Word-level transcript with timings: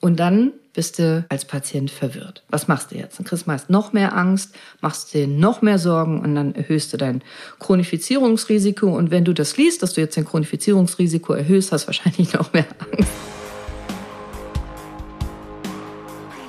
Und 0.00 0.18
dann 0.18 0.52
bist 0.72 0.98
du 0.98 1.26
als 1.28 1.44
Patient 1.44 1.90
verwirrt. 1.90 2.42
Was 2.48 2.68
machst 2.68 2.90
du 2.90 2.96
jetzt? 2.96 3.18
Dann 3.18 3.26
kriegst 3.26 3.44
du 3.44 3.50
meist 3.50 3.68
noch 3.68 3.92
mehr 3.92 4.16
Angst, 4.16 4.54
machst 4.80 5.12
dir 5.12 5.26
noch 5.26 5.60
mehr 5.60 5.78
Sorgen 5.78 6.20
und 6.20 6.34
dann 6.34 6.54
erhöhst 6.54 6.92
du 6.92 6.96
dein 6.96 7.22
Chronifizierungsrisiko. 7.58 8.86
Und 8.86 9.10
wenn 9.10 9.26
du 9.26 9.34
das 9.34 9.58
liest, 9.58 9.82
dass 9.82 9.92
du 9.92 10.00
jetzt 10.00 10.16
dein 10.16 10.24
Chronifizierungsrisiko 10.24 11.34
erhöhst, 11.34 11.72
hast 11.72 11.82
du 11.82 11.86
wahrscheinlich 11.88 12.32
noch 12.32 12.52
mehr 12.54 12.66
Angst. 12.78 13.10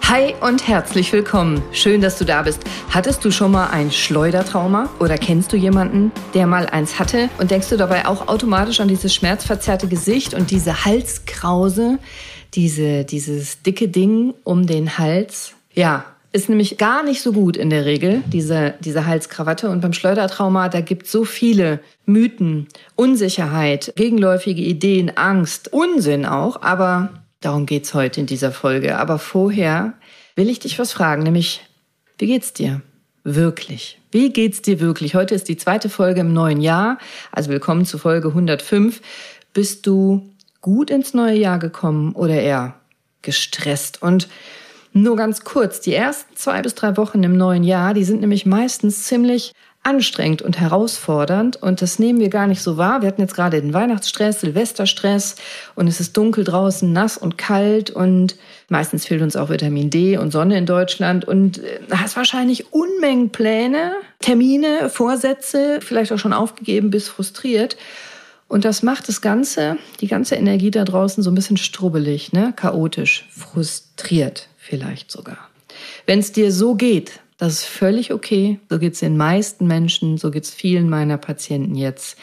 Hi 0.03 0.33
und 0.41 0.67
herzlich 0.67 1.11
willkommen. 1.13 1.61
Schön, 1.71 2.01
dass 2.01 2.17
du 2.17 2.25
da 2.25 2.41
bist. 2.41 2.63
Hattest 2.89 3.23
du 3.23 3.31
schon 3.31 3.51
mal 3.51 3.67
ein 3.67 3.91
Schleudertrauma 3.91 4.89
oder 4.99 5.17
kennst 5.17 5.53
du 5.53 5.57
jemanden, 5.57 6.11
der 6.33 6.47
mal 6.47 6.67
eins 6.67 6.99
hatte 6.99 7.29
und 7.37 7.49
denkst 7.49 7.69
du 7.69 7.77
dabei 7.77 8.05
auch 8.05 8.27
automatisch 8.27 8.81
an 8.81 8.89
dieses 8.89 9.15
schmerzverzerrte 9.15 9.87
Gesicht 9.87 10.33
und 10.33 10.51
diese 10.51 10.83
Halskrause, 10.83 11.97
diese, 12.53 13.05
dieses 13.05 13.61
dicke 13.61 13.87
Ding 13.87 14.33
um 14.43 14.67
den 14.67 14.97
Hals? 14.97 15.53
Ja, 15.73 16.05
ist 16.33 16.47
nämlich 16.47 16.77
gar 16.77 17.03
nicht 17.03 17.21
so 17.21 17.33
gut 17.33 17.57
in 17.57 17.69
der 17.69 17.85
Regel, 17.85 18.23
diese, 18.27 18.73
diese 18.79 19.05
Halskrawatte. 19.05 19.69
Und 19.69 19.81
beim 19.81 19.93
Schleudertrauma, 19.93 20.69
da 20.69 20.79
gibt 20.79 21.07
so 21.07 21.25
viele 21.25 21.79
Mythen, 22.05 22.67
Unsicherheit, 22.95 23.93
gegenläufige 23.97 24.61
Ideen, 24.61 25.17
Angst, 25.17 25.73
Unsinn 25.73 26.25
auch. 26.25 26.61
Aber 26.61 27.09
darum 27.41 27.65
geht's 27.65 27.93
heute 27.93 28.21
in 28.21 28.27
dieser 28.27 28.51
Folge. 28.51 28.97
Aber 28.97 29.19
vorher 29.19 29.93
will 30.35 30.49
ich 30.49 30.59
dich 30.59 30.79
was 30.79 30.93
fragen, 30.93 31.23
nämlich, 31.23 31.61
wie 32.17 32.27
geht's 32.27 32.53
dir? 32.53 32.81
Wirklich. 33.23 33.99
Wie 34.11 34.31
geht's 34.31 34.61
dir 34.61 34.79
wirklich? 34.79 35.15
Heute 35.15 35.35
ist 35.35 35.47
die 35.49 35.57
zweite 35.57 35.89
Folge 35.89 36.21
im 36.21 36.33
neuen 36.33 36.61
Jahr. 36.61 36.97
Also 37.31 37.49
willkommen 37.49 37.85
zu 37.85 37.97
Folge 37.97 38.29
105. 38.29 39.01
Bist 39.53 39.85
du 39.85 40.30
gut 40.61 40.89
ins 40.89 41.13
neue 41.13 41.37
Jahr 41.37 41.59
gekommen 41.59 42.13
oder 42.13 42.35
eher 42.35 42.75
gestresst? 43.21 44.01
Und 44.01 44.29
nur 44.93 45.15
ganz 45.15 45.43
kurz, 45.43 45.81
die 45.81 45.93
ersten 45.93 46.35
zwei 46.35 46.61
bis 46.61 46.75
drei 46.75 46.97
Wochen 46.97 47.23
im 47.23 47.37
neuen 47.37 47.63
Jahr, 47.63 47.93
die 47.93 48.03
sind 48.03 48.21
nämlich 48.21 48.45
meistens 48.45 49.05
ziemlich 49.05 49.53
anstrengend 49.83 50.43
und 50.43 50.59
herausfordernd 50.59 51.55
und 51.55 51.81
das 51.81 51.97
nehmen 51.97 52.19
wir 52.19 52.29
gar 52.29 52.45
nicht 52.45 52.61
so 52.61 52.77
wahr. 52.77 53.01
Wir 53.01 53.07
hatten 53.07 53.21
jetzt 53.21 53.33
gerade 53.33 53.59
den 53.61 53.73
Weihnachtsstress, 53.73 54.41
Silvesterstress 54.41 55.37
und 55.73 55.87
es 55.87 55.99
ist 55.99 56.15
dunkel 56.15 56.43
draußen, 56.43 56.91
nass 56.93 57.17
und 57.17 57.39
kalt 57.39 57.89
und 57.89 58.35
meistens 58.69 59.07
fehlt 59.07 59.23
uns 59.23 59.35
auch 59.35 59.49
Vitamin 59.49 59.89
D 59.89 60.17
und 60.17 60.31
Sonne 60.31 60.57
in 60.57 60.67
Deutschland 60.67 61.25
und 61.25 61.63
äh, 61.63 61.79
hast 61.89 62.15
wahrscheinlich 62.15 62.71
Unmengen 62.71 63.31
Pläne, 63.31 63.93
Termine, 64.19 64.89
Vorsätze, 64.91 65.79
vielleicht 65.81 66.11
auch 66.11 66.19
schon 66.19 66.33
aufgegeben 66.33 66.91
bis 66.91 67.07
frustriert. 67.07 67.75
Und 68.51 68.65
das 68.65 68.83
macht 68.83 69.07
das 69.07 69.21
Ganze, 69.21 69.77
die 70.01 70.07
ganze 70.07 70.35
Energie 70.35 70.71
da 70.71 70.83
draußen 70.83 71.23
so 71.23 71.31
ein 71.31 71.35
bisschen 71.35 71.55
strubbelig, 71.55 72.33
ne? 72.33 72.51
chaotisch, 72.53 73.25
frustriert 73.31 74.49
vielleicht 74.57 75.09
sogar. 75.09 75.37
Wenn 76.05 76.19
es 76.19 76.33
dir 76.33 76.51
so 76.51 76.75
geht, 76.75 77.21
das 77.37 77.53
ist 77.53 77.63
völlig 77.63 78.11
okay. 78.11 78.59
So 78.69 78.77
geht 78.77 78.95
es 78.95 78.99
den 78.99 79.15
meisten 79.15 79.67
Menschen, 79.67 80.17
so 80.17 80.31
geht 80.31 80.43
es 80.43 80.51
vielen 80.51 80.89
meiner 80.89 81.17
Patienten 81.17 81.75
jetzt. 81.75 82.17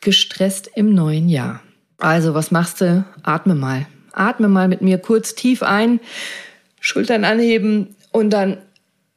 Gestresst 0.00 0.70
im 0.74 0.94
neuen 0.94 1.28
Jahr. 1.28 1.60
Also, 1.98 2.32
was 2.32 2.50
machst 2.50 2.80
du? 2.80 3.04
Atme 3.22 3.54
mal. 3.54 3.86
Atme 4.12 4.48
mal 4.48 4.68
mit 4.68 4.80
mir 4.80 4.96
kurz 4.96 5.34
tief 5.34 5.62
ein, 5.62 6.00
Schultern 6.80 7.26
anheben 7.26 7.94
und 8.10 8.30
dann 8.30 8.56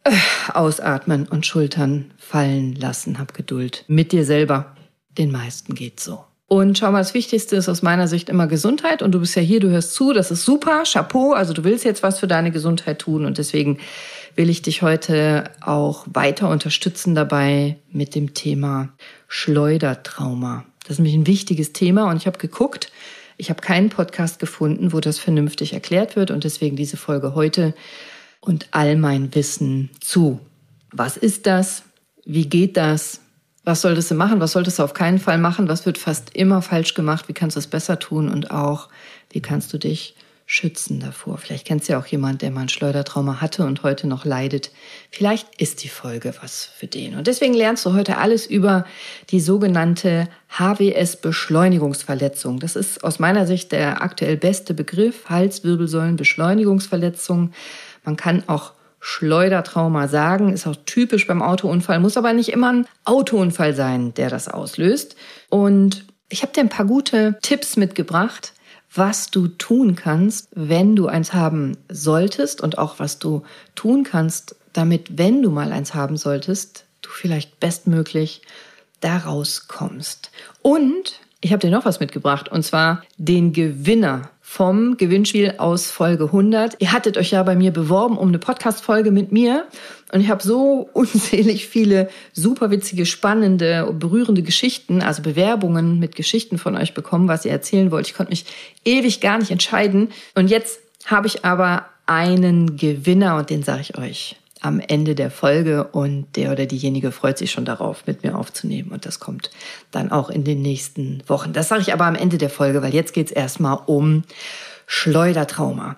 äh, 0.04 0.12
ausatmen 0.54 1.30
und 1.30 1.46
Schultern 1.46 2.12
fallen 2.18 2.76
lassen. 2.76 3.20
Hab 3.20 3.34
Geduld 3.34 3.86
mit 3.88 4.12
dir 4.12 4.26
selber. 4.26 4.75
Den 5.18 5.32
meisten 5.32 5.76
geht's 5.76 6.04
so. 6.04 6.24
Und 6.48 6.78
schau 6.78 6.92
mal, 6.92 7.00
das 7.00 7.16
Wichtigste 7.16 7.56
ist 7.56 7.70
aus 7.70 7.82
meiner 7.82 8.08
Sicht 8.08 8.30
immer 8.30 8.46
Gesundheit. 8.46 9.02
Und 9.02 9.14
du 9.14 9.20
bist 9.20 9.36
ja 9.36 9.42
hier, 9.42 9.60
du 9.60 9.70
hörst 9.70 9.94
zu, 9.94 10.14
das 10.14 10.30
ist 10.30 10.46
super, 10.46 10.84
Chapeau. 10.84 11.34
Also 11.34 11.54
du 11.54 11.64
willst 11.64 11.86
jetzt 11.86 12.04
was 12.04 12.20
für 12.20 12.28
deine 12.28 12.52
Gesundheit 12.52 13.00
tun. 13.00 13.26
Und 13.26 13.40
deswegen 13.40 13.80
will 14.36 14.50
ich 14.50 14.62
dich 14.62 14.84
heute 14.84 15.46
auch 15.62 16.06
weiter 16.12 16.50
unterstützen 16.50 17.16
dabei 17.16 17.78
mit 17.92 18.14
dem 18.14 18.36
Thema 18.36 18.90
Schleudertrauma. 19.28 20.66
Das 20.84 20.92
ist 20.92 21.00
nämlich 21.00 21.16
ein 21.16 21.28
wichtiges 21.28 21.74
Thema. 21.74 22.12
Und 22.12 22.18
ich 22.18 22.28
habe 22.28 22.38
geguckt, 22.38 22.92
ich 23.38 23.50
habe 23.50 23.62
keinen 23.62 23.90
Podcast 23.90 24.38
gefunden, 24.38 24.94
wo 24.94 25.00
das 25.00 25.18
vernünftig 25.18 25.74
erklärt 25.74 26.16
wird. 26.16 26.30
Und 26.30 26.44
deswegen 26.44 26.76
diese 26.76 26.98
Folge 26.98 27.34
heute 27.34 27.74
und 28.40 28.68
all 28.70 28.98
mein 28.98 29.34
Wissen 29.34 29.90
zu. 30.00 30.40
Was 30.92 31.18
ist 31.18 31.48
das? 31.48 31.82
Wie 32.24 32.48
geht 32.48 32.78
das? 32.78 33.22
Was 33.66 33.82
solltest 33.82 34.12
du 34.12 34.16
machen, 34.16 34.40
was 34.40 34.54
solltest 34.54 34.80
du 34.80 34.84
auf 34.84 34.94
keinen 34.94 35.20
Fall 35.20 35.38
machen, 35.38 35.68
was 35.68 35.86
wird 35.86 35.98
fast 35.98 36.36
immer 36.36 36.62
falsch 36.62 36.94
gemacht, 36.94 37.28
wie 37.28 37.34
kannst 37.34 37.56
du 37.56 37.60
es 37.60 37.68
besser 37.68 38.00
tun 38.00 38.30
und 38.30 38.52
auch, 38.52 38.90
wie 39.32 39.42
kannst 39.42 39.74
du 39.74 39.78
dich 39.78 40.16
schützen 40.48 41.00
davor. 41.00 41.40
Vielleicht 41.40 41.66
kennst 41.66 41.90
du 41.90 41.94
ja 41.94 42.00
auch 42.00 42.06
jemand, 42.06 42.44
der 42.44 42.52
mal 42.52 42.62
ein 42.62 42.70
Schleudertrauma 42.70 43.42
hatte 43.42 43.66
und 43.66 43.82
heute 43.82 44.06
noch 44.06 44.26
leidet. 44.26 44.70
Vielleicht 45.10 45.60
ist 45.60 45.84
die 45.84 45.90
Folge 45.90 46.36
was 46.40 46.66
für 46.66 46.86
den. 46.86 47.16
Und 47.16 47.26
deswegen 47.26 47.56
lernst 47.56 47.84
du 47.86 47.94
heute 47.94 48.20
alles 48.20 48.46
über 48.46 48.86
die 49.32 49.40
sogenannte 49.40 50.30
HWS-Beschleunigungsverletzung. 50.50 52.60
Das 52.60 52.76
ist 52.76 53.04
aus 53.04 53.18
meiner 53.18 53.48
Sicht 53.48 53.72
der 53.72 54.04
aktuell 54.04 54.38
beste 54.38 54.76
Begriff, 54.76 55.28
Halswirbelsäulen-Beschleunigungsverletzung. 55.30 57.52
Man 58.04 58.16
kann 58.16 58.44
auch 58.46 58.75
Schleudertrauma 59.08 60.08
sagen, 60.08 60.52
ist 60.52 60.66
auch 60.66 60.78
typisch 60.88 61.28
beim 61.28 61.44
Autounfall, 61.44 62.00
muss 62.00 62.18
aber 62.18 62.34
nicht 62.34 62.50
immer 62.50 62.74
ein 62.74 62.88
Autounfall 63.04 63.76
sein, 63.76 64.16
der 64.16 64.32
das 64.32 64.48
auslöst. 64.48 65.16
Und 65.50 66.06
ich 66.28 66.42
habe 66.42 66.54
dir 66.54 66.62
ein 66.62 66.70
paar 66.70 66.88
gute 66.88 67.38
Tipps 67.44 67.78
mitgebracht, 67.78 68.54
was 68.92 69.30
du 69.30 69.48
tun 69.48 69.96
kannst, 69.96 70.50
wenn 70.56 70.96
du 70.96 71.06
eins 71.06 71.34
haben 71.34 71.78
solltest 71.88 72.62
und 72.62 72.80
auch 72.80 72.98
was 72.98 73.20
du 73.20 73.44
tun 73.76 74.04
kannst, 74.04 74.56
damit, 74.74 75.20
wenn 75.20 75.44
du 75.44 75.52
mal 75.52 75.72
eins 75.72 75.94
haben 75.94 76.18
solltest, 76.18 76.86
du 77.04 77.12
vielleicht 77.12 77.60
bestmöglich 77.60 78.42
daraus 79.02 79.68
kommst. 79.68 80.32
Und 80.64 81.20
ich 81.42 81.52
habe 81.52 81.60
dir 81.60 81.70
noch 81.70 81.86
was 81.86 82.00
mitgebracht, 82.00 82.50
und 82.50 82.64
zwar 82.64 83.04
den 83.18 83.54
Gewinner 83.54 84.32
vom 84.56 84.96
Gewinnspiel 84.96 85.56
aus 85.58 85.92
Folge 85.92 86.28
100. 86.28 86.78
Ihr 86.80 86.94
hattet 86.94 87.18
euch 87.18 87.32
ja 87.32 87.44
bei 87.44 87.58
mir 87.58 87.72
beworben 87.72 88.18
um 88.18 88.30
eine 88.30 88.40
Podcast-Folge 88.40 89.12
mit 89.12 89.34
mir 89.34 89.68
und 90.14 90.22
ich 90.22 90.30
habe 90.30 90.42
so 90.42 90.90
unzählig 90.94 91.68
viele 91.68 92.10
super 92.32 92.72
witzige, 92.72 93.06
spannende, 93.06 93.94
berührende 94.00 94.44
Geschichten, 94.44 95.02
also 95.02 95.22
Bewerbungen 95.22 96.00
mit 96.00 96.16
Geschichten 96.16 96.58
von 96.58 96.78
euch 96.78 96.94
bekommen, 96.94 97.28
was 97.28 97.44
ihr 97.44 97.52
erzählen 97.52 97.92
wollt. 97.92 98.08
Ich 98.08 98.14
konnte 98.14 98.30
mich 98.30 98.46
ewig 98.86 99.20
gar 99.20 99.40
nicht 99.40 99.52
entscheiden 99.52 100.08
und 100.36 100.50
jetzt 100.50 100.80
habe 101.06 101.28
ich 101.28 101.44
aber 101.44 101.88
einen 102.06 102.78
Gewinner 102.78 103.36
und 103.36 103.50
den 103.50 103.62
sage 103.62 103.82
ich 103.82 103.98
euch 103.98 104.38
am 104.62 104.80
Ende 104.80 105.16
der 105.16 105.32
Folge 105.32 105.86
und 105.86 106.36
der 106.36 106.52
oder 106.52 106.66
diejenige 106.66 107.12
freut 107.12 107.38
sich 107.38 107.52
schon 107.52 107.66
darauf, 107.66 108.08
mit 108.08 108.24
mir 108.24 108.38
aufzunehmen. 108.38 108.92
Und 108.92 109.06
das 109.06 109.20
kommt 109.20 109.52
dann 109.92 110.12
auch 110.12 110.30
in 110.30 110.44
den 110.44 110.62
nächsten 110.62 111.22
Wochen. 111.28 111.54
Das 111.54 111.68
sage 111.68 111.82
ich 111.82 111.94
aber 111.94 112.06
am 112.06 112.16
Ende 112.16 112.38
der 112.38 112.50
Folge, 112.50 112.82
weil 112.82 112.94
jetzt 112.94 113.14
geht 113.14 113.28
es 113.28 113.32
erstmal 113.32 113.80
um 113.86 114.24
Schleudertrauma. 114.88 115.98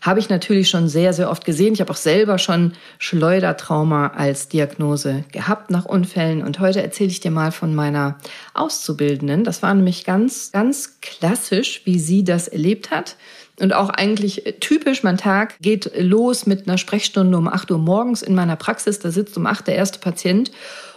Habe 0.00 0.20
ich 0.20 0.28
natürlich 0.28 0.70
schon 0.70 0.88
sehr, 0.88 1.12
sehr 1.12 1.28
oft 1.28 1.44
gesehen. 1.44 1.74
Ich 1.74 1.80
habe 1.80 1.90
auch 1.90 1.96
selber 1.96 2.38
schon 2.38 2.72
Schleudertrauma 2.98 4.08
als 4.08 4.48
Diagnose 4.48 5.24
gehabt 5.32 5.70
nach 5.70 5.86
Unfällen. 5.86 6.42
Und 6.42 6.60
heute 6.60 6.82
erzähle 6.82 7.10
ich 7.10 7.20
dir 7.20 7.32
mal 7.32 7.50
von 7.50 7.74
meiner 7.74 8.16
Auszubildenden. 8.54 9.42
Das 9.42 9.62
war 9.62 9.74
nämlich 9.74 10.04
ganz, 10.04 10.52
ganz 10.52 11.00
klassisch, 11.00 11.82
wie 11.84 11.98
sie 11.98 12.22
das 12.22 12.46
erlebt 12.46 12.92
hat. 12.92 13.16
Und 13.60 13.72
auch 13.74 13.88
eigentlich 13.88 14.56
typisch, 14.60 15.02
mein 15.02 15.16
Tag 15.16 15.58
geht 15.60 15.90
los 15.98 16.46
mit 16.46 16.68
einer 16.68 16.78
Sprechstunde 16.78 17.36
um 17.36 17.48
8 17.48 17.70
Uhr 17.70 17.78
morgens 17.78 18.22
in 18.22 18.34
meiner 18.34 18.56
Praxis. 18.56 19.00
Da 19.00 19.10
sitzt 19.10 19.36
um 19.36 19.46
8 19.46 19.66
der 19.66 19.74
erste 19.74 19.98
Patient. 19.98 20.50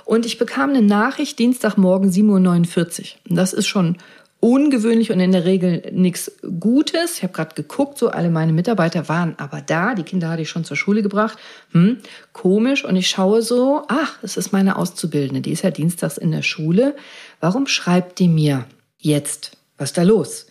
Und 0.06 0.26
ich 0.26 0.38
bekam 0.38 0.72
eine 0.72 0.82
Nachricht 0.82 1.40
Dienstagmorgen 1.40 2.12
7.49 2.12 3.00
Uhr. 3.00 3.06
Das 3.36 3.54
ist 3.54 3.68
schon 3.68 3.98
ungewöhnlich 4.42 5.12
und 5.12 5.20
in 5.20 5.32
der 5.32 5.46
Regel 5.46 5.84
nichts 5.94 6.32
Gutes. 6.60 7.18
Ich 7.18 7.24
habe 7.24 7.32
gerade 7.32 7.56
geguckt, 7.56 7.98
so 7.98 8.10
alle 8.10 8.30
meine 8.30 8.52
Mitarbeiter 8.52 9.08
waren 9.08 9.36
aber 9.38 9.62
da. 9.62 9.94
Die 9.94 10.04
Kinder 10.04 10.30
hatte 10.30 10.42
ich 10.42 10.50
schon 10.50 10.66
zur 10.66 10.76
Schule 10.76 11.04
gebracht. 11.04 11.38
Hm, 11.72 11.98
komisch. 12.34 12.84
Und 12.84 12.96
ich 12.96 13.10
schaue 13.10 13.44
so, 13.44 13.84
ach, 13.88 14.18
das 14.22 14.38
ist 14.38 14.52
meine 14.52 14.76
Auszubildende. 14.78 15.42
Die 15.42 15.52
ist 15.52 15.64
ja 15.64 15.72
dienstags 15.72 16.18
in 16.18 16.32
der 16.32 16.42
Schule. 16.42 16.96
Warum 17.40 17.68
schreibt 17.68 18.20
die 18.20 18.28
mir 18.28 18.66
jetzt? 18.98 19.52
Was 19.78 19.92
ist 19.92 19.98
da 19.98 20.04
los? 20.04 20.48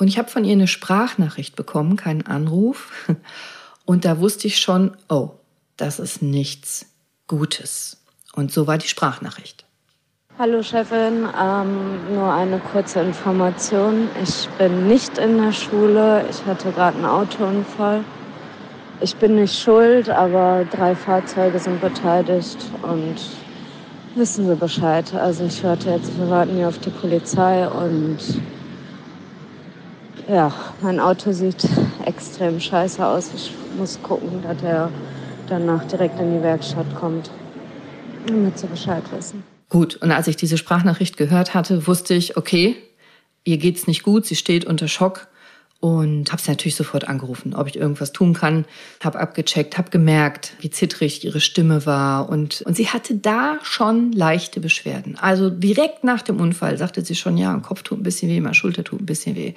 Und 0.00 0.08
ich 0.08 0.18
habe 0.18 0.30
von 0.30 0.46
ihr 0.46 0.52
eine 0.52 0.66
Sprachnachricht 0.66 1.56
bekommen, 1.56 1.96
keinen 1.96 2.26
Anruf. 2.26 2.90
Und 3.84 4.06
da 4.06 4.18
wusste 4.18 4.46
ich 4.46 4.58
schon, 4.58 4.96
oh, 5.10 5.32
das 5.76 5.98
ist 5.98 6.22
nichts 6.22 6.86
Gutes. 7.26 7.98
Und 8.34 8.50
so 8.50 8.66
war 8.66 8.78
die 8.78 8.88
Sprachnachricht. 8.88 9.66
Hallo 10.38 10.62
Chefin, 10.62 11.28
ähm, 11.38 12.14
nur 12.14 12.32
eine 12.32 12.60
kurze 12.72 13.00
Information. 13.00 14.08
Ich 14.22 14.48
bin 14.56 14.88
nicht 14.88 15.18
in 15.18 15.36
der 15.36 15.52
Schule. 15.52 16.24
Ich 16.30 16.46
hatte 16.46 16.72
gerade 16.72 16.96
einen 16.96 17.04
Autounfall. 17.04 18.02
Ich 19.02 19.14
bin 19.16 19.34
nicht 19.34 19.54
schuld, 19.54 20.08
aber 20.08 20.64
drei 20.70 20.94
Fahrzeuge 20.94 21.58
sind 21.58 21.78
beteiligt 21.82 22.56
und 22.80 23.16
wissen 24.14 24.46
Sie 24.46 24.56
Bescheid. 24.56 25.12
Also 25.12 25.44
ich 25.44 25.62
hörte 25.62 25.90
jetzt, 25.90 26.18
wir 26.18 26.30
warten 26.30 26.56
hier 26.56 26.68
auf 26.68 26.78
die 26.78 26.88
Polizei 26.88 27.68
und 27.68 28.18
ja, 30.30 30.52
mein 30.80 31.00
Auto 31.00 31.32
sieht 31.32 31.68
extrem 32.04 32.60
scheiße 32.60 33.04
aus. 33.04 33.30
Ich 33.34 33.52
muss 33.76 34.00
gucken, 34.02 34.42
dass 34.42 34.62
er 34.62 34.90
danach 35.48 35.84
direkt 35.84 36.20
in 36.20 36.34
die 36.34 36.42
Werkstatt 36.42 36.86
kommt, 36.94 37.30
damit 38.26 38.58
sie 38.58 38.66
Bescheid 38.66 39.02
wissen. 39.12 39.42
Gut, 39.68 39.96
und 39.96 40.10
als 40.10 40.28
ich 40.28 40.36
diese 40.36 40.58
Sprachnachricht 40.58 41.16
gehört 41.16 41.54
hatte, 41.54 41.86
wusste 41.86 42.14
ich, 42.14 42.36
okay, 42.36 42.76
ihr 43.44 43.58
geht's 43.58 43.86
nicht 43.86 44.02
gut, 44.02 44.26
sie 44.26 44.36
steht 44.36 44.64
unter 44.64 44.88
Schock 44.88 45.28
und 45.80 46.30
habe 46.30 46.40
sie 46.42 46.50
natürlich 46.50 46.76
sofort 46.76 47.08
angerufen, 47.08 47.54
ob 47.54 47.66
ich 47.66 47.76
irgendwas 47.76 48.12
tun 48.12 48.34
kann. 48.34 48.66
Habe 49.02 49.18
abgecheckt, 49.18 49.78
habe 49.78 49.90
gemerkt, 49.90 50.52
wie 50.60 50.70
zittrig 50.70 51.24
ihre 51.24 51.40
Stimme 51.40 51.86
war 51.86 52.28
und 52.28 52.62
und 52.62 52.76
sie 52.76 52.88
hatte 52.88 53.16
da 53.16 53.58
schon 53.62 54.12
leichte 54.12 54.60
Beschwerden. 54.60 55.16
Also 55.18 55.48
direkt 55.48 56.04
nach 56.04 56.20
dem 56.22 56.38
Unfall 56.38 56.76
sagte 56.76 57.02
sie 57.02 57.14
schon, 57.14 57.38
ja, 57.38 57.56
Kopf 57.60 57.82
tut 57.82 57.98
ein 57.98 58.02
bisschen 58.02 58.30
weh, 58.30 58.40
mein 58.40 58.54
Schulter 58.54 58.84
tut 58.84 59.00
ein 59.00 59.06
bisschen 59.06 59.36
weh. 59.36 59.54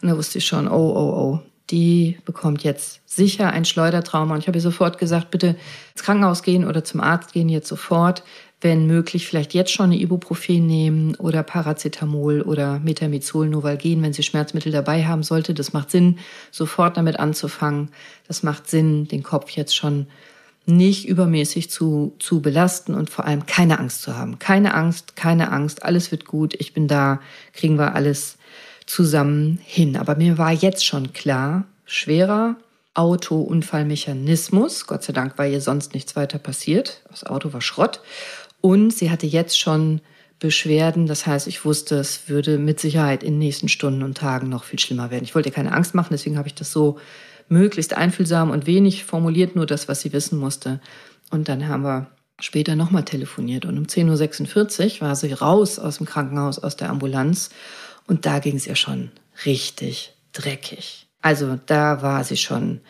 Und 0.00 0.08
da 0.08 0.16
wusste 0.16 0.38
ich 0.38 0.46
schon, 0.46 0.66
oh 0.66 0.72
oh 0.72 1.12
oh, 1.14 1.40
die 1.70 2.18
bekommt 2.24 2.62
jetzt 2.62 3.00
sicher 3.06 3.50
ein 3.50 3.64
Schleudertrauma. 3.64 4.34
Und 4.34 4.40
ich 4.40 4.46
habe 4.46 4.58
ihr 4.58 4.62
sofort 4.62 4.98
gesagt, 4.98 5.30
bitte 5.30 5.56
ins 5.94 6.04
Krankenhaus 6.04 6.42
gehen 6.42 6.66
oder 6.66 6.84
zum 6.84 7.00
Arzt 7.00 7.32
gehen 7.32 7.48
jetzt 7.48 7.68
sofort 7.68 8.22
wenn 8.60 8.86
möglich, 8.86 9.26
vielleicht 9.26 9.52
jetzt 9.54 9.70
schon 9.70 9.86
eine 9.86 10.00
Ibuprofen 10.00 10.66
nehmen 10.66 11.14
oder 11.16 11.42
Paracetamol 11.42 12.40
oder 12.40 12.78
Metamizol, 12.78 13.48
Novalgen, 13.48 14.02
wenn 14.02 14.14
Sie 14.14 14.22
Schmerzmittel 14.22 14.72
dabei 14.72 15.04
haben 15.04 15.22
sollte. 15.22 15.52
Das 15.52 15.72
macht 15.72 15.90
Sinn, 15.90 16.18
sofort 16.50 16.96
damit 16.96 17.18
anzufangen. 17.18 17.90
Das 18.26 18.42
macht 18.42 18.68
Sinn, 18.68 19.08
den 19.08 19.22
Kopf 19.22 19.50
jetzt 19.50 19.76
schon 19.76 20.06
nicht 20.64 21.06
übermäßig 21.06 21.70
zu, 21.70 22.16
zu 22.18 22.40
belasten 22.40 22.94
und 22.94 23.10
vor 23.10 23.24
allem 23.24 23.46
keine 23.46 23.78
Angst 23.78 24.02
zu 24.02 24.16
haben. 24.16 24.38
Keine 24.38 24.74
Angst, 24.74 25.14
keine 25.14 25.52
Angst, 25.52 25.84
alles 25.84 26.10
wird 26.10 26.24
gut, 26.24 26.54
ich 26.58 26.72
bin 26.72 26.88
da, 26.88 27.20
kriegen 27.52 27.78
wir 27.78 27.94
alles 27.94 28.36
zusammen 28.86 29.58
hin. 29.62 29.96
Aber 29.96 30.16
mir 30.16 30.38
war 30.38 30.52
jetzt 30.52 30.86
schon 30.86 31.12
klar, 31.12 31.64
schwerer 31.84 32.56
Autounfallmechanismus. 32.94 34.86
Gott 34.86 35.02
sei 35.02 35.12
Dank 35.12 35.36
war 35.38 35.46
ihr 35.46 35.60
sonst 35.60 35.92
nichts 35.92 36.16
weiter 36.16 36.38
passiert. 36.38 37.02
Das 37.10 37.24
Auto 37.24 37.52
war 37.52 37.60
Schrott. 37.60 38.00
Und 38.60 38.92
sie 38.92 39.10
hatte 39.10 39.26
jetzt 39.26 39.58
schon 39.58 40.00
Beschwerden. 40.38 41.06
Das 41.06 41.26
heißt, 41.26 41.46
ich 41.46 41.64
wusste, 41.64 41.96
es 41.96 42.28
würde 42.28 42.58
mit 42.58 42.80
Sicherheit 42.80 43.22
in 43.22 43.34
den 43.34 43.38
nächsten 43.38 43.68
Stunden 43.68 44.02
und 44.02 44.18
Tagen 44.18 44.48
noch 44.48 44.64
viel 44.64 44.78
schlimmer 44.78 45.10
werden. 45.10 45.24
Ich 45.24 45.34
wollte 45.34 45.48
ihr 45.48 45.54
keine 45.54 45.72
Angst 45.72 45.94
machen, 45.94 46.08
deswegen 46.10 46.38
habe 46.38 46.48
ich 46.48 46.54
das 46.54 46.72
so 46.72 46.98
möglichst 47.48 47.96
einfühlsam 47.96 48.50
und 48.50 48.66
wenig 48.66 49.04
formuliert, 49.04 49.56
nur 49.56 49.66
das, 49.66 49.88
was 49.88 50.00
sie 50.00 50.12
wissen 50.12 50.38
musste. 50.38 50.80
Und 51.30 51.48
dann 51.48 51.68
haben 51.68 51.84
wir 51.84 52.08
später 52.38 52.76
nochmal 52.76 53.04
telefoniert. 53.04 53.64
Und 53.64 53.78
um 53.78 53.84
10.46 53.84 54.96
Uhr 54.96 55.08
war 55.08 55.16
sie 55.16 55.32
raus 55.32 55.78
aus 55.78 55.98
dem 55.98 56.06
Krankenhaus, 56.06 56.58
aus 56.58 56.76
der 56.76 56.90
Ambulanz. 56.90 57.50
Und 58.06 58.26
da 58.26 58.38
ging 58.38 58.56
es 58.56 58.66
ihr 58.66 58.76
schon 58.76 59.10
richtig 59.44 60.12
dreckig. 60.32 61.06
Also 61.22 61.58
da 61.66 62.02
war 62.02 62.24
sie 62.24 62.36
schon, 62.36 62.80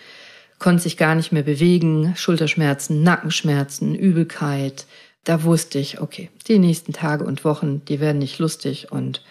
konnte 0.58 0.82
sich 0.82 0.96
gar 0.96 1.14
nicht 1.14 1.32
mehr 1.32 1.42
bewegen, 1.42 2.14
Schulterschmerzen, 2.16 3.02
Nackenschmerzen, 3.02 3.94
Übelkeit, 3.94 4.86
da 5.26 5.42
wusste 5.42 5.80
ich, 5.80 6.00
okay, 6.00 6.30
die 6.46 6.60
nächsten 6.60 6.92
Tage 6.92 7.24
und 7.24 7.44
Wochen, 7.44 7.84
die 7.84 7.98
werden 7.98 8.18
nicht 8.18 8.38
lustig 8.38 8.92
und 8.92 9.22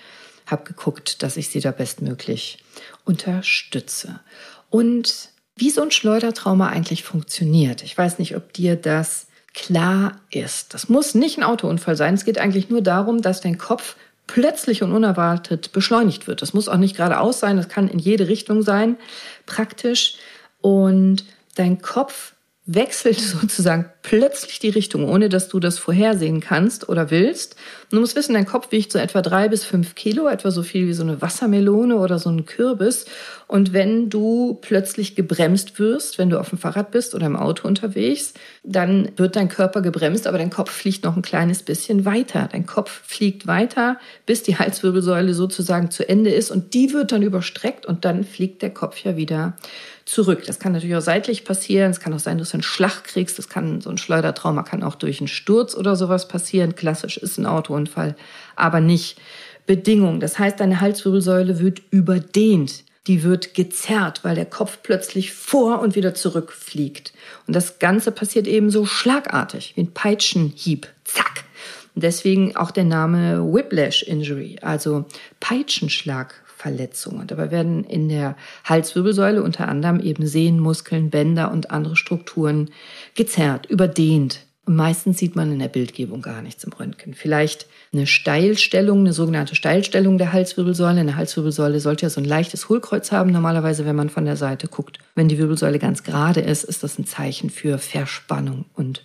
habe 0.46 0.66
geguckt, 0.66 1.24
dass 1.24 1.38
ich 1.38 1.50
sie 1.50 1.62
da 1.62 1.72
bestmöglich 1.72 2.60
unterstütze. 3.06 4.20
Und 4.70 5.30
wie 5.56 5.70
so 5.70 5.82
ein 5.82 5.92
Schleudertrauma 5.92 6.68
eigentlich 6.68 7.04
funktioniert. 7.04 7.82
Ich 7.82 7.98
weiß 7.98 8.20
nicht, 8.20 8.36
ob 8.36 8.52
dir 8.52 8.76
das 8.76 9.28
klar 9.54 10.20
ist. 10.32 10.74
Das 10.74 10.90
muss 10.90 11.16
nicht 11.16 11.38
ein 11.38 11.44
Autounfall 11.44 11.96
sein. 11.96 12.14
Es 12.14 12.26
geht 12.26 12.40
eigentlich 12.40 12.70
nur 12.70 12.82
darum, 12.82 13.22
dass 13.22 13.40
dein 13.40 13.58
Kopf 13.58 13.96
plötzlich 14.28 14.84
und 14.84 14.92
unerwartet 14.92 15.72
beschleunigt 15.72 16.28
wird. 16.28 16.42
Das 16.42 16.54
muss 16.54 16.68
auch 16.68 16.78
nicht 16.78 16.96
geradeaus 16.96 17.40
sein, 17.40 17.58
das 17.58 17.70
kann 17.70 17.88
in 17.88 18.00
jede 18.00 18.28
Richtung 18.28 18.62
sein, 18.62 18.98
praktisch. 19.46 20.16
Und 20.62 21.26
dein 21.56 21.82
Kopf 21.82 22.35
wechselt 22.66 23.20
sozusagen 23.42 23.86
plötzlich 24.02 24.60
die 24.60 24.70
Richtung, 24.70 25.08
ohne 25.08 25.30
dass 25.30 25.50
du 25.50 25.60
das 25.60 25.78
vorhersehen 25.78 26.42
kannst 26.42 26.90
oder 26.90 27.12
willst. 27.12 27.56
Du 27.92 28.00
musst 28.00 28.16
wissen, 28.16 28.34
dein 28.34 28.46
Kopf 28.46 28.72
wiegt 28.72 28.92
so 28.92 29.00
etwa 29.00 29.22
drei 29.22 29.48
bis 29.48 29.64
fünf 29.64 29.96
Kilo, 29.96 30.28
etwa 30.28 30.52
so 30.52 30.64
viel 30.64 30.88
wie 30.88 30.94
so 30.94 31.04
eine 31.04 31.22
Wassermelone 31.22 31.96
oder 31.98 32.20
so 32.20 32.30
ein 32.30 32.46
Kürbis. 32.46 33.06
Und 33.48 33.74
wenn 33.74 34.10
du 34.10 34.58
plötzlich 34.62 35.16
gebremst 35.16 35.78
wirst, 35.78 36.18
wenn 36.18 36.32
du 36.32 36.40
auf 36.40 36.50
dem 36.50 36.58
Fahrrad 36.58 36.92
bist 36.92 37.14
oder 37.14 37.28
im 37.28 37.36
Auto 37.36 37.68
unterwegs, 37.68 38.34
dann 38.64 39.12
wird 39.18 39.36
dein 39.36 39.50
Körper 39.50 39.82
gebremst, 39.82 40.26
aber 40.26 40.40
dein 40.40 40.50
Kopf 40.50 40.72
fliegt 40.72 41.04
noch 41.04 41.16
ein 41.16 41.22
kleines 41.22 41.62
bisschen 41.62 42.06
weiter. 42.06 42.50
Dein 42.52 42.66
Kopf 42.66 43.02
fliegt 43.06 43.46
weiter, 43.46 43.98
bis 44.26 44.42
die 44.42 44.58
Halswirbelsäule 44.58 45.36
sozusagen 45.36 45.92
zu 45.92 46.08
Ende 46.08 46.32
ist 46.32 46.50
und 46.50 46.74
die 46.74 46.94
wird 46.94 47.12
dann 47.12 47.22
überstreckt 47.22 47.86
und 47.86 48.04
dann 48.04 48.24
fliegt 48.24 48.64
der 48.64 48.72
Kopf 48.72 48.98
ja 49.04 49.16
wieder 49.16 49.56
zurück. 50.06 50.44
Das 50.46 50.60
kann 50.60 50.72
natürlich 50.72 50.96
auch 50.96 51.02
seitlich 51.02 51.44
passieren. 51.44 51.92
Es 51.92 52.00
kann 52.00 52.14
auch 52.14 52.20
sein, 52.20 52.38
dass 52.38 52.52
du 52.52 52.56
einen 52.56 52.64
Schlag 52.64 53.04
kriegst. 53.04 53.38
Das 53.38 53.50
kann, 53.50 53.82
so 53.82 53.90
ein 53.90 53.98
Schleudertrauma 53.98 54.64
kann 54.64 54.84
auch 54.84 54.96
durch 54.96 55.20
einen 55.20 55.28
Sturz 55.28 55.76
oder 55.76 55.96
sowas 55.96 56.28
passieren. 56.28 56.76
Klassisch 56.76 57.18
ist 57.18 57.38
ein 57.38 57.46
Autounfall, 57.46 58.16
aber 58.56 58.80
nicht 58.80 59.20
Bedingung. 59.66 60.20
Das 60.20 60.38
heißt, 60.38 60.60
deine 60.60 60.80
Halswirbelsäule 60.80 61.60
wird 61.60 61.82
überdehnt. 61.90 62.84
Die 63.08 63.24
wird 63.24 63.54
gezerrt, 63.54 64.24
weil 64.24 64.36
der 64.36 64.46
Kopf 64.46 64.80
plötzlich 64.82 65.32
vor 65.32 65.80
und 65.80 65.96
wieder 65.96 66.16
zurückfliegt. 66.16 67.14
Und 67.46 67.56
das 67.56 67.78
Ganze 67.78 68.12
passiert 68.12 68.48
eben 68.48 68.72
so 68.72 68.86
schlagartig, 68.86 69.74
wie 69.76 69.82
ein 69.82 69.94
Peitschenhieb. 69.94 70.88
Zack. 71.04 71.44
Und 71.94 72.04
deswegen 72.04 72.56
auch 72.56 72.72
der 72.72 72.84
Name 72.84 73.54
Whiplash 73.54 74.04
Injury, 74.04 74.58
also 74.62 75.06
Peitschenschlag 75.40 76.42
Verletzungen. 76.66 77.28
Dabei 77.28 77.52
werden 77.52 77.84
in 77.84 78.10
der 78.10 78.36
Halswirbelsäule 78.64 79.44
unter 79.44 79.68
anderem 79.68 80.00
eben 80.00 80.26
Sehnen, 80.26 80.60
Muskeln, 80.60 81.12
Bänder 81.12 81.52
und 81.52 81.70
andere 81.70 81.96
Strukturen 81.96 82.72
gezerrt, 83.14 83.68
überdehnt. 83.68 84.40
Und 84.66 84.76
meistens 84.76 85.20
sieht 85.20 85.36
man 85.36 85.52
in 85.52 85.60
der 85.60 85.68
Bildgebung 85.68 86.24
gar 86.24 86.42
nichts 86.42 86.64
im 86.64 86.74
Röntgen. 86.74 87.14
Vielleicht 87.14 87.68
eine 87.94 88.08
Steilstellung, 88.08 89.02
eine 89.02 89.14
sogenannte 89.14 89.54
Steilstellung 89.54 90.18
der 90.18 90.34
Halswirbelsäule. 90.34 91.02
Eine 91.02 91.16
Halswirbelsäule 91.16 91.80
sollte 91.80 92.08
ja 92.08 92.10
so 92.10 92.20
ein 92.20 92.26
leichtes 92.26 92.68
Hohlkreuz 92.68 93.12
haben, 93.12 93.32
normalerweise, 93.32 93.86
wenn 93.86 93.96
man 93.96 94.10
von 94.10 94.26
der 94.26 94.36
Seite 94.36 94.68
guckt. 94.68 94.98
Wenn 95.14 95.28
die 95.28 95.38
Wirbelsäule 95.38 95.78
ganz 95.78 96.02
gerade 96.02 96.40
ist, 96.40 96.64
ist 96.64 96.82
das 96.82 96.98
ein 96.98 97.06
Zeichen 97.06 97.52
für 97.52 97.78
Verspannung 97.78 98.66
und 98.74 99.04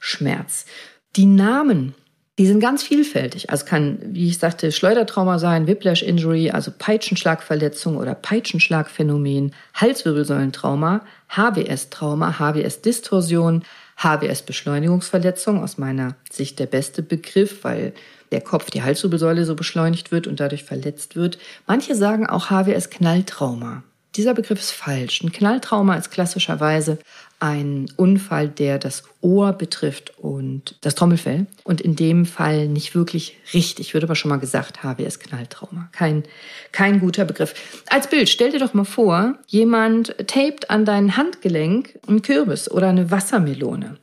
Schmerz. 0.00 0.66
Die 1.14 1.26
Namen 1.26 1.94
die 2.38 2.46
sind 2.46 2.60
ganz 2.60 2.84
vielfältig. 2.84 3.50
Also 3.50 3.66
kann, 3.66 3.98
wie 4.02 4.28
ich 4.28 4.38
sagte, 4.38 4.70
Schleudertrauma 4.70 5.40
sein, 5.40 5.66
Whiplash 5.66 6.02
Injury, 6.02 6.50
also 6.50 6.70
Peitschenschlagverletzung 6.76 7.96
oder 7.96 8.14
Peitschenschlagphänomen, 8.14 9.52
Halswirbelsäulentrauma, 9.74 11.02
HWS-Trauma, 11.30 12.38
HWS-Distorsion, 12.38 13.64
HWS-Beschleunigungsverletzung, 13.96 15.60
aus 15.60 15.78
meiner 15.78 16.14
Sicht 16.30 16.60
der 16.60 16.66
beste 16.66 17.02
Begriff, 17.02 17.64
weil 17.64 17.92
der 18.30 18.40
Kopf, 18.40 18.70
die 18.70 18.82
Halswirbelsäule 18.82 19.44
so 19.44 19.56
beschleunigt 19.56 20.12
wird 20.12 20.28
und 20.28 20.38
dadurch 20.38 20.62
verletzt 20.62 21.16
wird. 21.16 21.38
Manche 21.66 21.96
sagen 21.96 22.26
auch 22.26 22.50
HWS-Knalltrauma. 22.50 23.82
Dieser 24.16 24.34
Begriff 24.34 24.58
ist 24.58 24.72
falsch. 24.72 25.22
Ein 25.22 25.32
Knalltrauma 25.32 25.94
ist 25.96 26.10
klassischerweise 26.10 26.98
ein 27.40 27.86
Unfall, 27.96 28.48
der 28.48 28.78
das 28.78 29.04
Ohr 29.20 29.52
betrifft 29.52 30.12
und 30.18 30.76
das 30.80 30.96
Trommelfell. 30.96 31.46
Und 31.62 31.80
in 31.80 31.94
dem 31.94 32.26
Fall 32.26 32.66
nicht 32.66 32.94
wirklich 32.94 33.36
richtig, 33.54 33.94
wird 33.94 34.02
aber 34.04 34.16
schon 34.16 34.30
mal 34.30 34.38
gesagt, 34.38 34.82
HWS 34.82 35.20
Knalltrauma. 35.20 35.88
Kein, 35.92 36.24
kein 36.72 36.98
guter 36.98 37.24
Begriff. 37.24 37.54
Als 37.90 38.08
Bild, 38.08 38.28
stell 38.28 38.50
dir 38.50 38.58
doch 38.58 38.74
mal 38.74 38.84
vor, 38.84 39.34
jemand 39.46 40.16
tapet 40.26 40.68
an 40.70 40.84
dein 40.84 41.16
Handgelenk 41.16 41.98
einen 42.08 42.22
Kürbis 42.22 42.68
oder 42.70 42.88
eine 42.88 43.10
Wassermelone. 43.10 43.98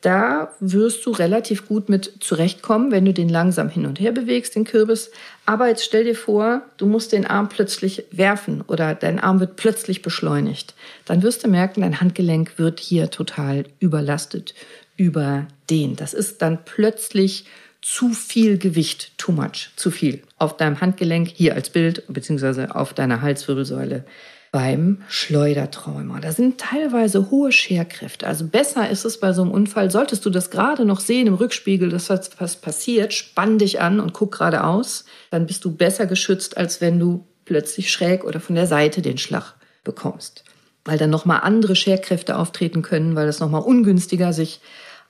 Da 0.00 0.54
wirst 0.60 1.04
du 1.04 1.10
relativ 1.10 1.68
gut 1.68 1.90
mit 1.90 2.14
zurechtkommen, 2.20 2.90
wenn 2.90 3.04
du 3.04 3.12
den 3.12 3.28
langsam 3.28 3.68
hin 3.68 3.84
und 3.84 4.00
her 4.00 4.12
bewegst, 4.12 4.54
den 4.54 4.64
Kürbis. 4.64 5.10
Aber 5.44 5.68
jetzt 5.68 5.84
stell 5.84 6.04
dir 6.04 6.14
vor, 6.14 6.62
du 6.78 6.86
musst 6.86 7.12
den 7.12 7.26
Arm 7.26 7.50
plötzlich 7.50 8.04
werfen 8.10 8.62
oder 8.66 8.94
dein 8.94 9.18
Arm 9.20 9.40
wird 9.40 9.56
plötzlich 9.56 10.00
beschleunigt. 10.00 10.74
Dann 11.04 11.22
wirst 11.22 11.44
du 11.44 11.48
merken, 11.48 11.82
dein 11.82 12.00
Handgelenk 12.00 12.58
wird 12.58 12.80
hier 12.80 13.10
total 13.10 13.64
überlastet, 13.78 14.54
überdehnt. 14.96 16.00
Das 16.00 16.14
ist 16.14 16.40
dann 16.40 16.64
plötzlich 16.64 17.44
zu 17.82 18.10
viel 18.10 18.56
Gewicht, 18.56 19.12
too 19.18 19.32
much, 19.32 19.70
zu 19.76 19.90
viel 19.90 20.22
auf 20.38 20.56
deinem 20.56 20.80
Handgelenk, 20.80 21.28
hier 21.28 21.54
als 21.54 21.70
Bild, 21.70 22.04
beziehungsweise 22.08 22.74
auf 22.74 22.94
deiner 22.94 23.20
Halswirbelsäule 23.20 24.04
beim 24.52 25.02
Schleudertrauma. 25.08 26.20
Da 26.20 26.32
sind 26.32 26.58
teilweise 26.58 27.30
hohe 27.30 27.52
Scherkräfte. 27.52 28.26
Also 28.26 28.46
besser 28.46 28.90
ist 28.90 29.04
es 29.04 29.20
bei 29.20 29.32
so 29.32 29.42
einem 29.42 29.52
Unfall, 29.52 29.90
solltest 29.90 30.26
du 30.26 30.30
das 30.30 30.50
gerade 30.50 30.84
noch 30.84 31.00
sehen 31.00 31.28
im 31.28 31.34
Rückspiegel, 31.34 31.88
dass 31.88 32.10
was 32.10 32.56
passiert, 32.56 33.14
spann 33.14 33.58
dich 33.58 33.80
an 33.80 34.00
und 34.00 34.12
guck 34.12 34.32
geradeaus. 34.32 35.04
Dann 35.30 35.46
bist 35.46 35.64
du 35.64 35.76
besser 35.76 36.06
geschützt, 36.06 36.56
als 36.56 36.80
wenn 36.80 36.98
du 36.98 37.26
plötzlich 37.44 37.92
schräg 37.92 38.24
oder 38.24 38.40
von 38.40 38.56
der 38.56 38.66
Seite 38.66 39.02
den 39.02 39.18
Schlag 39.18 39.54
bekommst. 39.84 40.44
Weil 40.84 40.98
dann 40.98 41.10
nochmal 41.10 41.40
andere 41.42 41.76
Scherkräfte 41.76 42.36
auftreten 42.36 42.82
können, 42.82 43.14
weil 43.14 43.26
das 43.26 43.38
nochmal 43.38 43.62
ungünstiger 43.62 44.32
sich 44.32 44.60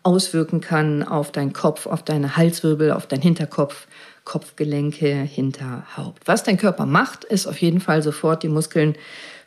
auswirken 0.02 0.60
kann 0.60 1.02
auf 1.02 1.32
deinen 1.32 1.52
Kopf, 1.52 1.86
auf 1.86 2.02
deine 2.02 2.36
Halswirbel, 2.36 2.92
auf 2.92 3.06
deinen 3.06 3.22
Hinterkopf. 3.22 3.86
Kopfgelenke, 4.24 5.14
hinter 5.14 5.84
Haupt. 5.96 6.26
Was 6.26 6.42
dein 6.42 6.56
Körper 6.56 6.86
macht, 6.86 7.24
ist 7.24 7.46
auf 7.46 7.60
jeden 7.60 7.80
Fall 7.80 8.02
sofort 8.02 8.42
die 8.42 8.48
Muskeln 8.48 8.94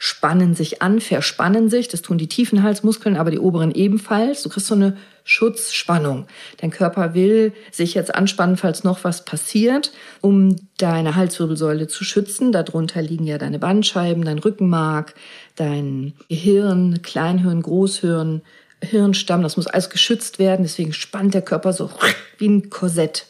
spannen 0.05 0.53
sich 0.53 0.81
an, 0.81 0.99
verspannen 0.99 1.69
sich. 1.69 1.87
Das 1.87 2.01
tun 2.01 2.17
die 2.17 2.27
tiefen 2.27 2.61
Halsmuskeln, 2.61 3.15
aber 3.15 3.31
die 3.31 3.39
oberen 3.39 3.71
ebenfalls. 3.71 4.43
Du 4.43 4.49
kriegst 4.49 4.67
so 4.67 4.75
eine 4.75 4.97
Schutzspannung. 5.23 6.27
Dein 6.57 6.71
Körper 6.71 7.13
will 7.13 7.53
sich 7.71 7.93
jetzt 7.93 8.13
anspannen, 8.13 8.57
falls 8.57 8.83
noch 8.83 9.05
was 9.05 9.23
passiert, 9.23 9.93
um 10.19 10.57
deine 10.77 11.15
Halswirbelsäule 11.15 11.87
zu 11.87 12.03
schützen. 12.03 12.51
Darunter 12.51 13.01
liegen 13.01 13.25
ja 13.25 13.37
deine 13.37 13.59
Bandscheiben, 13.59 14.25
dein 14.25 14.39
Rückenmark, 14.39 15.15
dein 15.55 16.11
Gehirn, 16.27 17.01
Kleinhirn, 17.01 17.61
Großhirn, 17.61 18.41
Hirnstamm. 18.81 19.41
Das 19.41 19.55
muss 19.55 19.67
alles 19.67 19.89
geschützt 19.89 20.37
werden. 20.37 20.63
Deswegen 20.63 20.91
spannt 20.91 21.33
der 21.33 21.43
Körper 21.43 21.71
so 21.71 21.89
wie 22.37 22.49
ein 22.49 22.69
Korsett 22.69 23.27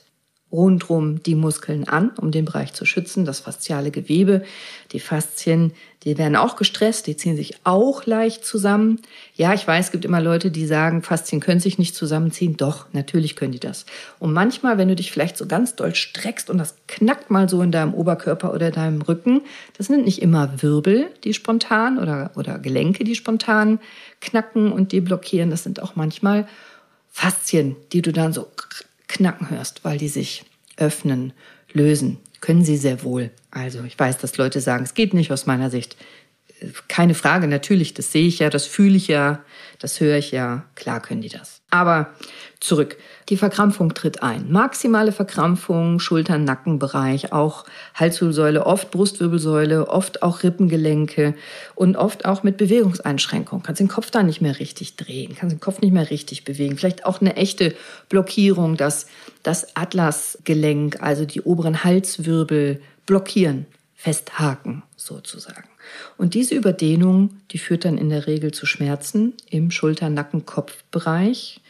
rundrum 0.54 1.24
die 1.24 1.34
Muskeln 1.34 1.88
an, 1.88 2.12
um 2.12 2.32
den 2.32 2.46
Bereich 2.46 2.74
zu 2.74 2.86
schützen, 2.86 3.26
das 3.26 3.40
fasziale 3.40 3.90
Gewebe. 3.90 4.44
Die 4.92 5.00
Faszien, 5.00 5.74
die 6.04 6.20
werden 6.20 6.36
auch 6.36 6.56
gestresst, 6.58 7.08
die 7.08 7.18
ziehen 7.18 7.36
sich 7.36 7.56
auch 7.64 8.06
leicht 8.06 8.46
zusammen. 8.46 9.02
Ja, 9.36 9.56
ich 9.56 9.68
weiß, 9.68 9.86
es 9.86 9.92
gibt 9.92 10.06
immer 10.06 10.22
Leute, 10.22 10.52
die 10.52 10.68
sagen, 10.68 11.02
Faszien 11.02 11.42
können 11.42 11.60
sich 11.60 11.80
nicht 11.80 11.96
zusammenziehen. 11.96 12.56
Doch, 12.56 12.86
natürlich 12.94 13.36
können 13.36 13.52
die 13.52 13.60
das. 13.60 13.88
Und 14.20 14.32
manchmal, 14.32 14.78
wenn 14.78 14.90
du 14.90 14.96
dich 14.96 15.12
vielleicht 15.12 15.38
so 15.38 15.48
ganz 15.48 15.76
doll 15.76 15.96
streckst 15.96 16.52
und 16.52 16.60
das 16.60 16.76
knackt 16.88 17.32
mal 17.32 17.50
so 17.50 17.64
in 17.64 17.72
deinem 17.72 17.96
Oberkörper 17.96 18.54
oder 18.54 18.70
deinem 18.70 19.02
Rücken, 19.02 19.42
das 19.76 19.88
sind 19.88 20.06
nicht 20.06 20.22
immer 20.22 20.62
Wirbel, 20.62 21.08
die 21.24 21.34
spontan 21.34 21.98
oder, 21.98 22.30
oder 22.36 22.60
Gelenke, 22.60 23.04
die 23.04 23.16
spontan 23.16 23.80
knacken 24.22 24.72
und 24.72 24.92
die 24.92 25.02
blockieren. 25.02 25.50
Das 25.50 25.64
sind 25.64 25.82
auch 25.82 25.96
manchmal 25.96 26.48
Faszien, 27.10 27.76
die 27.92 28.04
du 28.04 28.12
dann 28.12 28.34
so 28.34 28.48
knacken 29.14 29.50
hörst, 29.50 29.84
weil 29.84 29.98
die 29.98 30.10
sich 30.10 30.44
öffnen, 30.78 31.34
lösen. 31.72 32.18
Können 32.42 32.66
sie 32.66 32.78
sehr 32.78 33.04
wohl. 33.04 33.32
Also 33.52 33.84
ich 33.84 33.98
weiß, 33.98 34.18
dass 34.18 34.38
Leute 34.38 34.60
sagen, 34.60 34.84
es 34.84 34.94
geht 34.94 35.14
nicht 35.14 35.32
aus 35.32 35.46
meiner 35.46 35.70
Sicht. 35.70 35.96
Keine 36.88 37.14
Frage, 37.14 37.48
natürlich, 37.48 37.94
das 37.94 38.12
sehe 38.12 38.28
ich 38.28 38.40
ja, 38.40 38.50
das 38.50 38.66
fühle 38.66 38.96
ich 38.96 39.08
ja, 39.08 39.44
das 39.80 40.00
höre 40.00 40.18
ich 40.18 40.32
ja. 40.32 40.66
Klar 40.76 41.02
können 41.02 41.22
die 41.22 41.30
das. 41.30 41.62
Aber 41.74 42.12
zurück. 42.60 42.98
Die 43.30 43.36
Verkrampfung 43.36 43.96
tritt 43.96 44.22
ein. 44.22 44.52
Maximale 44.52 45.12
Verkrampfung, 45.12 46.00
Schultern, 46.00 46.44
Nackenbereich, 46.44 47.34
auch 47.34 47.66
Halswirbelsäule, 47.96 48.68
oft 48.68 48.92
Brustwirbelsäule, 48.92 49.88
oft 49.88 50.22
auch 50.22 50.44
Rippengelenke 50.44 51.34
und 51.74 51.96
oft 51.96 52.26
auch 52.26 52.44
mit 52.44 52.58
Bewegungseinschränkung. 52.58 53.64
Kannst 53.64 53.80
den 53.80 53.88
Kopf 53.88 54.12
da 54.12 54.22
nicht 54.22 54.40
mehr 54.40 54.60
richtig 54.60 54.98
drehen, 54.98 55.36
kannst 55.36 55.56
den 55.56 55.62
Kopf 55.62 55.82
nicht 55.82 55.94
mehr 55.94 56.12
richtig 56.12 56.46
bewegen. 56.46 56.78
Vielleicht 56.78 57.08
auch 57.08 57.22
eine 57.22 57.38
echte 57.38 57.74
Blockierung, 58.08 58.78
dass 58.78 59.08
das 59.42 59.76
Atlasgelenk, 59.76 61.02
also 61.02 61.26
die 61.26 61.42
oberen 61.42 61.84
Halswirbel 61.84 62.82
blockieren, 63.08 63.66
festhaken 63.96 64.84
sozusagen. 64.96 65.73
Und 66.18 66.34
diese 66.34 66.56
Überdehnung, 66.56 67.32
die 67.52 67.58
führt 67.58 67.86
dann 67.86 67.98
in 67.98 68.10
der 68.10 68.28
Regel 68.28 68.52
zu 68.52 68.66
Schmerzen 68.66 69.34
im 69.50 69.72
Schulter-Nacken-Kopfbereich, 69.72 71.62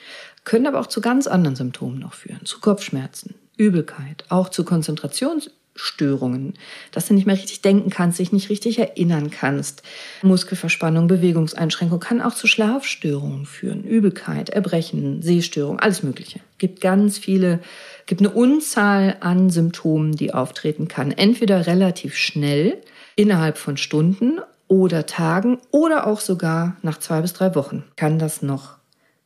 können 0.43 0.67
aber 0.67 0.79
auch 0.79 0.88
zu 0.88 1.01
ganz 1.01 1.27
anderen 1.27 1.55
Symptomen 1.55 2.00
noch 2.00 2.13
führen, 2.13 2.46
zu 2.46 2.60
Kopfschmerzen, 2.60 3.36
Übelkeit, 3.58 4.25
auch 4.29 4.50
zu 4.50 4.65
Konzentrationsstörungen, 4.65 6.55
dass 6.91 7.08
du 7.08 7.13
nicht 7.13 7.25
mehr 7.25 7.36
richtig 7.36 7.62
denken 7.62 7.89
kannst, 7.89 8.20
dich 8.20 8.32
nicht 8.32 8.50
richtig 8.50 8.79
erinnern 8.79 9.32
kannst. 9.32 9.84
Muskelverspannung, 10.22 11.08
Bewegungseinschränkung 11.08 12.00
kann 12.00 12.22
auch 12.22 12.36
zu 12.36 12.48
Schlafstörungen 12.48 13.46
führen, 13.46 13.84
Übelkeit, 13.84 14.50
Erbrechen, 14.50 15.22
Sehstörung, 15.22 15.79
alles 15.79 16.03
Mögliche. 16.03 16.41
Gibt 16.58 16.82
ganz 16.82 17.17
viele, 17.17 17.60
gibt 18.05 18.22
eine 18.22 18.32
Unzahl 18.32 19.17
an 19.22 19.50
Symptomen, 19.50 20.13
die 20.13 20.34
auftreten 20.34 20.88
kann. 20.89 21.12
Entweder 21.12 21.67
relativ 21.67 22.15
schnell, 22.17 22.82
innerhalb 23.15 23.58
von 23.58 23.77
Stunden 23.77 24.39
oder 24.67 25.05
Tagen 25.05 25.60
oder 25.72 26.08
auch 26.08 26.20
sogar 26.20 26.77
nach 26.82 27.00
zwei 27.00 27.22
bis 27.22 27.34
drei 27.34 27.55
Wochen 27.55 27.84
kann 27.96 28.20
das 28.20 28.41
noch 28.41 28.77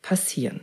passieren. 0.01 0.61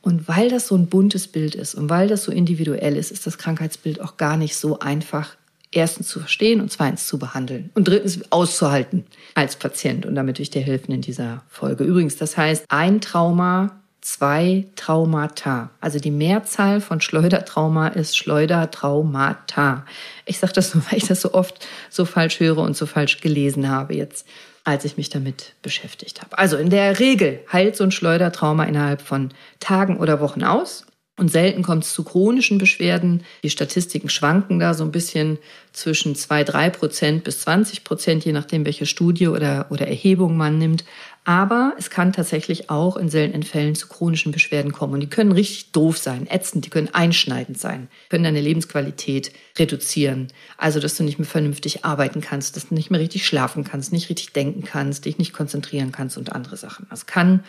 Und 0.00 0.28
weil 0.28 0.50
das 0.50 0.68
so 0.68 0.76
ein 0.76 0.88
buntes 0.88 1.28
Bild 1.28 1.54
ist 1.54 1.74
und 1.74 1.88
weil 1.88 2.08
das 2.08 2.24
so 2.24 2.32
individuell 2.32 2.96
ist, 2.96 3.10
ist 3.10 3.26
das 3.26 3.38
Krankheitsbild 3.38 4.00
auch 4.00 4.16
gar 4.18 4.36
nicht 4.36 4.56
so 4.56 4.78
einfach 4.78 5.36
erstens 5.72 6.08
zu 6.08 6.20
verstehen 6.20 6.60
und 6.60 6.70
zweitens 6.70 7.06
zu 7.06 7.18
behandeln 7.18 7.70
und 7.74 7.88
drittens 7.88 8.20
auszuhalten 8.30 9.04
als 9.34 9.56
Patient. 9.56 10.06
Und 10.06 10.14
damit 10.14 10.38
will 10.38 10.44
ich 10.44 10.50
dir 10.50 10.62
helfen 10.62 10.92
in 10.92 11.00
dieser 11.00 11.42
Folge. 11.48 11.84
Übrigens, 11.84 12.16
das 12.16 12.36
heißt, 12.36 12.64
ein 12.68 13.00
Trauma 13.00 13.80
zwei 14.04 14.66
Traumata. 14.76 15.70
Also 15.80 15.98
die 15.98 16.10
Mehrzahl 16.10 16.82
von 16.82 17.00
Schleudertrauma 17.00 17.88
ist 17.88 18.18
Schleudertraumata. 18.18 19.86
Ich 20.26 20.38
sage 20.38 20.52
das 20.52 20.74
nur, 20.74 20.84
weil 20.90 20.98
ich 20.98 21.06
das 21.06 21.22
so 21.22 21.32
oft 21.32 21.66
so 21.88 22.04
falsch 22.04 22.38
höre 22.38 22.58
und 22.58 22.76
so 22.76 22.84
falsch 22.84 23.22
gelesen 23.22 23.70
habe 23.70 23.94
jetzt, 23.94 24.26
als 24.62 24.84
ich 24.84 24.98
mich 24.98 25.08
damit 25.08 25.54
beschäftigt 25.62 26.20
habe. 26.20 26.38
Also 26.38 26.58
in 26.58 26.68
der 26.68 26.98
Regel 26.98 27.40
heilt 27.50 27.76
so 27.76 27.84
ein 27.84 27.90
Schleudertrauma 27.90 28.64
innerhalb 28.64 29.00
von 29.00 29.32
Tagen 29.58 29.96
oder 29.96 30.20
Wochen 30.20 30.44
aus. 30.44 30.84
Und 31.16 31.30
selten 31.30 31.62
kommt 31.62 31.84
es 31.84 31.94
zu 31.94 32.02
chronischen 32.02 32.58
Beschwerden. 32.58 33.22
Die 33.44 33.50
Statistiken 33.50 34.08
schwanken 34.08 34.58
da 34.58 34.74
so 34.74 34.82
ein 34.82 34.90
bisschen 34.90 35.38
zwischen 35.72 36.16
2, 36.16 36.42
3 36.42 36.70
Prozent 36.70 37.22
bis 37.22 37.40
20 37.42 37.84
Prozent, 37.84 38.24
je 38.24 38.32
nachdem, 38.32 38.66
welche 38.66 38.84
Studie 38.84 39.28
oder, 39.28 39.66
oder 39.70 39.86
Erhebung 39.86 40.36
man 40.36 40.58
nimmt. 40.58 40.84
Aber 41.22 41.72
es 41.78 41.88
kann 41.88 42.12
tatsächlich 42.12 42.68
auch 42.68 42.96
in 42.96 43.08
seltenen 43.08 43.44
Fällen 43.44 43.76
zu 43.76 43.86
chronischen 43.86 44.32
Beschwerden 44.32 44.72
kommen. 44.72 44.94
Und 44.94 45.00
die 45.00 45.08
können 45.08 45.30
richtig 45.30 45.70
doof 45.70 45.98
sein, 45.98 46.26
ätzend, 46.28 46.66
die 46.66 46.70
können 46.70 46.90
einschneidend 46.92 47.58
sein, 47.58 47.88
können 48.10 48.24
deine 48.24 48.40
Lebensqualität 48.40 49.30
reduzieren. 49.56 50.28
Also, 50.58 50.80
dass 50.80 50.96
du 50.96 51.04
nicht 51.04 51.20
mehr 51.20 51.28
vernünftig 51.28 51.84
arbeiten 51.84 52.22
kannst, 52.22 52.56
dass 52.56 52.68
du 52.68 52.74
nicht 52.74 52.90
mehr 52.90 53.00
richtig 53.00 53.24
schlafen 53.24 53.62
kannst, 53.62 53.92
nicht 53.92 54.10
richtig 54.10 54.32
denken 54.32 54.64
kannst, 54.64 55.04
dich 55.04 55.16
nicht 55.18 55.32
konzentrieren 55.32 55.92
kannst 55.92 56.18
und 56.18 56.32
andere 56.32 56.56
Sachen. 56.56 56.88
Das 56.90 57.06
kann 57.06 57.44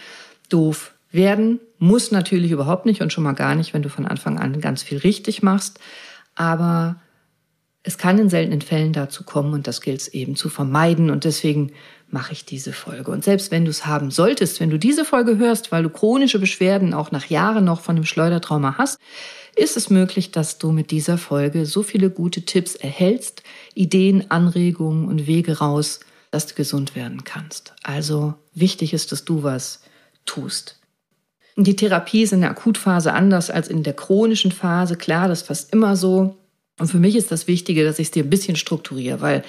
doof 0.50 0.95
werden, 1.12 1.60
muss 1.78 2.12
natürlich 2.12 2.52
überhaupt 2.52 2.86
nicht 2.86 3.02
und 3.02 3.14
schon 3.14 3.24
mal 3.24 3.34
gar 3.34 3.56
nicht, 3.56 3.74
wenn 3.74 3.82
du 3.82 3.90
von 3.90 4.06
Anfang 4.06 4.40
an 4.40 4.60
ganz 4.62 4.84
viel 4.84 4.98
richtig 4.98 5.44
machst. 5.44 5.80
Aber 6.36 6.98
es 7.84 7.98
kann 7.98 8.18
in 8.18 8.30
seltenen 8.30 8.62
Fällen 8.62 8.94
dazu 8.94 9.24
kommen 9.24 9.54
und 9.54 9.68
das 9.68 9.80
gilt 9.80 10.02
es 10.02 10.08
eben 10.08 10.36
zu 10.36 10.50
vermeiden 10.50 11.12
und 11.12 11.24
deswegen 11.24 11.72
mache 12.10 12.34
ich 12.34 12.46
diese 12.46 12.74
Folge. 12.74 13.12
Und 13.12 13.24
selbst 13.24 13.52
wenn 13.52 13.66
du 13.66 13.72
es 13.72 13.86
haben 13.86 14.10
solltest, 14.10 14.60
wenn 14.60 14.72
du 14.72 14.80
diese 14.80 15.06
Folge 15.06 15.38
hörst, 15.38 15.72
weil 15.72 15.84
du 15.84 15.90
chronische 15.90 16.40
Beschwerden 16.40 16.94
auch 16.94 17.12
nach 17.12 17.28
Jahren 17.28 17.66
noch 17.66 17.82
von 17.82 17.96
dem 17.96 18.06
Schleudertrauma 18.06 18.78
hast, 18.78 18.98
ist 19.56 19.78
es 19.78 19.90
möglich, 19.90 20.32
dass 20.32 20.58
du 20.58 20.72
mit 20.72 20.92
dieser 20.92 21.18
Folge 21.18 21.66
so 21.66 21.84
viele 21.84 22.10
gute 22.10 22.42
Tipps 22.42 22.76
erhältst, 22.76 23.44
Ideen, 23.74 24.30
Anregungen 24.32 25.08
und 25.08 25.28
Wege 25.28 25.60
raus, 25.60 26.00
dass 26.32 26.48
du 26.48 26.56
gesund 26.56 26.96
werden 26.96 27.24
kannst. 27.24 27.74
Also 27.84 28.34
wichtig 28.54 28.94
ist, 28.94 29.12
dass 29.12 29.26
du 29.26 29.44
was 29.44 29.82
tust. 30.26 30.80
Die 31.58 31.76
Therapie 31.76 32.24
ist 32.24 32.34
in 32.34 32.42
der 32.42 32.50
Akutphase 32.52 33.14
anders 33.14 33.50
als 33.50 33.70
in 33.70 33.84
der 33.84 33.94
chronischen 33.94 34.52
Phase. 34.52 34.98
Klar, 34.98 35.28
das 35.28 35.42
ist 35.42 35.48
fast 35.48 35.74
immer 35.74 35.96
so. 35.96 36.36
Und 36.80 36.88
für 36.88 37.00
mich 37.00 37.16
ist 37.16 37.32
das 37.32 37.48
Wichtige, 37.48 37.86
dass 37.86 38.00
ich 38.00 38.08
es 38.08 38.12
dir 38.12 38.24
ein 38.24 38.30
bisschen 38.30 38.58
strukturiere, 38.58 39.22
weil 39.22 39.44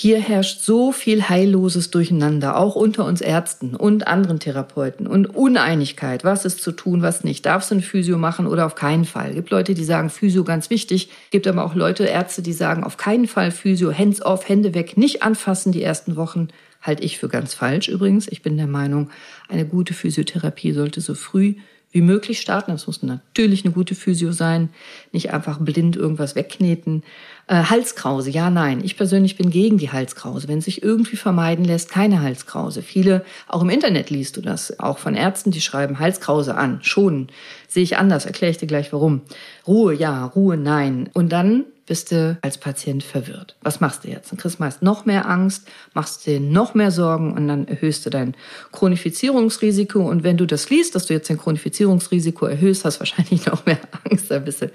hier 0.00 0.20
herrscht 0.20 0.60
so 0.60 0.92
viel 0.92 1.28
heilloses 1.28 1.90
Durcheinander, 1.90 2.56
auch 2.56 2.76
unter 2.76 3.04
uns 3.04 3.20
Ärzten 3.20 3.74
und 3.74 4.06
anderen 4.06 4.38
Therapeuten 4.38 5.08
und 5.08 5.34
Uneinigkeit, 5.34 6.22
was 6.22 6.44
ist 6.44 6.62
zu 6.62 6.70
tun, 6.70 7.02
was 7.02 7.24
nicht. 7.24 7.44
Darfst 7.46 7.72
du 7.72 7.74
ein 7.74 7.80
Physio 7.80 8.16
machen 8.16 8.46
oder 8.46 8.64
auf 8.66 8.76
keinen 8.76 9.04
Fall? 9.04 9.34
Gibt 9.34 9.50
Leute, 9.50 9.74
die 9.74 9.82
sagen 9.82 10.08
Physio 10.08 10.44
ganz 10.44 10.70
wichtig, 10.70 11.10
gibt 11.32 11.48
aber 11.48 11.64
auch 11.64 11.74
Leute, 11.74 12.04
Ärzte, 12.04 12.42
die 12.42 12.52
sagen 12.52 12.84
auf 12.84 12.96
keinen 12.96 13.26
Fall 13.26 13.50
Physio, 13.50 13.92
hands 13.92 14.22
off, 14.22 14.48
Hände 14.48 14.72
weg, 14.72 14.96
nicht 14.96 15.24
anfassen 15.24 15.72
die 15.72 15.82
ersten 15.82 16.14
Wochen. 16.14 16.46
Halte 16.80 17.02
ich 17.02 17.18
für 17.18 17.28
ganz 17.28 17.54
falsch 17.54 17.88
übrigens. 17.88 18.28
Ich 18.28 18.40
bin 18.40 18.56
der 18.56 18.68
Meinung, 18.68 19.10
eine 19.48 19.66
gute 19.66 19.94
Physiotherapie 19.94 20.74
sollte 20.74 21.00
so 21.00 21.16
früh 21.16 21.56
wie 21.90 22.02
möglich 22.02 22.40
starten. 22.40 22.72
Das 22.72 22.86
muss 22.86 23.02
natürlich 23.02 23.64
eine 23.64 23.72
gute 23.72 23.94
Physio 23.94 24.32
sein, 24.32 24.68
nicht 25.12 25.32
einfach 25.32 25.58
blind 25.58 25.96
irgendwas 25.96 26.34
wegkneten. 26.34 27.02
Äh, 27.46 27.64
Halskrause, 27.64 28.30
ja, 28.30 28.50
nein. 28.50 28.82
Ich 28.84 28.96
persönlich 28.96 29.36
bin 29.36 29.50
gegen 29.50 29.78
die 29.78 29.90
Halskrause. 29.90 30.48
Wenn 30.48 30.58
es 30.58 30.66
sich 30.66 30.82
irgendwie 30.82 31.16
vermeiden 31.16 31.64
lässt, 31.64 31.90
keine 31.90 32.20
Halskrause. 32.20 32.82
Viele, 32.82 33.24
auch 33.46 33.62
im 33.62 33.70
Internet 33.70 34.10
liest 34.10 34.36
du 34.36 34.42
das, 34.42 34.78
auch 34.78 34.98
von 34.98 35.14
Ärzten, 35.14 35.50
die 35.50 35.62
schreiben 35.62 35.98
Halskrause 35.98 36.56
an, 36.56 36.80
schonen. 36.82 37.28
Sehe 37.68 37.82
ich 37.82 37.96
anders, 37.96 38.26
erkläre 38.26 38.50
ich 38.50 38.58
dir 38.58 38.66
gleich 38.66 38.92
warum. 38.92 39.22
Ruhe, 39.66 39.94
ja, 39.94 40.26
Ruhe, 40.26 40.56
nein. 40.56 41.08
Und 41.14 41.30
dann 41.30 41.64
bist 41.88 42.12
du 42.12 42.38
als 42.42 42.58
Patient 42.58 43.02
verwirrt. 43.02 43.56
Was 43.62 43.80
machst 43.80 44.04
du 44.04 44.08
jetzt? 44.08 44.30
Dann 44.30 44.38
kriegst 44.38 44.58
du 44.58 44.62
meist 44.62 44.82
noch 44.82 45.06
mehr 45.06 45.26
Angst, 45.26 45.66
machst 45.94 46.26
dir 46.26 46.38
noch 46.38 46.74
mehr 46.74 46.90
Sorgen 46.90 47.32
und 47.32 47.48
dann 47.48 47.66
erhöhst 47.66 48.04
du 48.04 48.10
dein 48.10 48.36
Chronifizierungsrisiko. 48.72 49.98
Und 50.00 50.22
wenn 50.22 50.36
du 50.36 50.46
das 50.46 50.68
liest, 50.68 50.94
dass 50.94 51.06
du 51.06 51.14
jetzt 51.14 51.30
dein 51.30 51.38
Chronifizierungsrisiko 51.38 52.44
erhöhst, 52.44 52.84
hast 52.84 52.96
du 52.96 53.00
wahrscheinlich 53.00 53.46
noch 53.46 53.64
mehr 53.64 53.80
Angst, 54.04 54.30
ein 54.30 54.44
bisschen 54.44 54.70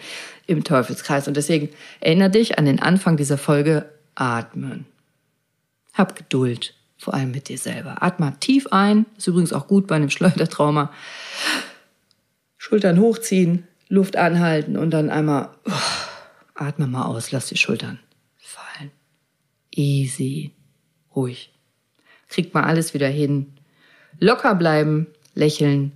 im 0.47 0.63
Teufelskreis. 0.63 1.27
Und 1.27 1.37
deswegen 1.37 1.69
erinnere 1.99 2.31
dich 2.31 2.57
an 2.57 2.65
den 2.65 2.81
Anfang 2.81 3.15
dieser 3.15 3.37
Folge, 3.37 3.85
atmen. 4.15 4.85
Hab 5.93 6.15
Geduld, 6.15 6.73
vor 6.97 7.13
allem 7.13 7.29
mit 7.29 7.47
dir 7.47 7.59
selber. 7.59 8.01
Atme 8.01 8.33
tief 8.39 8.67
ein, 8.71 9.05
ist 9.19 9.27
übrigens 9.27 9.53
auch 9.53 9.67
gut 9.67 9.85
bei 9.85 9.95
einem 9.95 10.09
Schleudertrauma. 10.09 10.91
Schultern 12.57 12.99
hochziehen, 12.99 13.67
Luft 13.87 14.15
anhalten 14.15 14.77
und 14.77 14.89
dann 14.89 15.11
einmal 15.11 15.49
atme 16.55 16.87
mal 16.87 17.05
aus, 17.05 17.31
lass 17.31 17.47
die 17.47 17.57
Schultern 17.57 17.99
fallen. 18.37 18.91
Easy, 19.71 20.51
ruhig. 21.15 21.51
Kriegt 22.27 22.53
mal 22.53 22.63
alles 22.63 22.93
wieder 22.93 23.07
hin. 23.07 23.53
Locker 24.19 24.55
bleiben, 24.55 25.07
lächeln, 25.33 25.91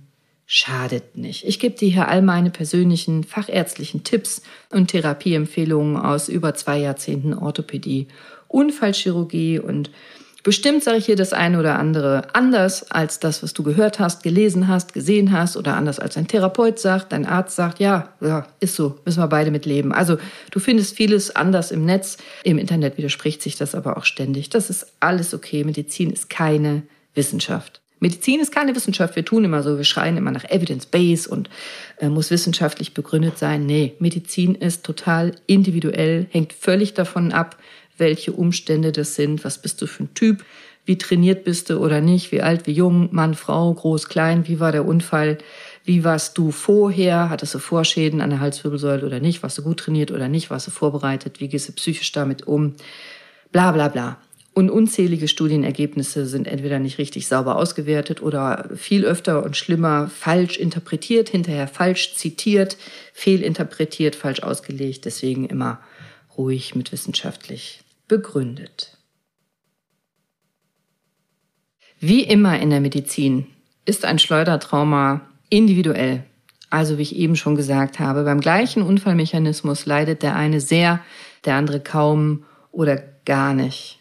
schadet 0.46 1.16
nicht. 1.16 1.44
Ich 1.44 1.58
gebe 1.60 1.76
dir 1.76 1.90
hier 1.90 2.08
all 2.08 2.22
meine 2.22 2.50
persönlichen 2.50 3.22
fachärztlichen 3.22 4.02
Tipps 4.02 4.42
und 4.70 4.88
Therapieempfehlungen 4.88 5.96
aus 5.96 6.28
über 6.28 6.54
zwei 6.54 6.78
Jahrzehnten 6.78 7.34
Orthopädie, 7.34 8.08
Unfallchirurgie 8.48 9.58
und 9.58 9.90
Bestimmt 10.48 10.82
sage 10.82 10.96
ich 10.96 11.04
hier 11.04 11.14
das 11.14 11.34
eine 11.34 11.60
oder 11.60 11.78
andere 11.78 12.34
anders 12.34 12.90
als 12.90 13.20
das, 13.20 13.42
was 13.42 13.52
du 13.52 13.62
gehört 13.62 13.98
hast, 13.98 14.22
gelesen 14.22 14.66
hast, 14.66 14.94
gesehen 14.94 15.30
hast 15.30 15.58
oder 15.58 15.76
anders 15.76 16.00
als 16.00 16.16
ein 16.16 16.26
Therapeut 16.26 16.78
sagt, 16.78 17.12
dein 17.12 17.26
Arzt 17.26 17.54
sagt, 17.54 17.80
ja, 17.80 18.14
ja, 18.22 18.46
ist 18.58 18.74
so, 18.74 18.98
müssen 19.04 19.22
wir 19.22 19.26
beide 19.26 19.50
mit 19.50 19.66
leben. 19.66 19.92
Also 19.92 20.16
du 20.50 20.58
findest 20.58 20.96
vieles 20.96 21.36
anders 21.36 21.70
im 21.70 21.84
Netz, 21.84 22.16
im 22.44 22.56
Internet 22.56 22.96
widerspricht 22.96 23.42
sich 23.42 23.56
das 23.56 23.74
aber 23.74 23.98
auch 23.98 24.06
ständig. 24.06 24.48
Das 24.48 24.70
ist 24.70 24.86
alles 25.00 25.34
okay. 25.34 25.64
Medizin 25.64 26.08
ist 26.08 26.30
keine 26.30 26.80
Wissenschaft. 27.14 27.82
Medizin 28.00 28.40
ist 28.40 28.50
keine 28.50 28.74
Wissenschaft. 28.74 29.16
Wir 29.16 29.26
tun 29.26 29.44
immer 29.44 29.62
so, 29.62 29.76
wir 29.76 29.84
schreien 29.84 30.16
immer 30.16 30.30
nach 30.30 30.44
Evidence-Base 30.44 31.28
und 31.28 31.50
äh, 31.98 32.08
muss 32.08 32.30
wissenschaftlich 32.30 32.94
begründet 32.94 33.36
sein. 33.36 33.66
Nee, 33.66 33.96
Medizin 33.98 34.54
ist 34.54 34.82
total 34.82 35.34
individuell, 35.46 36.26
hängt 36.30 36.54
völlig 36.54 36.94
davon 36.94 37.32
ab, 37.32 37.56
welche 37.98 38.32
Umstände 38.32 38.92
das 38.92 39.14
sind, 39.14 39.44
was 39.44 39.60
bist 39.60 39.82
du 39.82 39.86
für 39.86 40.04
ein 40.04 40.14
Typ, 40.14 40.44
wie 40.88 40.96
trainiert 40.96 41.44
bist 41.44 41.68
du 41.68 41.78
oder 41.78 42.00
nicht, 42.00 42.32
wie 42.32 42.40
alt, 42.40 42.66
wie 42.66 42.72
jung, 42.72 43.10
Mann, 43.12 43.34
Frau, 43.34 43.74
groß, 43.74 44.08
klein, 44.08 44.48
wie 44.48 44.58
war 44.58 44.72
der 44.72 44.86
Unfall, 44.86 45.36
wie 45.84 46.02
warst 46.02 46.38
du 46.38 46.50
vorher, 46.50 47.28
hattest 47.28 47.54
du 47.54 47.58
Vorschäden 47.58 48.20
an 48.20 48.30
der 48.30 48.40
Halswirbelsäule 48.40 49.04
oder 49.04 49.20
nicht, 49.20 49.42
warst 49.42 49.58
du 49.58 49.62
gut 49.62 49.80
trainiert 49.80 50.10
oder 50.10 50.28
nicht, 50.28 50.50
warst 50.50 50.66
du 50.66 50.70
vorbereitet, 50.70 51.40
wie 51.40 51.48
gehst 51.48 51.68
du 51.68 51.72
psychisch 51.72 52.12
damit 52.12 52.46
um, 52.46 52.74
bla 53.52 53.72
bla 53.72 53.88
bla. 53.88 54.18
Und 54.54 54.70
unzählige 54.70 55.28
Studienergebnisse 55.28 56.26
sind 56.26 56.48
entweder 56.48 56.78
nicht 56.78 56.98
richtig 56.98 57.28
sauber 57.28 57.56
ausgewertet 57.56 58.22
oder 58.22 58.68
viel 58.74 59.04
öfter 59.04 59.44
und 59.44 59.56
schlimmer 59.56 60.08
falsch 60.08 60.56
interpretiert, 60.56 61.28
hinterher 61.28 61.68
falsch 61.68 62.14
zitiert, 62.14 62.76
fehlinterpretiert, 63.12 64.16
falsch 64.16 64.42
ausgelegt. 64.42 65.04
Deswegen 65.04 65.46
immer 65.46 65.80
ruhig 66.36 66.74
mit 66.74 66.90
wissenschaftlich 66.90 67.80
begründet. 68.08 68.96
Wie 72.00 72.22
immer 72.22 72.58
in 72.60 72.70
der 72.70 72.80
Medizin 72.80 73.46
ist 73.84 74.04
ein 74.04 74.18
Schleudertrauma 74.18 75.22
individuell. 75.50 76.24
Also 76.70 76.98
wie 76.98 77.02
ich 77.02 77.16
eben 77.16 77.36
schon 77.36 77.56
gesagt 77.56 77.98
habe, 77.98 78.24
beim 78.24 78.40
gleichen 78.40 78.82
Unfallmechanismus 78.82 79.86
leidet 79.86 80.22
der 80.22 80.36
eine 80.36 80.60
sehr, 80.60 81.00
der 81.44 81.54
andere 81.54 81.80
kaum 81.80 82.44
oder 82.70 82.96
gar 83.24 83.54
nicht. 83.54 83.98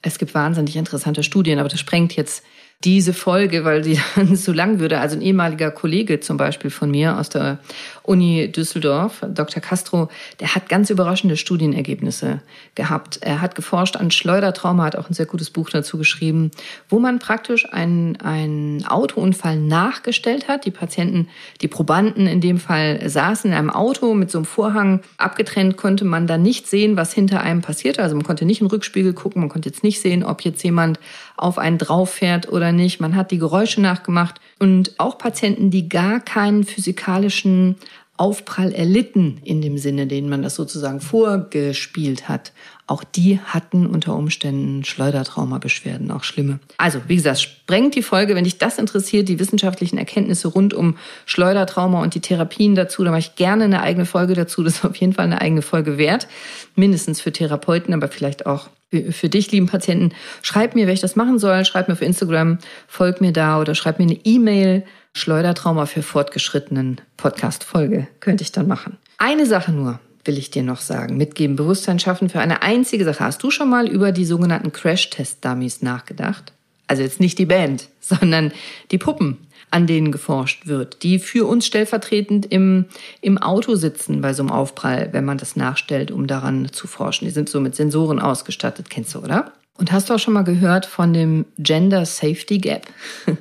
Es 0.00 0.18
gibt 0.18 0.34
wahnsinnig 0.34 0.76
interessante 0.76 1.22
Studien, 1.22 1.58
aber 1.58 1.68
das 1.68 1.78
sprengt 1.78 2.16
jetzt 2.16 2.42
diese 2.84 3.12
Folge, 3.12 3.64
weil 3.64 3.84
sie 3.84 4.00
dann 4.16 4.36
so 4.36 4.52
lang 4.52 4.78
würde. 4.78 4.98
Also 4.98 5.16
ein 5.16 5.22
ehemaliger 5.22 5.70
Kollege 5.70 6.20
zum 6.20 6.36
Beispiel 6.36 6.70
von 6.70 6.90
mir 6.90 7.18
aus 7.18 7.28
der 7.28 7.58
Uni 8.02 8.50
Düsseldorf, 8.50 9.24
Dr. 9.28 9.62
Castro, 9.62 10.08
der 10.40 10.54
hat 10.54 10.68
ganz 10.68 10.90
überraschende 10.90 11.36
Studienergebnisse 11.36 12.40
gehabt. 12.74 13.18
Er 13.20 13.40
hat 13.40 13.54
geforscht 13.54 13.96
an 13.96 14.10
Schleudertrauma, 14.10 14.84
hat 14.84 14.96
auch 14.96 15.08
ein 15.08 15.14
sehr 15.14 15.26
gutes 15.26 15.50
Buch 15.50 15.70
dazu 15.70 15.98
geschrieben, 15.98 16.50
wo 16.88 16.98
man 16.98 17.20
praktisch 17.20 17.72
einen, 17.72 18.16
einen 18.16 18.84
Autounfall 18.86 19.56
nachgestellt 19.56 20.48
hat. 20.48 20.64
Die 20.64 20.72
Patienten, 20.72 21.28
die 21.60 21.68
Probanden 21.68 22.26
in 22.26 22.40
dem 22.40 22.58
Fall 22.58 23.08
saßen 23.08 23.52
in 23.52 23.56
einem 23.56 23.70
Auto 23.70 24.14
mit 24.14 24.30
so 24.30 24.38
einem 24.38 24.46
Vorhang 24.46 25.00
abgetrennt, 25.16 25.76
konnte 25.76 26.04
man 26.04 26.26
dann 26.26 26.42
nicht 26.42 26.66
sehen, 26.66 26.96
was 26.96 27.12
hinter 27.12 27.40
einem 27.42 27.62
passierte. 27.62 28.02
Also 28.02 28.16
man 28.16 28.24
konnte 28.24 28.44
nicht 28.44 28.60
in 28.60 28.66
den 28.66 28.72
Rückspiegel 28.72 29.12
gucken, 29.12 29.40
man 29.40 29.48
konnte 29.48 29.68
jetzt 29.68 29.84
nicht 29.84 30.00
sehen, 30.00 30.24
ob 30.24 30.42
jetzt 30.42 30.62
jemand 30.64 30.98
auf 31.36 31.58
einen 31.58 31.78
drauf 31.78 32.10
fährt 32.10 32.50
oder 32.50 32.72
nicht. 32.72 33.00
Man 33.00 33.16
hat 33.16 33.30
die 33.30 33.38
Geräusche 33.38 33.80
nachgemacht 33.80 34.40
und 34.58 34.98
auch 34.98 35.18
Patienten, 35.18 35.70
die 35.70 35.88
gar 35.88 36.20
keinen 36.20 36.64
physikalischen 36.64 37.76
Aufprall 38.22 38.72
erlitten 38.72 39.40
in 39.42 39.62
dem 39.62 39.78
Sinne, 39.78 40.06
den 40.06 40.28
man 40.28 40.42
das 40.42 40.54
sozusagen 40.54 41.00
vorgespielt 41.00 42.28
hat. 42.28 42.52
Auch 42.86 43.02
die 43.02 43.40
hatten 43.40 43.86
unter 43.86 44.14
Umständen 44.14 44.84
Schleudertraumabeschwerden, 44.84 46.10
auch 46.10 46.22
schlimme. 46.22 46.60
Also, 46.76 47.00
wie 47.08 47.16
gesagt, 47.16 47.40
sprengt 47.40 47.94
die 47.94 48.02
Folge, 48.02 48.34
wenn 48.34 48.44
dich 48.44 48.58
das 48.58 48.78
interessiert, 48.78 49.28
die 49.28 49.38
wissenschaftlichen 49.38 49.98
Erkenntnisse 49.98 50.48
rund 50.48 50.74
um 50.74 50.98
Schleudertrauma 51.24 52.02
und 52.02 52.14
die 52.14 52.20
Therapien 52.20 52.74
dazu, 52.74 53.02
dann 53.02 53.12
mache 53.12 53.20
ich 53.20 53.34
gerne 53.34 53.64
eine 53.64 53.80
eigene 53.80 54.04
Folge 54.04 54.34
dazu. 54.34 54.62
Das 54.62 54.74
ist 54.74 54.84
auf 54.84 54.96
jeden 54.96 55.14
Fall 55.14 55.24
eine 55.24 55.40
eigene 55.40 55.62
Folge 55.62 55.96
wert. 55.96 56.28
Mindestens 56.76 57.20
für 57.20 57.32
Therapeuten, 57.32 57.94
aber 57.94 58.08
vielleicht 58.08 58.46
auch 58.46 58.68
für 59.10 59.28
dich, 59.28 59.50
lieben 59.50 59.66
Patienten. 59.66 60.12
Schreib 60.42 60.74
mir, 60.74 60.86
wer 60.86 60.94
ich 60.94 61.00
das 61.00 61.16
machen 61.16 61.38
soll. 61.38 61.64
Schreib 61.64 61.88
mir 61.88 61.94
auf 61.94 62.02
Instagram, 62.02 62.58
folg 62.86 63.20
mir 63.20 63.32
da 63.32 63.60
oder 63.60 63.74
schreib 63.74 63.98
mir 63.98 64.04
eine 64.04 64.18
E-Mail 64.24 64.84
Schleudertrauma 65.14 65.86
für 65.86 66.02
fortgeschrittenen 66.02 67.00
Podcast-Folge 67.18 68.08
könnte 68.20 68.42
ich 68.42 68.52
dann 68.52 68.66
machen. 68.66 68.96
Eine 69.18 69.46
Sache 69.46 69.72
nur 69.72 70.00
will 70.24 70.38
ich 70.38 70.50
dir 70.50 70.62
noch 70.62 70.80
sagen, 70.80 71.16
mitgeben, 71.16 71.56
Bewusstsein 71.56 71.98
schaffen 71.98 72.28
für 72.28 72.40
eine 72.40 72.62
einzige 72.62 73.04
Sache. 73.04 73.24
Hast 73.24 73.42
du 73.42 73.50
schon 73.50 73.68
mal 73.68 73.88
über 73.88 74.12
die 74.12 74.24
sogenannten 74.24 74.72
Crash-Test-Dummies 74.72 75.82
nachgedacht? 75.82 76.52
Also 76.86 77.02
jetzt 77.02 77.20
nicht 77.20 77.38
die 77.38 77.46
Band, 77.46 77.88
sondern 78.00 78.52
die 78.90 78.98
Puppen, 78.98 79.38
an 79.72 79.86
denen 79.86 80.12
geforscht 80.12 80.66
wird, 80.66 81.02
die 81.02 81.18
für 81.18 81.46
uns 81.46 81.66
stellvertretend 81.66 82.46
im, 82.46 82.86
im 83.20 83.38
Auto 83.38 83.74
sitzen 83.74 84.20
bei 84.20 84.34
so 84.34 84.42
einem 84.42 84.50
Aufprall, 84.50 85.08
wenn 85.12 85.24
man 85.24 85.38
das 85.38 85.56
nachstellt, 85.56 86.10
um 86.10 86.26
daran 86.26 86.70
zu 86.72 86.86
forschen. 86.86 87.24
Die 87.24 87.30
sind 87.30 87.48
so 87.48 87.60
mit 87.60 87.74
Sensoren 87.74 88.20
ausgestattet, 88.20 88.90
kennst 88.90 89.14
du, 89.14 89.20
oder? 89.20 89.52
Und 89.78 89.90
hast 89.90 90.10
du 90.10 90.14
auch 90.14 90.18
schon 90.18 90.34
mal 90.34 90.44
gehört 90.44 90.84
von 90.84 91.14
dem 91.14 91.46
Gender 91.58 92.04
Safety 92.06 92.58
Gap? 92.58 92.86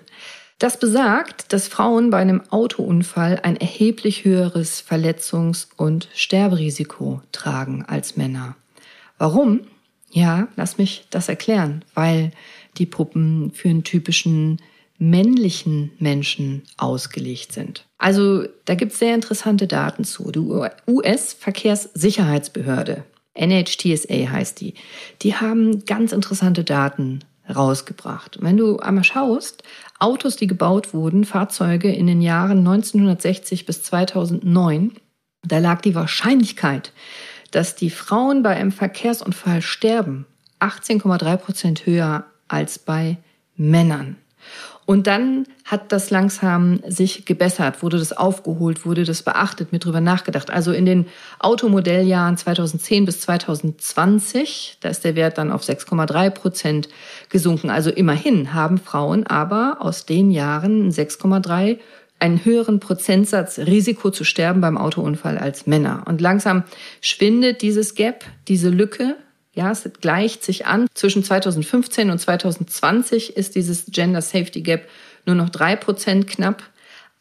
Das 0.58 0.78
besagt, 0.78 1.54
dass 1.54 1.68
Frauen 1.68 2.12
bei 2.12 2.20
einem 2.20 2.44
Autounfall 2.52 3.40
ein 3.42 3.56
erheblich 3.56 4.26
höheres 4.26 4.80
Verletzungs- 4.88 5.66
und 5.76 6.08
Sterberisiko 6.14 7.20
tragen 7.32 7.84
als 7.88 8.16
Männer. 8.16 8.56
Warum? 9.18 9.62
Ja, 10.12 10.50
lass 10.58 10.78
mich 10.78 11.08
das 11.10 11.30
erklären, 11.30 11.84
weil 11.96 12.30
die 12.78 12.86
Puppen 12.86 13.52
für 13.56 13.70
einen 13.70 13.84
typischen 13.84 14.62
männlichen 15.02 15.92
Menschen 15.98 16.62
ausgelegt 16.78 17.52
sind. 17.54 17.88
Also 17.98 18.46
da 18.66 18.76
gibt 18.76 18.92
es 18.92 19.00
sehr 19.00 19.16
interessante 19.16 19.66
Daten 19.66 20.04
zu. 20.04 20.32
Die 20.32 20.48
US-Verkehrssicherheitsbehörde, 20.88 23.04
NHTSA 23.34 24.30
heißt 24.30 24.62
die, 24.62 24.76
die 25.24 25.34
haben 25.36 25.86
ganz 25.86 26.12
interessante 26.12 26.64
Daten 26.64 27.22
rausgebracht. 27.50 28.38
wenn 28.42 28.58
du 28.58 28.78
einmal 28.78 29.04
schaust, 29.04 29.64
Autos, 29.98 30.36
die 30.36 30.46
gebaut 30.46 30.94
wurden, 30.94 31.26
Fahrzeuge 31.26 31.92
in 31.92 32.06
den 32.06 32.22
Jahren 32.22 32.60
1960 32.60 33.66
bis 33.66 33.82
2009, 33.84 34.92
da 35.44 35.58
lag 35.58 35.82
die 35.82 35.96
Wahrscheinlichkeit, 35.96 36.94
dass 37.50 37.74
die 37.76 37.90
Frauen 37.90 38.44
bei 38.44 38.56
einem 38.56 38.72
Verkehrsunfall 38.72 39.64
sterben, 39.64 40.28
18,3 40.60 41.38
Prozent 41.38 41.88
höher 41.88 42.26
als 42.48 42.78
bei 42.78 43.18
Männern. 43.56 44.18
Und 44.92 45.08
dann 45.08 45.46
hat 45.64 45.94
das 45.94 46.10
langsam 46.10 46.82
sich 46.86 47.24
gebessert, 47.24 47.82
wurde 47.82 47.98
das 47.98 48.12
aufgeholt, 48.12 48.86
wurde 48.86 49.06
das 49.06 49.24
beachtet, 49.24 49.72
mit 49.72 49.86
drüber 49.86 50.02
nachgedacht. 50.02 50.52
Also 50.52 50.74
in 50.74 50.86
den 50.86 51.06
Automodelljahren 51.40 52.36
2010 52.36 53.06
bis 53.06 53.22
2020, 53.22 54.80
da 54.82 54.90
ist 54.90 55.06
der 55.06 55.16
Wert 55.16 55.38
dann 55.38 55.50
auf 55.50 55.64
6,3 55.64 56.30
Prozent 56.32 56.90
gesunken. 57.30 57.70
Also 57.70 57.90
immerhin 57.90 58.54
haben 58.54 58.80
Frauen 58.80 59.26
aber 59.26 59.78
aus 59.80 60.06
den 60.06 60.30
Jahren 60.30 60.92
6,3 60.92 61.80
einen 62.20 62.44
höheren 62.44 62.82
Prozentsatz 62.82 63.60
Risiko 63.60 64.12
zu 64.12 64.26
sterben 64.26 64.60
beim 64.60 64.78
Autounfall 64.78 65.38
als 65.38 65.68
Männer. 65.68 66.04
Und 66.06 66.20
langsam 66.20 66.66
schwindet 67.00 67.62
dieses 67.62 67.96
Gap, 67.96 68.26
diese 68.50 68.68
Lücke 68.68 69.16
ja, 69.54 69.72
es 69.72 69.90
gleicht 70.00 70.44
sich 70.44 70.66
an. 70.66 70.88
Zwischen 70.94 71.24
2015 71.24 72.10
und 72.10 72.20
2020 72.20 73.36
ist 73.36 73.56
dieses 73.56 73.86
Gender 73.88 74.22
Safety 74.22 74.62
Gap 74.62 74.88
nur 75.26 75.36
noch 75.36 75.50
drei 75.50 75.76
Prozent 75.76 76.28
knapp. 76.28 76.64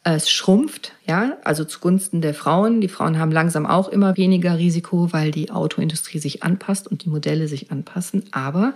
Es 0.03 0.31
schrumpft, 0.31 0.93
ja, 1.07 1.37
also 1.45 1.65
zugunsten 1.65 2.23
der 2.23 2.33
Frauen. 2.33 2.81
Die 2.81 2.89
Frauen 2.89 3.19
haben 3.19 3.33
langsam 3.33 3.67
auch 3.67 3.89
immer 3.89 4.17
weniger 4.17 4.57
Risiko, 4.57 5.13
weil 5.13 5.31
die 5.31 5.51
Autoindustrie 5.51 6.19
sich 6.19 6.43
anpasst 6.43 6.89
und 6.89 7.05
die 7.05 7.11
Modelle 7.11 7.49
sich 7.49 7.71
anpassen. 7.71 8.25
Aber 8.31 8.73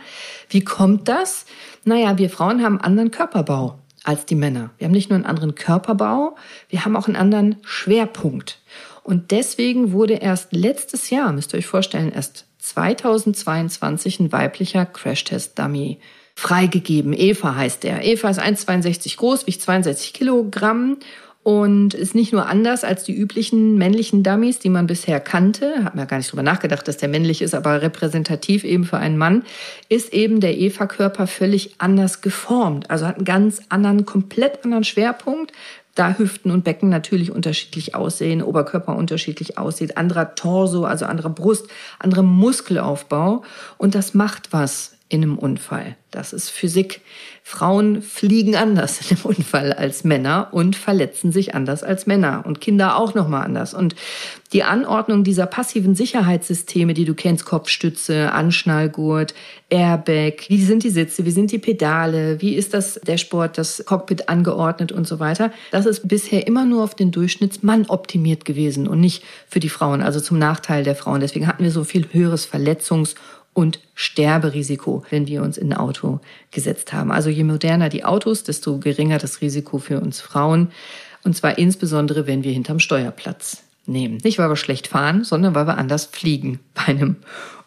wie 0.51 0.63
kommt 0.63 1.09
das? 1.09 1.47
Naja, 1.85 2.19
wir 2.19 2.29
Frauen 2.29 2.63
haben 2.63 2.75
einen 2.75 2.85
anderen 2.85 3.11
Körperbau 3.11 3.79
als 4.03 4.27
die 4.27 4.35
Männer. 4.35 4.71
Wir 4.77 4.85
haben 4.85 4.93
nicht 4.93 5.09
nur 5.09 5.17
einen 5.17 5.25
anderen 5.25 5.55
Körperbau, 5.55 6.37
wir 6.69 6.85
haben 6.85 6.95
auch 6.95 7.07
einen 7.07 7.17
anderen 7.17 7.57
Schwerpunkt. 7.63 8.61
Und 9.03 9.31
deswegen 9.31 9.93
wurde 9.93 10.15
erst 10.15 10.53
letztes 10.53 11.09
Jahr, 11.09 11.33
müsst 11.33 11.55
ihr 11.55 11.59
euch 11.59 11.67
vorstellen, 11.67 12.13
erst 12.13 12.47
2022 12.65 14.21
ein 14.21 14.33
weiblicher 14.33 14.87
Crashtest-Dummy 14.87 15.99
freigegeben. 16.35 17.13
Eva 17.13 17.55
heißt 17.55 17.85
der. 17.85 18.05
Eva 18.05 18.31
ist 18.31 18.41
1,62 18.41 19.19
groß, 19.19 19.47
wiegt 19.47 19.61
62 19.61 20.15
Kilogramm 20.15 20.97
und 21.43 21.93
ist 21.93 22.15
nicht 22.15 22.33
nur 22.33 22.47
anders 22.47 22.85
als 22.85 23.05
die 23.05 23.15
üblichen 23.15 23.77
männlichen 23.77 24.23
Dummies, 24.23 24.61
die 24.61 24.71
man 24.71 24.87
bisher 24.87 25.21
kannte, 25.21 25.85
hat 25.85 25.95
man 25.95 26.07
gar 26.07 26.17
nicht 26.17 26.33
drüber 26.33 26.43
nachgedacht, 26.43 26.89
dass 26.89 26.97
der 26.97 27.11
männlich 27.11 27.43
ist, 27.43 27.55
aber 27.55 27.83
repräsentativ 27.83 28.65
eben 28.65 28.85
für 28.85 28.97
einen 28.97 29.19
Mann, 29.19 29.45
ist 29.91 30.15
eben 30.15 30.41
der 30.41 30.57
Eva-Körper 30.57 31.27
völlig 31.27 31.75
anders 31.77 32.23
geformt. 32.23 32.89
Also 32.89 33.07
hat 33.07 33.17
einen 33.17 33.27
ganz 33.27 33.61
anderen, 33.69 34.07
komplett 34.07 34.65
anderen 34.65 34.85
Schwerpunkt, 34.85 35.53
da 35.95 36.19
Hüften 36.19 36.51
und 36.51 36.65
Becken 36.65 36.89
natürlich 36.89 37.31
unterschiedlich 37.31 37.95
aussehen, 37.95 38.43
Oberkörper 38.43 38.97
unterschiedlich 38.97 39.59
aussieht, 39.59 39.97
anderer 39.97 40.35
Torso, 40.35 40.85
also 40.85 41.07
anderer 41.07 41.31
Brust, 41.31 41.69
anderer 41.99 42.23
Muskelaufbau. 42.23 43.43
Und 43.79 43.95
das 43.95 44.15
macht 44.15 44.53
was 44.53 44.94
in 45.11 45.23
einem 45.23 45.39
Unfall. 45.39 45.97
Das 46.11 46.33
ist 46.33 46.49
Physik. 46.49 47.03
Frauen 47.43 48.01
fliegen 48.01 48.57
anders 48.57 49.01
in 49.01 49.17
einem 49.17 49.27
Unfall 49.27 49.73
als 49.73 50.03
Männer 50.03 50.49
und 50.53 50.77
verletzen 50.77 51.31
sich 51.31 51.55
anders 51.55 51.83
als 51.83 52.07
Männer 52.07 52.45
und 52.47 52.61
Kinder 52.61 52.97
auch 52.97 53.15
noch 53.15 53.29
mal 53.29 53.43
anders. 53.43 53.75
Und 53.75 53.95
die 54.55 54.63
Anordnung 54.63 55.23
dieser 55.23 55.45
passiven 55.45 55.95
Sicherheitssysteme, 55.95 56.95
die 56.95 57.05
du 57.05 57.15
kennst, 57.15 57.45
Kopfstütze, 57.45 58.33
Anschnallgurt, 58.33 59.35
Airbag, 59.69 60.49
wie 60.49 60.65
sind 60.65 60.85
die 60.85 60.91
Sitze, 60.91 61.27
wie 61.27 61.33
sind 61.33 61.53
die 61.53 61.59
Pedale, 61.59 62.41
wie 62.41 62.55
ist 62.55 62.73
das 62.73 62.99
Sport, 63.17 63.59
das 63.59 63.85
Cockpit 63.85 64.31
angeordnet 64.31 64.91
und 64.91 65.07
so 65.07 65.21
weiter, 65.21 65.53
das 65.71 65.85
ist 65.85 66.09
bisher 66.09 66.47
immer 66.47 66.65
nur 66.65 66.83
auf 66.83 66.95
den 66.95 67.11
Durchschnittsmann 67.11 67.87
optimiert 67.87 68.45
gewesen 68.47 68.89
und 68.89 69.01
nicht 69.01 69.23
für 69.49 69.61
die 69.61 69.69
Frauen, 69.69 70.01
also 70.01 70.19
zum 70.21 70.39
Nachteil 70.39 70.83
der 70.83 70.97
Frauen. 70.97 71.21
Deswegen 71.21 71.47
hatten 71.47 71.65
wir 71.65 71.73
so 71.73 71.85
viel 71.85 72.07
höheres 72.11 72.49
Verletzungs- 72.49 73.17
und 73.55 73.79
Sterberisiko, 73.95 75.05
wenn 75.11 75.27
wir 75.27 75.43
uns 75.43 75.57
in 75.57 75.73
ein 75.73 75.79
Auto 75.79 76.21
gesetzt 76.51 76.93
haben. 76.93 77.11
Also 77.11 77.31
je 77.31 77.45
moderner 77.45 77.89
die 77.89 78.05
Autos, 78.05 78.43
desto 78.43 78.79
geringer 78.79 79.19
das 79.19 79.41
Risiko 79.41 79.79
für 79.79 80.01
uns 80.01 80.21
Frauen. 80.21 80.73
Und 81.23 81.37
zwar 81.37 81.57
insbesondere, 81.57 82.27
wenn 82.27 82.45
wir 82.45 82.53
hinterm 82.53 82.81
Steuerplatz 82.81 83.63
nehmen. 83.87 84.19
Nicht, 84.23 84.39
weil 84.39 84.51
wir 84.51 84.57
schlecht 84.57 84.89
fahren, 84.89 85.25
sondern 85.25 85.55
weil 85.55 85.67
wir 85.67 85.79
anders 85.79 86.05
fliegen 86.07 86.61
bei 86.75 86.87
einem 86.87 87.17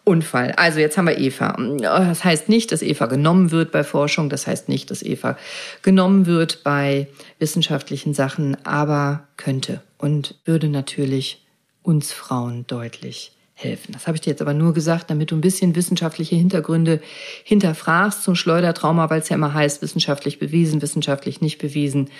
Unfall. 0.04 0.52
Also 0.52 0.78
jetzt 0.78 0.96
haben 0.96 1.06
wir 1.06 1.18
Eva. 1.18 1.56
Das 1.80 2.24
heißt 2.24 2.48
nicht, 2.48 2.70
dass 2.72 2.82
Eva 2.82 3.06
genommen 3.06 3.50
wird 3.50 3.72
bei 3.72 3.82
Forschung. 3.82 4.28
Das 4.28 4.46
heißt 4.46 4.68
nicht, 4.68 4.90
dass 4.90 5.02
Eva 5.02 5.36
genommen 5.82 6.26
wird 6.26 6.62
bei 6.64 7.08
wissenschaftlichen 7.38 8.14
Sachen, 8.14 8.56
aber 8.64 9.28
könnte 9.36 9.82
und 9.96 10.34
würde 10.44 10.68
natürlich 10.68 11.46
uns 11.82 12.12
Frauen 12.12 12.66
deutlich 12.66 13.32
helfen. 13.58 13.92
Das 13.92 14.06
habe 14.06 14.16
ich 14.16 14.20
dir 14.20 14.30
jetzt 14.30 14.42
aber 14.42 14.54
nur 14.54 14.72
gesagt, 14.72 15.10
damit 15.10 15.30
du 15.30 15.36
ein 15.36 15.40
bisschen 15.40 15.74
wissenschaftliche 15.74 16.36
Hintergründe 16.36 17.00
hinterfragst 17.44 18.22
zum 18.22 18.34
Schleudertrauma, 18.34 19.10
weil 19.10 19.20
es 19.20 19.28
ja 19.28 19.36
immer 19.36 19.52
heißt, 19.52 19.82
wissenschaftlich 19.82 20.38
bewiesen, 20.38 20.80
wissenschaftlich 20.80 21.40
nicht 21.40 21.58
bewiesen. 21.58 22.10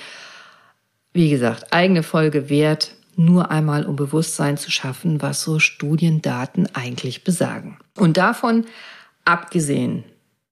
Wie 1.13 1.31
gesagt, 1.31 1.73
eigene 1.73 2.03
Folge 2.03 2.51
wert, 2.51 2.95
nur 3.17 3.51
einmal 3.51 3.87
um 3.87 3.97
Bewusstsein 3.97 4.57
zu 4.57 4.71
schaffen, 4.71 5.23
was 5.23 5.43
so 5.43 5.59
Studiendaten 5.59 6.69
eigentlich 6.75 7.25
besagen. 7.25 7.79
Und 7.97 8.17
davon 8.17 8.65
abgesehen 9.25 10.05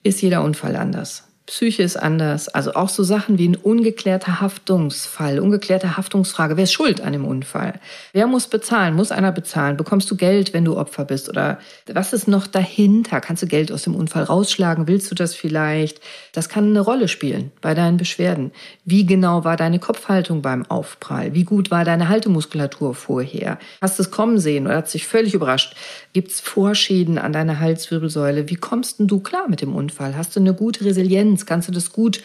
ist 0.02 0.22
jeder 0.22 0.42
Unfall 0.42 0.76
anders. 0.76 1.25
Psyche 1.46 1.84
ist 1.84 1.96
anders. 1.96 2.48
Also 2.48 2.74
auch 2.74 2.88
so 2.88 3.04
Sachen 3.04 3.38
wie 3.38 3.48
ein 3.48 3.54
ungeklärter 3.54 4.40
Haftungsfall, 4.40 5.38
ungeklärte 5.38 5.96
Haftungsfrage. 5.96 6.56
Wer 6.56 6.64
ist 6.64 6.72
schuld 6.72 7.00
an 7.00 7.12
dem 7.12 7.24
Unfall? 7.24 7.74
Wer 8.12 8.26
muss 8.26 8.48
bezahlen? 8.48 8.96
Muss 8.96 9.12
einer 9.12 9.30
bezahlen? 9.30 9.76
Bekommst 9.76 10.10
du 10.10 10.16
Geld, 10.16 10.52
wenn 10.52 10.64
du 10.64 10.76
Opfer 10.76 11.04
bist? 11.04 11.28
Oder 11.28 11.60
was 11.86 12.12
ist 12.12 12.26
noch 12.26 12.48
dahinter? 12.48 13.20
Kannst 13.20 13.44
du 13.44 13.46
Geld 13.46 13.70
aus 13.70 13.82
dem 13.82 13.94
Unfall 13.94 14.24
rausschlagen? 14.24 14.88
Willst 14.88 15.08
du 15.08 15.14
das 15.14 15.36
vielleicht? 15.36 16.00
Das 16.32 16.48
kann 16.48 16.64
eine 16.64 16.80
Rolle 16.80 17.06
spielen 17.06 17.52
bei 17.60 17.74
deinen 17.74 17.96
Beschwerden. 17.96 18.50
Wie 18.84 19.06
genau 19.06 19.44
war 19.44 19.56
deine 19.56 19.78
Kopfhaltung 19.78 20.42
beim 20.42 20.66
Aufprall? 20.66 21.32
Wie 21.32 21.44
gut 21.44 21.70
war 21.70 21.84
deine 21.84 22.08
Haltemuskulatur 22.08 22.96
vorher? 22.96 23.60
Hast 23.80 24.00
du 24.00 24.02
es 24.02 24.10
kommen 24.10 24.38
sehen 24.38 24.66
oder 24.66 24.78
hat 24.78 24.90
sich 24.90 25.06
völlig 25.06 25.32
überrascht? 25.34 25.76
Gibt 26.12 26.32
es 26.32 26.40
Vorschäden 26.40 27.18
an 27.18 27.32
deiner 27.32 27.60
Halswirbelsäule? 27.60 28.48
Wie 28.48 28.56
kommst 28.56 28.98
denn 28.98 29.06
du 29.06 29.20
klar 29.20 29.48
mit 29.48 29.60
dem 29.60 29.76
Unfall? 29.76 30.16
Hast 30.16 30.34
du 30.34 30.40
eine 30.40 30.52
gute 30.52 30.84
Resilienz? 30.84 31.35
Resilienz? 31.36 31.46
Kannst 31.46 31.68
du 31.68 31.72
das 31.72 31.92
gut 31.92 32.22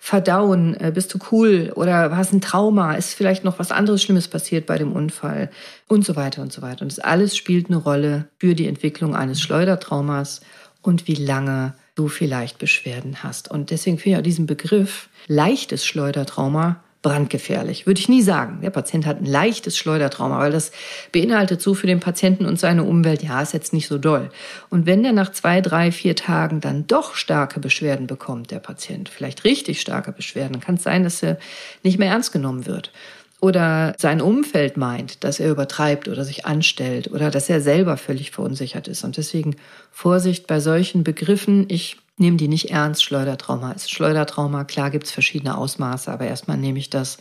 verdauen? 0.00 0.76
Äh, 0.80 0.92
bist 0.94 1.12
du 1.14 1.18
cool? 1.30 1.72
Oder 1.74 2.16
hast 2.16 2.32
ein 2.32 2.40
Trauma? 2.40 2.94
Ist 2.94 3.14
vielleicht 3.14 3.44
noch 3.44 3.58
was 3.58 3.70
anderes 3.70 4.02
Schlimmes 4.02 4.28
passiert 4.28 4.66
bei 4.66 4.78
dem 4.78 4.92
Unfall? 4.92 5.50
Und 5.88 6.04
so 6.04 6.16
weiter 6.16 6.42
und 6.42 6.52
so 6.52 6.62
weiter. 6.62 6.82
Und 6.82 6.92
das 6.92 6.98
alles 6.98 7.36
spielt 7.36 7.68
eine 7.68 7.76
Rolle 7.76 8.26
für 8.38 8.54
die 8.54 8.66
Entwicklung 8.66 9.14
eines 9.14 9.40
Schleudertraumas 9.40 10.40
und 10.80 11.06
wie 11.06 11.14
lange 11.14 11.74
du 11.94 12.08
vielleicht 12.08 12.58
Beschwerden 12.58 13.22
hast. 13.22 13.50
Und 13.50 13.70
deswegen 13.70 13.98
finde 13.98 14.16
ich 14.16 14.20
auch 14.20 14.24
diesen 14.24 14.46
Begriff 14.46 15.08
leichtes 15.28 15.84
Schleudertrauma 15.84 16.82
brandgefährlich. 17.02 17.86
Würde 17.86 18.00
ich 18.00 18.08
nie 18.08 18.22
sagen. 18.22 18.60
Der 18.62 18.70
Patient 18.70 19.06
hat 19.06 19.20
ein 19.20 19.26
leichtes 19.26 19.76
Schleudertrauma, 19.76 20.38
weil 20.38 20.52
das 20.52 20.70
beinhaltet 21.10 21.60
so 21.60 21.74
für 21.74 21.88
den 21.88 22.00
Patienten 22.00 22.46
und 22.46 22.58
seine 22.58 22.84
Umwelt, 22.84 23.22
ja, 23.22 23.42
ist 23.42 23.52
jetzt 23.52 23.72
nicht 23.72 23.88
so 23.88 23.98
doll. 23.98 24.30
Und 24.70 24.86
wenn 24.86 25.02
der 25.02 25.12
nach 25.12 25.32
zwei, 25.32 25.60
drei, 25.60 25.90
vier 25.92 26.16
Tagen 26.16 26.60
dann 26.60 26.86
doch 26.86 27.14
starke 27.14 27.60
Beschwerden 27.60 28.06
bekommt, 28.06 28.50
der 28.52 28.60
Patient, 28.60 29.08
vielleicht 29.08 29.44
richtig 29.44 29.80
starke 29.80 30.12
Beschwerden, 30.12 30.60
kann 30.60 30.76
es 30.76 30.84
sein, 30.84 31.02
dass 31.02 31.22
er 31.22 31.38
nicht 31.82 31.98
mehr 31.98 32.10
ernst 32.10 32.32
genommen 32.32 32.66
wird. 32.66 32.92
Oder 33.40 33.94
sein 33.98 34.20
Umfeld 34.20 34.76
meint, 34.76 35.24
dass 35.24 35.40
er 35.40 35.50
übertreibt 35.50 36.06
oder 36.06 36.24
sich 36.24 36.46
anstellt 36.46 37.10
oder 37.10 37.28
dass 37.28 37.50
er 37.50 37.60
selber 37.60 37.96
völlig 37.96 38.30
verunsichert 38.30 38.86
ist. 38.86 39.02
Und 39.02 39.16
deswegen 39.16 39.56
Vorsicht 39.90 40.46
bei 40.46 40.60
solchen 40.60 41.02
Begriffen. 41.02 41.66
Ich 41.68 41.96
nehme 42.18 42.36
die 42.36 42.48
nicht 42.48 42.70
ernst. 42.70 43.02
Schleudertrauma 43.02 43.72
ist 43.72 43.90
Schleudertrauma. 43.90 44.64
Klar 44.64 44.90
gibt 44.90 45.06
es 45.06 45.12
verschiedene 45.12 45.56
Ausmaße, 45.56 46.10
aber 46.10 46.26
erstmal 46.26 46.56
nehme 46.56 46.78
ich 46.78 46.90
das 46.90 47.18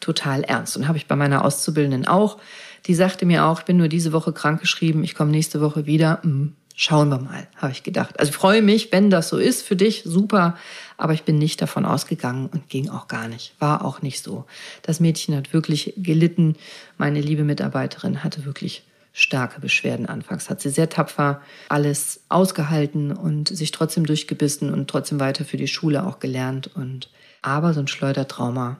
total 0.00 0.42
ernst. 0.42 0.76
Und 0.76 0.88
habe 0.88 0.98
ich 0.98 1.06
bei 1.06 1.16
meiner 1.16 1.44
Auszubildenden 1.44 2.06
auch. 2.06 2.38
Die 2.86 2.94
sagte 2.94 3.26
mir 3.26 3.44
auch, 3.46 3.60
ich 3.60 3.64
bin 3.64 3.76
nur 3.76 3.88
diese 3.88 4.12
Woche 4.12 4.32
krankgeschrieben, 4.32 5.04
ich 5.04 5.14
komme 5.14 5.30
nächste 5.30 5.60
Woche 5.60 5.86
wieder. 5.86 6.18
Hm, 6.22 6.54
schauen 6.74 7.08
wir 7.08 7.18
mal, 7.18 7.46
habe 7.56 7.72
ich 7.72 7.84
gedacht. 7.84 8.18
Also 8.18 8.30
ich 8.30 8.36
freue 8.36 8.62
mich, 8.62 8.90
wenn 8.90 9.08
das 9.08 9.28
so 9.28 9.38
ist 9.38 9.62
für 9.62 9.76
dich, 9.76 10.02
super. 10.04 10.56
Aber 10.96 11.12
ich 11.12 11.22
bin 11.22 11.38
nicht 11.38 11.62
davon 11.62 11.84
ausgegangen 11.84 12.48
und 12.52 12.68
ging 12.68 12.88
auch 12.90 13.06
gar 13.08 13.28
nicht. 13.28 13.54
War 13.60 13.84
auch 13.84 14.02
nicht 14.02 14.22
so. 14.22 14.44
Das 14.82 14.98
Mädchen 14.98 15.36
hat 15.36 15.52
wirklich 15.52 15.94
gelitten. 15.96 16.56
Meine 16.98 17.20
liebe 17.20 17.44
Mitarbeiterin 17.44 18.24
hatte 18.24 18.44
wirklich 18.44 18.84
starke 19.12 19.60
Beschwerden 19.60 20.06
anfangs. 20.06 20.48
Hat 20.48 20.60
sie 20.60 20.70
sehr 20.70 20.88
tapfer 20.88 21.42
alles 21.68 22.24
ausgehalten 22.28 23.12
und 23.12 23.48
sich 23.48 23.70
trotzdem 23.70 24.06
durchgebissen 24.06 24.72
und 24.72 24.88
trotzdem 24.88 25.20
weiter 25.20 25.44
für 25.44 25.56
die 25.56 25.68
Schule 25.68 26.06
auch 26.06 26.18
gelernt. 26.18 26.70
Und 26.74 27.10
aber 27.42 27.74
so 27.74 27.80
ein 27.80 27.88
Schleudertrauma, 27.88 28.78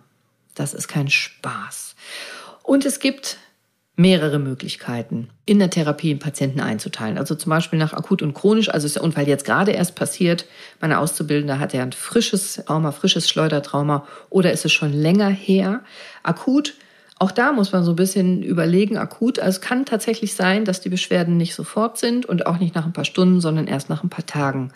das 0.55 0.75
ist 0.75 0.89
kein 0.89 1.11
Spaß. 1.11 1.95
Und 2.63 2.87
es 2.87 3.01
gibt 3.01 3.39
mehrere 3.95 4.39
Möglichkeiten, 4.39 5.29
in 5.45 5.59
der 5.59 5.69
Therapie 5.69 6.15
Patienten 6.15 6.61
einzuteilen. 6.61 7.19
Also 7.19 7.35
zum 7.35 7.51
Beispiel 7.51 7.79
nach 7.79 7.93
akut 7.93 8.23
und 8.23 8.33
chronisch. 8.33 8.71
Also 8.71 8.87
ist 8.87 8.97
der 8.97 9.05
Unfall 9.05 9.29
jetzt 9.29 9.45
gerade 9.45 9.73
erst 9.73 9.97
passiert. 9.97 10.47
Meine 10.81 10.99
Auszubildende 10.99 11.59
hat 11.59 11.75
ja 11.75 11.83
ein 11.83 11.93
frisches 11.93 12.63
Trauma, 12.67 12.93
frisches 12.93 13.29
Schleudertrauma. 13.29 14.07
Oder 14.31 14.53
ist 14.53 14.65
es 14.65 14.73
schon 14.73 14.95
länger 14.95 15.29
her? 15.29 15.83
Akut 16.23 16.75
auch 17.23 17.31
da 17.31 17.53
muss 17.53 17.71
man 17.71 17.85
so 17.85 17.93
ein 17.93 17.97
bisschen 17.97 18.43
überlegen, 18.43 18.99
akut. 18.99 19.39
Also 19.39 19.59
es 19.59 19.61
kann 19.61 19.87
tatsächlich 19.87 20.35
sein, 20.35 20.65
dass 20.65 20.81
die 20.81 20.89
Beschwerden 20.89 21.37
nicht 21.37 21.55
sofort 21.55 21.97
sind 21.97 22.27
und 22.27 22.47
auch 22.47 22.59
nicht 22.59 22.75
nach 22.75 22.85
ein 22.85 22.93
paar 22.93 23.05
Stunden, 23.05 23.41
sondern 23.41 23.69
erst 23.69 23.89
nach 23.89 24.03
ein 24.03 24.11
paar 24.11 24.27
Tagen 24.27 24.73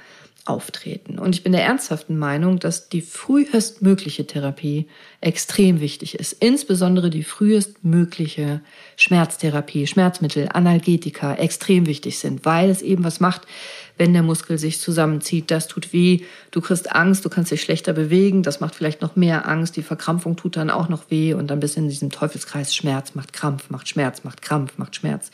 auftreten. 0.46 1.18
Und 1.18 1.35
ich 1.35 1.42
bin 1.42 1.52
der 1.52 1.64
ernsthaften 1.64 2.18
Meinung, 2.18 2.59
dass 2.59 2.88
die 2.88 3.00
frühestmögliche 3.00 4.26
Therapie 4.26 4.87
extrem 5.20 5.80
wichtig 5.80 6.14
ist. 6.14 6.32
Insbesondere 6.32 7.11
die 7.11 7.24
frühestmögliche 7.24 8.61
Schmerztherapie, 8.96 9.87
Schmerzmittel, 9.87 10.48
Analgetika 10.52 11.35
extrem 11.35 11.87
wichtig 11.87 12.18
sind, 12.18 12.44
weil 12.44 12.70
es 12.70 12.82
eben 12.82 13.02
was 13.02 13.18
macht, 13.18 13.42
wenn 13.98 14.12
der 14.12 14.22
Muskel 14.22 14.59
sich 14.59 14.80
zusammenzieht. 14.80 15.50
Das 15.50 15.68
tut 15.68 15.92
weh, 15.92 16.20
du 16.50 16.61
kriegst 16.61 16.92
Angst, 16.92 17.24
du 17.24 17.28
kannst 17.28 17.50
dich 17.50 17.62
schlechter 17.62 17.92
bewegen, 17.92 18.42
das 18.42 18.61
macht 18.61 18.74
vielleicht 18.74 19.02
noch 19.02 19.16
mehr 19.16 19.48
Angst, 19.48 19.76
die 19.76 19.82
Verkrampfung 19.82 20.37
tut 20.37 20.56
dann 20.56 20.70
auch 20.70 20.88
noch 20.88 21.11
weh 21.11 21.35
und 21.35 21.48
dann 21.48 21.61
bist 21.61 21.76
du 21.76 21.80
in 21.80 21.88
diesem 21.88 22.11
Teufelskreis 22.11 22.74
Schmerz 22.74 23.14
macht 23.14 23.32
Krampf, 23.32 23.70
macht 23.70 23.88
Schmerz, 23.88 24.24
macht 24.24 24.42
Krampf, 24.42 24.78
macht 24.78 24.96
Schmerz. 24.96 25.30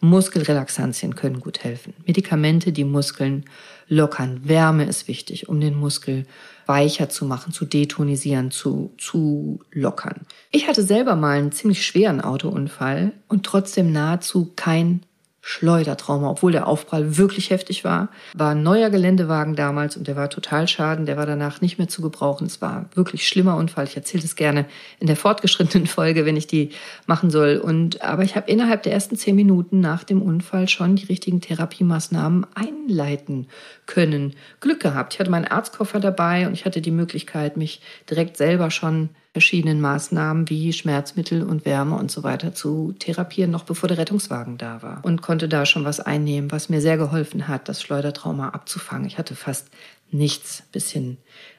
Muskelrelaxantien 0.00 1.14
können 1.14 1.40
gut 1.40 1.62
helfen. 1.62 1.94
Medikamente, 2.06 2.72
die 2.72 2.84
Muskeln 2.84 3.44
lockern. 3.90 4.40
Wärme 4.44 4.84
ist 4.84 5.08
wichtig, 5.08 5.48
um 5.48 5.60
den 5.60 5.74
Muskel 5.74 6.24
weicher 6.64 7.10
zu 7.10 7.26
machen, 7.26 7.52
zu 7.52 7.66
detonisieren, 7.66 8.50
zu, 8.50 8.94
zu 8.96 9.60
lockern. 9.72 10.22
Ich 10.52 10.68
hatte 10.68 10.82
selber 10.82 11.16
mal 11.16 11.36
einen 11.36 11.52
ziemlich 11.52 11.84
schweren 11.84 12.20
Autounfall 12.20 13.12
und 13.28 13.44
trotzdem 13.44 13.92
nahezu 13.92 14.52
kein 14.56 15.02
Schleudertrauma, 15.42 16.30
obwohl 16.30 16.52
der 16.52 16.66
Aufprall 16.66 17.16
wirklich 17.16 17.50
heftig 17.50 17.82
war. 17.82 18.10
War 18.34 18.50
ein 18.50 18.62
neuer 18.62 18.90
Geländewagen 18.90 19.56
damals 19.56 19.96
und 19.96 20.06
der 20.06 20.14
war 20.14 20.28
total 20.28 20.68
schaden. 20.68 21.06
Der 21.06 21.16
war 21.16 21.24
danach 21.24 21.62
nicht 21.62 21.78
mehr 21.78 21.88
zu 21.88 22.02
gebrauchen. 22.02 22.46
Es 22.46 22.60
war 22.60 22.90
wirklich 22.94 23.26
schlimmer 23.26 23.56
Unfall. 23.56 23.84
Ich 23.84 23.96
erzähle 23.96 24.22
das 24.22 24.36
gerne 24.36 24.66
in 24.98 25.06
der 25.06 25.16
fortgeschrittenen 25.16 25.86
Folge, 25.86 26.26
wenn 26.26 26.36
ich 26.36 26.46
die 26.46 26.70
machen 27.06 27.30
soll. 27.30 27.56
Und 27.56 28.02
aber 28.02 28.22
ich 28.22 28.36
habe 28.36 28.50
innerhalb 28.50 28.82
der 28.82 28.92
ersten 28.92 29.16
zehn 29.16 29.34
Minuten 29.34 29.80
nach 29.80 30.04
dem 30.04 30.20
Unfall 30.20 30.68
schon 30.68 30.96
die 30.96 31.06
richtigen 31.06 31.40
Therapiemaßnahmen 31.40 32.46
einleiten 32.54 33.46
können. 33.86 34.34
Glück 34.60 34.80
gehabt. 34.80 35.14
Ich 35.14 35.20
hatte 35.20 35.30
meinen 35.30 35.46
Arztkoffer 35.46 36.00
dabei 36.00 36.46
und 36.46 36.52
ich 36.52 36.66
hatte 36.66 36.82
die 36.82 36.90
Möglichkeit, 36.90 37.56
mich 37.56 37.80
direkt 38.08 38.36
selber 38.36 38.70
schon 38.70 39.08
verschiedenen 39.32 39.80
Maßnahmen 39.80 40.50
wie 40.50 40.72
Schmerzmittel 40.72 41.42
und 41.42 41.64
Wärme 41.64 41.96
und 41.96 42.10
so 42.10 42.22
weiter 42.22 42.52
zu 42.52 42.94
therapieren, 42.98 43.50
noch 43.50 43.64
bevor 43.64 43.88
der 43.88 43.98
Rettungswagen 43.98 44.58
da 44.58 44.82
war. 44.82 45.00
Und 45.04 45.22
konnte 45.22 45.48
da 45.48 45.66
schon 45.66 45.84
was 45.84 46.00
einnehmen, 46.00 46.50
was 46.50 46.68
mir 46.68 46.80
sehr 46.80 46.96
geholfen 46.96 47.46
hat, 47.46 47.68
das 47.68 47.80
Schleudertrauma 47.80 48.48
abzufangen. 48.48 49.06
Ich 49.06 49.18
hatte 49.18 49.36
fast 49.36 49.68
nichts, 50.10 50.64
bisschen 50.72 51.18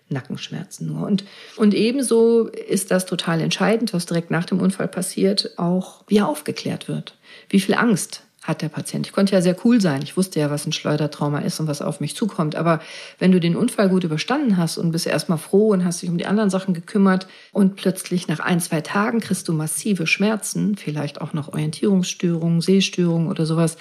Nackenschmerzen 0.09 0.87
nur. 0.87 1.07
Und, 1.07 1.23
und 1.55 1.73
ebenso 1.73 2.47
ist 2.47 2.91
das 2.91 3.05
total 3.05 3.39
entscheidend, 3.39 3.93
was 3.93 4.05
direkt 4.05 4.31
nach 4.31 4.45
dem 4.45 4.59
Unfall 4.59 4.89
passiert, 4.89 5.57
auch 5.57 6.03
wie 6.07 6.17
er 6.17 6.27
aufgeklärt 6.27 6.89
wird. 6.89 7.17
Wie 7.49 7.61
viel 7.61 7.75
Angst 7.75 8.23
hat 8.43 8.63
der 8.63 8.69
Patient. 8.69 9.05
Ich 9.05 9.13
konnte 9.13 9.33
ja 9.33 9.41
sehr 9.41 9.55
cool 9.63 9.79
sein. 9.79 10.01
Ich 10.01 10.17
wusste 10.17 10.39
ja, 10.39 10.49
was 10.49 10.65
ein 10.65 10.71
Schleudertrauma 10.71 11.39
ist 11.39 11.59
und 11.59 11.67
was 11.67 11.81
auf 11.81 11.99
mich 11.99 12.15
zukommt. 12.15 12.55
Aber 12.55 12.81
wenn 13.19 13.31
du 13.31 13.39
den 13.39 13.55
Unfall 13.55 13.87
gut 13.87 14.03
überstanden 14.03 14.57
hast 14.57 14.77
und 14.79 14.91
bist 14.91 15.05
erstmal 15.05 15.37
froh 15.37 15.69
und 15.69 15.85
hast 15.85 16.01
dich 16.01 16.09
um 16.09 16.17
die 16.17 16.25
anderen 16.25 16.49
Sachen 16.49 16.73
gekümmert 16.73 17.27
und 17.51 17.75
plötzlich 17.75 18.27
nach 18.27 18.39
ein, 18.39 18.59
zwei 18.59 18.81
Tagen 18.81 19.19
kriegst 19.19 19.47
du 19.47 19.53
massive 19.53 20.07
Schmerzen, 20.07 20.75
vielleicht 20.75 21.21
auch 21.21 21.33
noch 21.33 21.49
Orientierungsstörungen, 21.49 22.61
Sehstörungen 22.61 23.27
oder 23.27 23.45
sowas, 23.45 23.77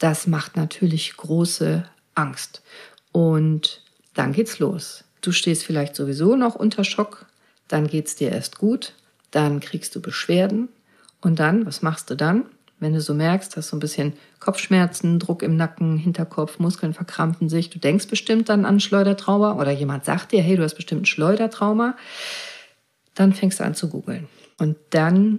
das 0.00 0.26
macht 0.26 0.56
natürlich 0.56 1.16
große 1.16 1.84
Angst. 2.16 2.62
Und 3.12 3.82
dann 4.14 4.32
geht's 4.32 4.58
los. 4.58 5.04
Du 5.20 5.30
stehst 5.30 5.62
vielleicht 5.62 5.94
sowieso 5.94 6.34
noch 6.34 6.56
unter 6.56 6.82
Schock, 6.82 7.26
dann 7.68 7.86
geht's 7.86 8.16
dir 8.16 8.32
erst 8.32 8.58
gut, 8.58 8.94
dann 9.30 9.60
kriegst 9.60 9.94
du 9.94 10.02
Beschwerden 10.02 10.68
und 11.20 11.38
dann, 11.38 11.64
was 11.66 11.82
machst 11.82 12.10
du 12.10 12.16
dann? 12.16 12.46
Wenn 12.82 12.94
du 12.94 13.00
so 13.00 13.14
merkst, 13.14 13.56
hast 13.56 13.68
so 13.68 13.76
ein 13.76 13.80
bisschen 13.80 14.14
Kopfschmerzen, 14.40 15.20
Druck 15.20 15.44
im 15.44 15.54
Nacken, 15.54 15.96
Hinterkopf, 15.98 16.58
Muskeln 16.58 16.94
verkrampfen 16.94 17.48
sich, 17.48 17.70
du 17.70 17.78
denkst 17.78 18.08
bestimmt 18.08 18.48
dann 18.48 18.64
an 18.64 18.80
Schleudertrauma 18.80 19.52
oder 19.52 19.70
jemand 19.70 20.04
sagt 20.04 20.32
dir, 20.32 20.42
hey, 20.42 20.56
du 20.56 20.64
hast 20.64 20.74
bestimmt 20.74 21.02
ein 21.02 21.06
Schleudertrauma, 21.06 21.96
dann 23.14 23.34
fängst 23.34 23.60
du 23.60 23.64
an 23.64 23.76
zu 23.76 23.88
googeln. 23.88 24.26
Und 24.58 24.76
dann 24.90 25.38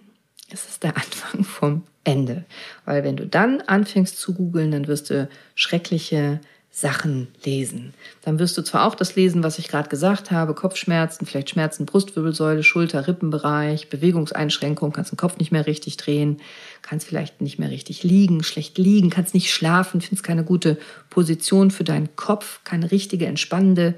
ist 0.53 0.69
es 0.69 0.79
der 0.79 0.95
Anfang 0.95 1.43
vom 1.43 1.83
Ende. 2.05 2.45
Weil 2.85 3.03
wenn 3.03 3.17
du 3.17 3.27
dann 3.27 3.59
anfängst 3.59 4.17
zu 4.17 4.33
googeln, 4.33 4.71
dann 4.71 4.87
wirst 4.87 5.09
du 5.09 5.27
schreckliche 5.53 6.39
Sachen 6.75 7.27
lesen. 7.45 7.93
Dann 8.23 8.39
wirst 8.39 8.57
du 8.57 8.63
zwar 8.63 8.87
auch 8.87 8.95
das 8.95 9.15
lesen, 9.15 9.43
was 9.43 9.59
ich 9.59 9.67
gerade 9.67 9.89
gesagt 9.89 10.31
habe, 10.31 10.55
Kopfschmerzen, 10.55 11.27
vielleicht 11.27 11.51
Schmerzen, 11.51 11.85
Brustwirbelsäule, 11.85 12.63
Schulter, 12.63 13.07
Rippenbereich, 13.07 13.89
Bewegungseinschränkung, 13.89 14.91
kannst 14.91 15.11
den 15.11 15.17
Kopf 15.17 15.37
nicht 15.37 15.51
mehr 15.51 15.67
richtig 15.67 15.97
drehen, 15.97 16.41
kannst 16.83 17.07
vielleicht 17.07 17.41
nicht 17.41 17.57
mehr 17.57 17.71
richtig 17.71 18.03
liegen, 18.03 18.43
schlecht 18.43 18.77
liegen, 18.77 19.09
kannst 19.09 19.33
nicht 19.33 19.51
schlafen, 19.51 20.01
findest 20.01 20.23
keine 20.23 20.43
gute 20.43 20.77
Position 21.09 21.71
für 21.71 21.83
deinen 21.83 22.15
Kopf, 22.15 22.59
keine 22.63 22.91
richtige 22.91 23.25
entspannende 23.25 23.95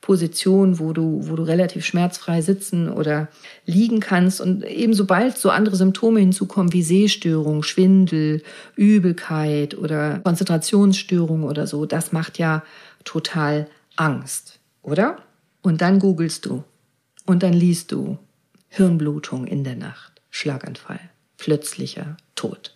Position, 0.00 0.78
wo 0.78 0.92
du, 0.92 1.28
wo 1.28 1.36
du 1.36 1.42
relativ 1.42 1.84
schmerzfrei 1.84 2.40
sitzen 2.40 2.88
oder 2.88 3.28
liegen 3.66 4.00
kannst. 4.00 4.40
Und 4.40 4.64
eben 4.64 4.94
sobald 4.94 5.36
so 5.36 5.50
andere 5.50 5.76
Symptome 5.76 6.20
hinzukommen 6.20 6.72
wie 6.72 6.82
Sehstörung, 6.82 7.62
Schwindel, 7.62 8.42
Übelkeit 8.76 9.76
oder 9.76 10.20
Konzentrationsstörung 10.20 11.42
oder 11.44 11.66
so, 11.66 11.84
das 11.84 12.12
macht 12.12 12.38
ja 12.38 12.62
total 13.04 13.66
Angst, 13.96 14.60
oder? 14.82 15.18
Und 15.62 15.80
dann 15.80 15.98
googelst 15.98 16.46
du 16.46 16.62
und 17.26 17.42
dann 17.42 17.52
liest 17.52 17.90
du 17.92 18.18
Hirnblutung 18.68 19.46
in 19.46 19.64
der 19.64 19.76
Nacht, 19.76 20.22
Schlaganfall, 20.30 21.00
plötzlicher 21.38 22.16
Tod. 22.34 22.74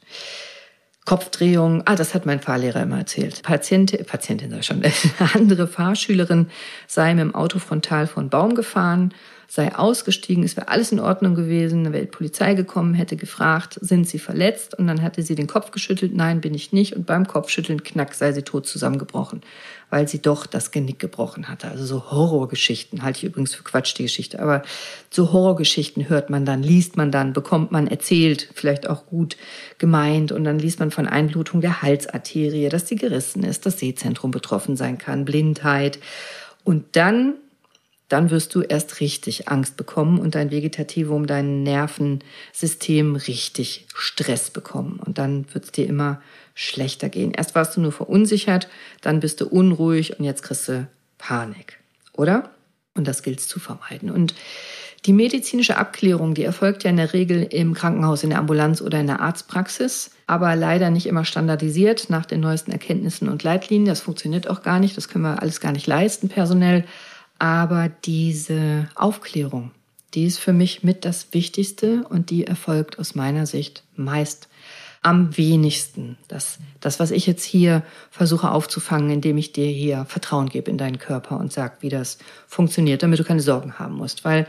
Kopfdrehung, 1.05 1.83
ah, 1.85 1.97
das 1.97 2.15
hat 2.15 2.27
mein 2.27 2.41
Fahrlehrer 2.41 2.83
immer 2.83 2.99
erzählt. 2.99 3.43
Patientin, 3.43 4.05
Patientin 4.07 4.51
sei 4.51 4.63
schon, 4.63 4.83
eine 5.19 5.35
andere 5.35 5.67
Fahrschülerin 5.67 6.49
sei 6.87 7.13
mit 7.15 7.23
dem 7.23 7.35
Auto 7.35 7.59
frontal 7.59 8.09
einen 8.15 8.31
Baum 8.31 8.55
gefahren, 8.55 9.13
sei 9.55 9.75
ausgestiegen, 9.75 10.45
es 10.45 10.57
wäre 10.57 10.69
alles 10.69 10.93
in 10.93 11.01
Ordnung 11.01 11.35
gewesen, 11.35 11.93
wäre 11.93 12.07
die 12.07 12.11
Polizei 12.11 12.55
gekommen, 12.55 12.95
hätte 12.95 13.17
gefragt, 13.17 13.79
sind 13.83 14.09
Sie 14.09 14.19
verletzt? 14.19 14.79
Und 14.79 14.87
dann 14.87 15.03
hatte 15.03 15.23
sie 15.23 15.35
den 15.35 15.47
Kopf 15.47 15.73
geschüttelt, 15.73 16.15
nein, 16.15 16.41
bin 16.41 16.55
ich 16.55 16.73
nicht. 16.73 16.97
Und 16.97 17.05
beim 17.05 17.27
Kopfschütteln, 17.27 17.83
knack, 17.83 18.15
sei 18.15 18.33
sie 18.33 18.43
tot 18.43 18.67
zusammengebrochen 18.67 19.43
weil 19.93 20.09
sie 20.09 20.23
doch 20.23 20.47
das 20.47 20.71
Genick 20.71 20.99
gebrochen 21.01 21.49
hatte. 21.49 21.69
Also 21.69 21.85
so 21.85 22.11
Horrorgeschichten 22.11 23.03
halte 23.03 23.19
ich 23.19 23.25
übrigens 23.25 23.55
für 23.55 23.63
Quatsch, 23.63 23.93
die 23.99 24.05
Geschichte. 24.05 24.41
Aber 24.41 24.63
so 25.11 25.35
Horrorgeschichten 25.35 26.09
hört 26.09 26.31
man 26.31 26.47
dann, 26.47 26.63
liest 26.63 26.97
man 26.97 27.13
dann, 27.13 27.35
bekommt 27.35 27.73
man 27.73 27.89
erzählt, 27.89 28.49
vielleicht 28.55 28.89
auch 28.89 29.05
gut 29.05 29.37
gemeint. 29.77 30.33
Und 30.33 30.45
dann 30.45 30.59
liest 30.59 30.81
man 30.81 30.91
von 30.91 31.07
Einblutung 31.07 31.61
der 31.61 31.83
Halsarterie, 31.83 32.71
dass 32.71 32.87
die 32.87 32.97
gerissen 32.97 33.45
ist, 33.45 33.67
das 33.67 33.81
Sehzentrum 33.81 34.31
betroffen 34.31 34.79
sein 34.79 34.97
kann, 34.97 35.27
Blindheit. 35.27 35.99
Und 36.65 36.97
dann 36.97 37.35
dann 38.13 38.31
wirst 38.31 38.55
du 38.55 38.61
erst 38.61 39.01
richtig 39.01 39.49
Angst 39.49 39.79
bekommen 39.79 40.19
und 40.19 40.35
dein 40.35 40.51
Vegetativum, 40.51 41.27
dein 41.27 41.63
Nervensystem 41.63 43.17
richtig 43.17 43.87
Stress 43.95 44.51
bekommen. 44.51 45.01
Und 45.03 45.17
dann 45.17 45.47
wird 45.55 45.65
es 45.65 45.73
dir 45.73 45.87
immer 45.87 46.21
schlechter 46.55 47.09
gehen. 47.09 47.33
Erst 47.33 47.55
warst 47.55 47.77
du 47.77 47.81
nur 47.81 47.93
verunsichert, 47.93 48.69
dann 49.01 49.21
bist 49.21 49.41
du 49.41 49.49
unruhig 49.49 50.19
und 50.19 50.27
jetzt 50.27 50.43
kriegst 50.43 50.69
du 50.69 50.87
Panik. 51.17 51.79
Oder? 52.13 52.51
Und 52.95 53.09
das 53.09 53.23
gilt 53.23 53.41
es 53.41 53.49
zu 53.49 53.59
vermeiden. 53.59 54.11
Und 54.11 54.35
die 55.07 55.15
medizinische 55.15 55.79
Abklärung, 55.79 56.35
die 56.35 56.45
erfolgt 56.45 56.85
ja 56.85 56.91
in 56.91 56.99
der 56.99 57.15
Regel 57.15 57.43
im 57.43 57.73
Krankenhaus, 57.73 58.23
in 58.23 58.31
der 58.31 58.39
Ambulanz 58.39 58.83
oder 58.83 59.01
in 59.01 59.07
der 59.07 59.21
Arztpraxis, 59.21 60.11
aber 60.27 60.55
leider 60.55 60.91
nicht 60.91 61.07
immer 61.07 61.25
standardisiert 61.25 62.11
nach 62.11 62.27
den 62.27 62.41
neuesten 62.41 62.73
Erkenntnissen 62.73 63.29
und 63.31 63.43
Leitlinien. 63.43 63.89
Das 63.89 64.01
funktioniert 64.01 64.49
auch 64.49 64.63
gar 64.63 64.79
nicht, 64.79 64.97
das 64.99 65.09
können 65.09 65.25
wir 65.25 65.41
alles 65.41 65.61
gar 65.61 65.73
nicht 65.73 65.87
leisten 65.87 66.29
personell. 66.29 66.85
Aber 67.43 67.89
diese 67.89 68.89
Aufklärung, 68.95 69.73
die 70.15 70.27
ist 70.27 70.39
für 70.39 70.53
mich 70.53 70.85
mit 70.85 71.05
das 71.05 71.35
Wichtigste 71.35 72.05
und 72.09 72.31
die 72.31 72.47
erfolgt 72.47 73.01
aus 73.01 73.17
meiner 73.17 73.47
Sicht 73.47 73.83
meist 73.97 74.49
am 75.03 75.37
wenigsten. 75.37 76.19
Das, 76.29 76.61
das, 76.79 77.01
was 77.01 77.11
ich 77.11 77.27
jetzt 77.27 77.43
hier 77.43 77.83
versuche 78.13 78.53
aufzufangen, 78.53 79.11
indem 79.11 79.39
ich 79.39 79.51
dir 79.51 79.67
hier 79.67 80.05
Vertrauen 80.05 80.51
gebe 80.51 80.71
in 80.71 80.79
deinen 80.79 81.01
Körper 81.01 81.41
und 81.41 81.53
sag, 81.53 81.83
wie 81.83 81.89
das 81.89 82.19
funktioniert, 82.47 83.03
damit 83.03 83.19
du 83.19 83.25
keine 83.25 83.41
Sorgen 83.41 83.77
haben 83.77 83.97
musst. 83.97 84.25
Weil 84.25 84.47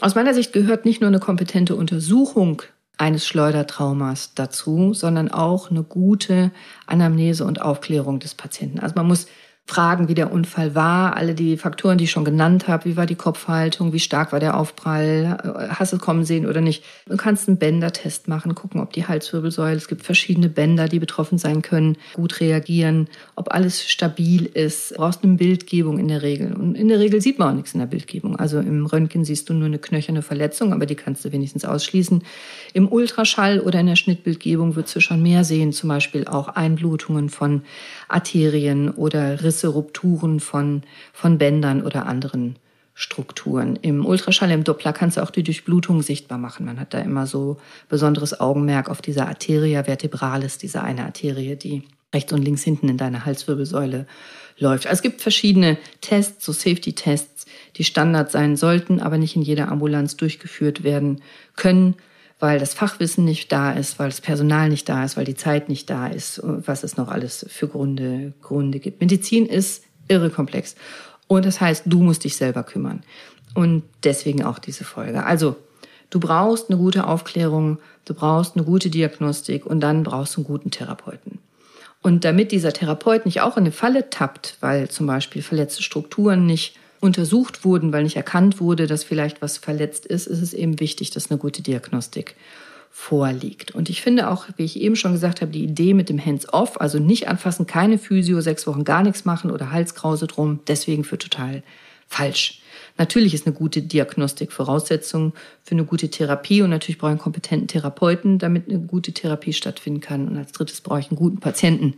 aus 0.00 0.14
meiner 0.14 0.34
Sicht 0.34 0.52
gehört 0.52 0.84
nicht 0.84 1.00
nur 1.00 1.08
eine 1.08 1.20
kompetente 1.20 1.76
Untersuchung 1.76 2.60
eines 2.98 3.26
Schleudertraumas 3.26 4.34
dazu, 4.34 4.92
sondern 4.92 5.30
auch 5.30 5.70
eine 5.70 5.82
gute 5.82 6.50
Anamnese 6.86 7.46
und 7.46 7.62
Aufklärung 7.62 8.18
des 8.18 8.34
Patienten. 8.34 8.80
Also 8.80 8.96
man 8.96 9.06
muss 9.06 9.28
fragen, 9.68 10.08
wie 10.08 10.14
der 10.14 10.32
Unfall 10.32 10.74
war, 10.74 11.14
alle 11.14 11.34
die 11.34 11.58
Faktoren, 11.58 11.98
die 11.98 12.04
ich 12.04 12.10
schon 12.10 12.24
genannt 12.24 12.68
habe, 12.68 12.86
wie 12.86 12.96
war 12.96 13.04
die 13.04 13.16
Kopfhaltung, 13.16 13.92
wie 13.92 14.00
stark 14.00 14.32
war 14.32 14.40
der 14.40 14.56
Aufprall, 14.56 15.68
hast 15.68 15.92
du 15.92 15.96
es 15.96 16.02
kommen 16.02 16.24
sehen 16.24 16.46
oder 16.46 16.62
nicht. 16.62 16.84
Du 17.06 17.18
kannst 17.18 17.48
einen 17.48 17.58
Bändertest 17.58 18.28
machen, 18.28 18.54
gucken, 18.54 18.80
ob 18.80 18.94
die 18.94 19.06
Halswirbelsäule, 19.06 19.76
es 19.76 19.86
gibt 19.86 20.04
verschiedene 20.04 20.48
Bänder, 20.48 20.88
die 20.88 20.98
betroffen 20.98 21.36
sein 21.36 21.60
können, 21.60 21.98
gut 22.14 22.40
reagieren, 22.40 23.08
ob 23.36 23.52
alles 23.52 23.86
stabil 23.86 24.46
ist. 24.46 24.92
Du 24.92 24.96
brauchst 24.96 25.22
eine 25.22 25.34
Bildgebung 25.34 25.98
in 25.98 26.08
der 26.08 26.22
Regel. 26.22 26.54
Und 26.54 26.74
in 26.74 26.88
der 26.88 26.98
Regel 26.98 27.20
sieht 27.20 27.38
man 27.38 27.50
auch 27.50 27.54
nichts 27.54 27.74
in 27.74 27.80
der 27.80 27.86
Bildgebung. 27.86 28.36
Also 28.36 28.60
im 28.60 28.86
Röntgen 28.86 29.26
siehst 29.26 29.50
du 29.50 29.54
nur 29.54 29.66
eine 29.66 29.78
knöcherne 29.78 30.22
Verletzung, 30.22 30.72
aber 30.72 30.86
die 30.86 30.94
kannst 30.94 31.26
du 31.26 31.32
wenigstens 31.32 31.66
ausschließen. 31.66 32.24
Im 32.72 32.90
Ultraschall 32.90 33.60
oder 33.60 33.80
in 33.80 33.86
der 33.86 33.96
Schnittbildgebung 33.96 34.76
würdest 34.76 34.96
du 34.96 35.00
schon 35.00 35.22
mehr 35.22 35.44
sehen, 35.44 35.74
zum 35.74 35.90
Beispiel 35.90 36.26
auch 36.26 36.48
Einblutungen 36.48 37.28
von 37.28 37.64
Arterien 38.08 38.90
oder 38.90 39.42
Risse, 39.42 39.68
Rupturen 39.68 40.40
von, 40.40 40.82
von 41.12 41.38
Bändern 41.38 41.82
oder 41.82 42.06
anderen 42.06 42.56
Strukturen. 42.94 43.76
Im 43.76 44.04
Ultraschall, 44.04 44.50
im 44.50 44.64
Doppler 44.64 44.92
kannst 44.92 45.16
du 45.16 45.22
auch 45.22 45.30
die 45.30 45.44
Durchblutung 45.44 46.02
sichtbar 46.02 46.38
machen. 46.38 46.66
Man 46.66 46.80
hat 46.80 46.94
da 46.94 46.98
immer 46.98 47.26
so 47.26 47.58
besonderes 47.88 48.40
Augenmerk 48.40 48.90
auf 48.90 49.00
diese 49.00 49.26
Arteria 49.26 49.84
vertebralis, 49.84 50.58
diese 50.58 50.82
eine 50.82 51.04
Arterie, 51.04 51.54
die 51.54 51.84
rechts 52.12 52.32
und 52.32 52.42
links 52.42 52.62
hinten 52.62 52.88
in 52.88 52.96
deiner 52.96 53.24
Halswirbelsäule 53.24 54.06
läuft. 54.58 54.86
Also 54.86 54.94
es 54.94 55.02
gibt 55.02 55.20
verschiedene 55.20 55.78
Tests, 56.00 56.44
so 56.44 56.52
Safety-Tests, 56.52 57.46
die 57.76 57.84
Standard 57.84 58.32
sein 58.32 58.56
sollten, 58.56 59.00
aber 59.00 59.18
nicht 59.18 59.36
in 59.36 59.42
jeder 59.42 59.68
Ambulanz 59.68 60.16
durchgeführt 60.16 60.82
werden 60.82 61.20
können 61.54 61.94
weil 62.38 62.58
das 62.58 62.74
Fachwissen 62.74 63.24
nicht 63.24 63.50
da 63.50 63.72
ist, 63.72 63.98
weil 63.98 64.08
das 64.08 64.20
Personal 64.20 64.68
nicht 64.68 64.88
da 64.88 65.04
ist, 65.04 65.16
weil 65.16 65.24
die 65.24 65.34
Zeit 65.34 65.68
nicht 65.68 65.90
da 65.90 66.06
ist, 66.06 66.40
was 66.44 66.84
es 66.84 66.96
noch 66.96 67.08
alles 67.08 67.44
für 67.48 67.68
Gründe, 67.68 68.32
Gründe 68.42 68.78
gibt. 68.78 69.00
Medizin 69.00 69.46
ist 69.46 69.82
irre 70.06 70.30
komplex. 70.30 70.76
Und 71.26 71.44
das 71.44 71.60
heißt, 71.60 71.82
du 71.86 72.02
musst 72.02 72.24
dich 72.24 72.36
selber 72.36 72.62
kümmern. 72.62 73.02
Und 73.54 73.82
deswegen 74.04 74.44
auch 74.44 74.58
diese 74.58 74.84
Folge. 74.84 75.24
Also, 75.24 75.56
du 76.10 76.20
brauchst 76.20 76.70
eine 76.70 76.78
gute 76.78 77.06
Aufklärung, 77.06 77.78
du 78.04 78.14
brauchst 78.14 78.56
eine 78.56 78.64
gute 78.64 78.88
Diagnostik 78.88 79.66
und 79.66 79.80
dann 79.80 80.04
brauchst 80.04 80.36
du 80.36 80.40
einen 80.40 80.46
guten 80.46 80.70
Therapeuten. 80.70 81.38
Und 82.02 82.24
damit 82.24 82.52
dieser 82.52 82.72
Therapeut 82.72 83.26
nicht 83.26 83.40
auch 83.40 83.56
in 83.56 83.64
eine 83.64 83.72
Falle 83.72 84.08
tappt, 84.10 84.56
weil 84.60 84.88
zum 84.88 85.06
Beispiel 85.06 85.42
verletzte 85.42 85.82
Strukturen 85.82 86.46
nicht 86.46 86.76
untersucht 87.00 87.64
wurden, 87.64 87.92
weil 87.92 88.02
nicht 88.02 88.16
erkannt 88.16 88.60
wurde, 88.60 88.86
dass 88.86 89.04
vielleicht 89.04 89.40
was 89.42 89.58
verletzt 89.58 90.06
ist, 90.06 90.26
ist 90.26 90.42
es 90.42 90.52
eben 90.52 90.80
wichtig, 90.80 91.10
dass 91.10 91.30
eine 91.30 91.38
gute 91.38 91.62
Diagnostik 91.62 92.34
vorliegt. 92.90 93.74
Und 93.74 93.90
ich 93.90 94.02
finde 94.02 94.28
auch, 94.28 94.46
wie 94.56 94.64
ich 94.64 94.80
eben 94.80 94.96
schon 94.96 95.12
gesagt 95.12 95.40
habe, 95.40 95.52
die 95.52 95.62
Idee 95.62 95.94
mit 95.94 96.08
dem 96.08 96.24
Hands-off, 96.24 96.80
also 96.80 96.98
nicht 96.98 97.28
anfassen, 97.28 97.66
keine 97.66 97.98
Physio, 97.98 98.40
sechs 98.40 98.66
Wochen 98.66 98.84
gar 98.84 99.02
nichts 99.02 99.24
machen 99.24 99.50
oder 99.50 99.70
Halskrause 99.70 100.26
drum, 100.26 100.60
deswegen 100.66 101.04
für 101.04 101.18
total 101.18 101.62
falsch. 102.08 102.60
Natürlich 102.96 103.34
ist 103.34 103.46
eine 103.46 103.54
gute 103.54 103.82
Diagnostik 103.82 104.50
Voraussetzung 104.50 105.32
für 105.62 105.72
eine 105.72 105.84
gute 105.84 106.10
Therapie 106.10 106.62
und 106.62 106.70
natürlich 106.70 106.98
brauche 106.98 107.10
ich 107.10 107.12
einen 107.12 107.20
kompetenten 107.20 107.68
Therapeuten, 107.68 108.38
damit 108.38 108.68
eine 108.68 108.80
gute 108.80 109.12
Therapie 109.12 109.52
stattfinden 109.52 110.00
kann. 110.00 110.26
Und 110.26 110.36
als 110.36 110.50
drittes 110.50 110.80
brauche 110.80 110.98
ich 110.98 111.10
einen 111.10 111.18
guten 111.18 111.38
Patienten, 111.38 111.94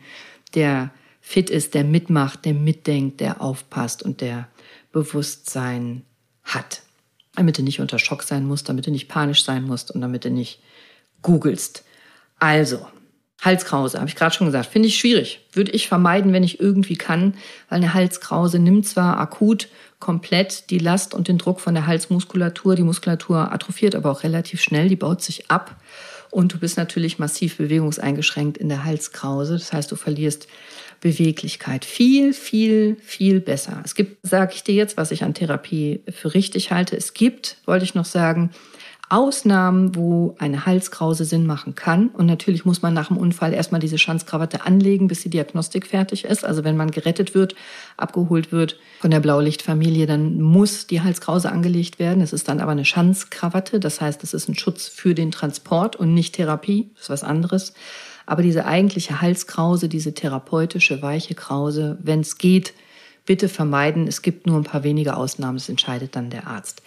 der 0.55 0.91
fit 1.23 1.49
ist, 1.49 1.73
der 1.75 1.85
mitmacht, 1.85 2.45
der 2.45 2.55
mitdenkt, 2.55 3.21
der 3.21 3.41
aufpasst 3.41 4.03
und 4.03 4.21
der 4.21 4.49
Bewusstsein 4.93 6.05
hat. 6.43 6.83
Damit 7.37 7.59
du 7.59 7.63
nicht 7.63 7.81
unter 7.81 7.99
Schock 7.99 8.23
sein 8.23 8.45
musst, 8.45 8.69
damit 8.69 8.87
du 8.87 8.91
nicht 8.91 9.09
panisch 9.09 9.45
sein 9.45 9.63
musst 9.63 9.91
und 9.91 10.01
damit 10.01 10.25
du 10.25 10.31
nicht 10.31 10.61
googelst. 11.23 11.85
Also, 12.39 12.87
Halskrause, 13.41 13.99
habe 13.99 14.09
ich 14.09 14.17
gerade 14.17 14.35
schon 14.35 14.47
gesagt, 14.47 14.67
finde 14.67 14.89
ich 14.89 14.99
schwierig. 14.99 15.47
Würde 15.53 15.73
ich 15.73 15.89
vermeiden, 15.89 16.33
wenn 16.33 16.45
ich 16.45 16.61
irgendwie 16.61 16.97
kann, 16.97 17.35
weil 17.69 17.79
eine 17.79 17.95
Halskrause 17.95 18.59
nimmt 18.59 18.87
zwar 18.87 19.19
akut 19.19 19.69
komplett 19.99 20.71
die 20.71 20.79
Last 20.79 21.15
und 21.15 21.29
den 21.29 21.39
Druck 21.39 21.61
von 21.61 21.75
der 21.75 21.87
Halsmuskulatur. 21.87 22.77
Die 22.77 22.83
Muskulatur 22.83 23.53
atrophiert 23.53 23.95
aber 23.95 24.11
auch 24.11 24.25
relativ 24.25 24.61
schnell, 24.61 24.89
die 24.89 24.97
baut 24.97 25.23
sich 25.23 25.51
ab 25.51 25.77
und 26.31 26.53
du 26.53 26.59
bist 26.59 26.77
natürlich 26.77 27.19
massiv 27.19 27.57
bewegungseingeschränkt 27.57 28.59
in 28.59 28.69
der 28.69 28.85
Halskrause. 28.85 29.55
Das 29.55 29.73
heißt, 29.73 29.91
du 29.91 29.97
verlierst 29.97 30.47
Beweglichkeit. 31.01 31.85
Viel, 31.85 32.33
viel, 32.33 32.97
viel 33.01 33.41
besser. 33.41 33.81
Es 33.85 33.95
gibt, 33.95 34.19
sage 34.27 34.53
ich 34.55 34.63
dir 34.63 34.75
jetzt, 34.75 34.97
was 34.97 35.11
ich 35.11 35.25
an 35.25 35.35
Therapie 35.35 36.03
für 36.11 36.35
richtig 36.35 36.71
halte. 36.71 36.97
Es 36.97 37.15
gibt, 37.15 37.57
wollte 37.65 37.85
ich 37.85 37.95
noch 37.95 38.05
sagen, 38.05 38.51
Ausnahmen, 39.11 39.97
wo 39.97 40.37
eine 40.39 40.67
Halskrause 40.67 41.25
Sinn 41.25 41.45
machen 41.45 41.75
kann. 41.75 42.09
Und 42.11 42.27
natürlich 42.27 42.65
muss 42.65 42.81
man 42.81 42.95
nach 42.95 43.09
dem 43.09 43.17
Unfall 43.17 43.53
erstmal 43.53 43.81
diese 43.81 43.99
Schanzkrawatte 43.99 44.65
anlegen, 44.65 45.09
bis 45.09 45.23
die 45.23 45.31
Diagnostik 45.31 45.89
fertig 45.89 46.25
ist. 46.25 46.45
Also 46.45 46.63
wenn 46.63 46.77
man 46.77 46.93
gerettet 46.93 47.35
wird, 47.35 47.57
abgeholt 47.97 48.53
wird 48.53 48.79
von 49.01 49.11
der 49.11 49.19
Blaulichtfamilie, 49.19 50.07
dann 50.07 50.41
muss 50.41 50.87
die 50.87 51.01
Halskrause 51.01 51.51
angelegt 51.51 51.99
werden. 51.99 52.23
Es 52.23 52.33
ist 52.33 52.47
dann 52.47 52.61
aber 52.61 52.71
eine 52.71 52.85
Schanzkrawatte. 52.85 53.81
Das 53.81 54.01
heißt, 54.01 54.23
es 54.23 54.33
ist 54.33 54.49
ein 54.49 54.57
Schutz 54.57 54.87
für 54.87 55.13
den 55.13 55.33
Transport 55.33 55.97
und 55.97 56.15
nicht 56.15 56.37
Therapie. 56.37 56.91
Das 56.95 57.05
ist 57.05 57.11
was 57.11 57.25
anderes. 57.25 57.75
Aber 58.31 58.45
diese 58.45 58.65
eigentliche 58.65 59.21
Halskrause, 59.21 59.89
diese 59.89 60.15
therapeutische 60.15 61.03
weiche 61.03 61.35
Krause, 61.35 61.99
wenn 62.01 62.21
es 62.21 62.39
geht, 62.39 62.75
bitte 63.27 63.49
vermeiden. 63.49 64.07
Es 64.07 64.23
gibt 64.23 64.47
nur 64.47 64.57
ein 64.57 64.63
paar 64.63 64.85
wenige 64.85 65.17
Ausnahmen. 65.17 65.59
Das 65.59 65.69
entscheidet 65.69 66.15
dann 66.15 66.31
der 66.31 66.47
Arzt. 66.47 66.81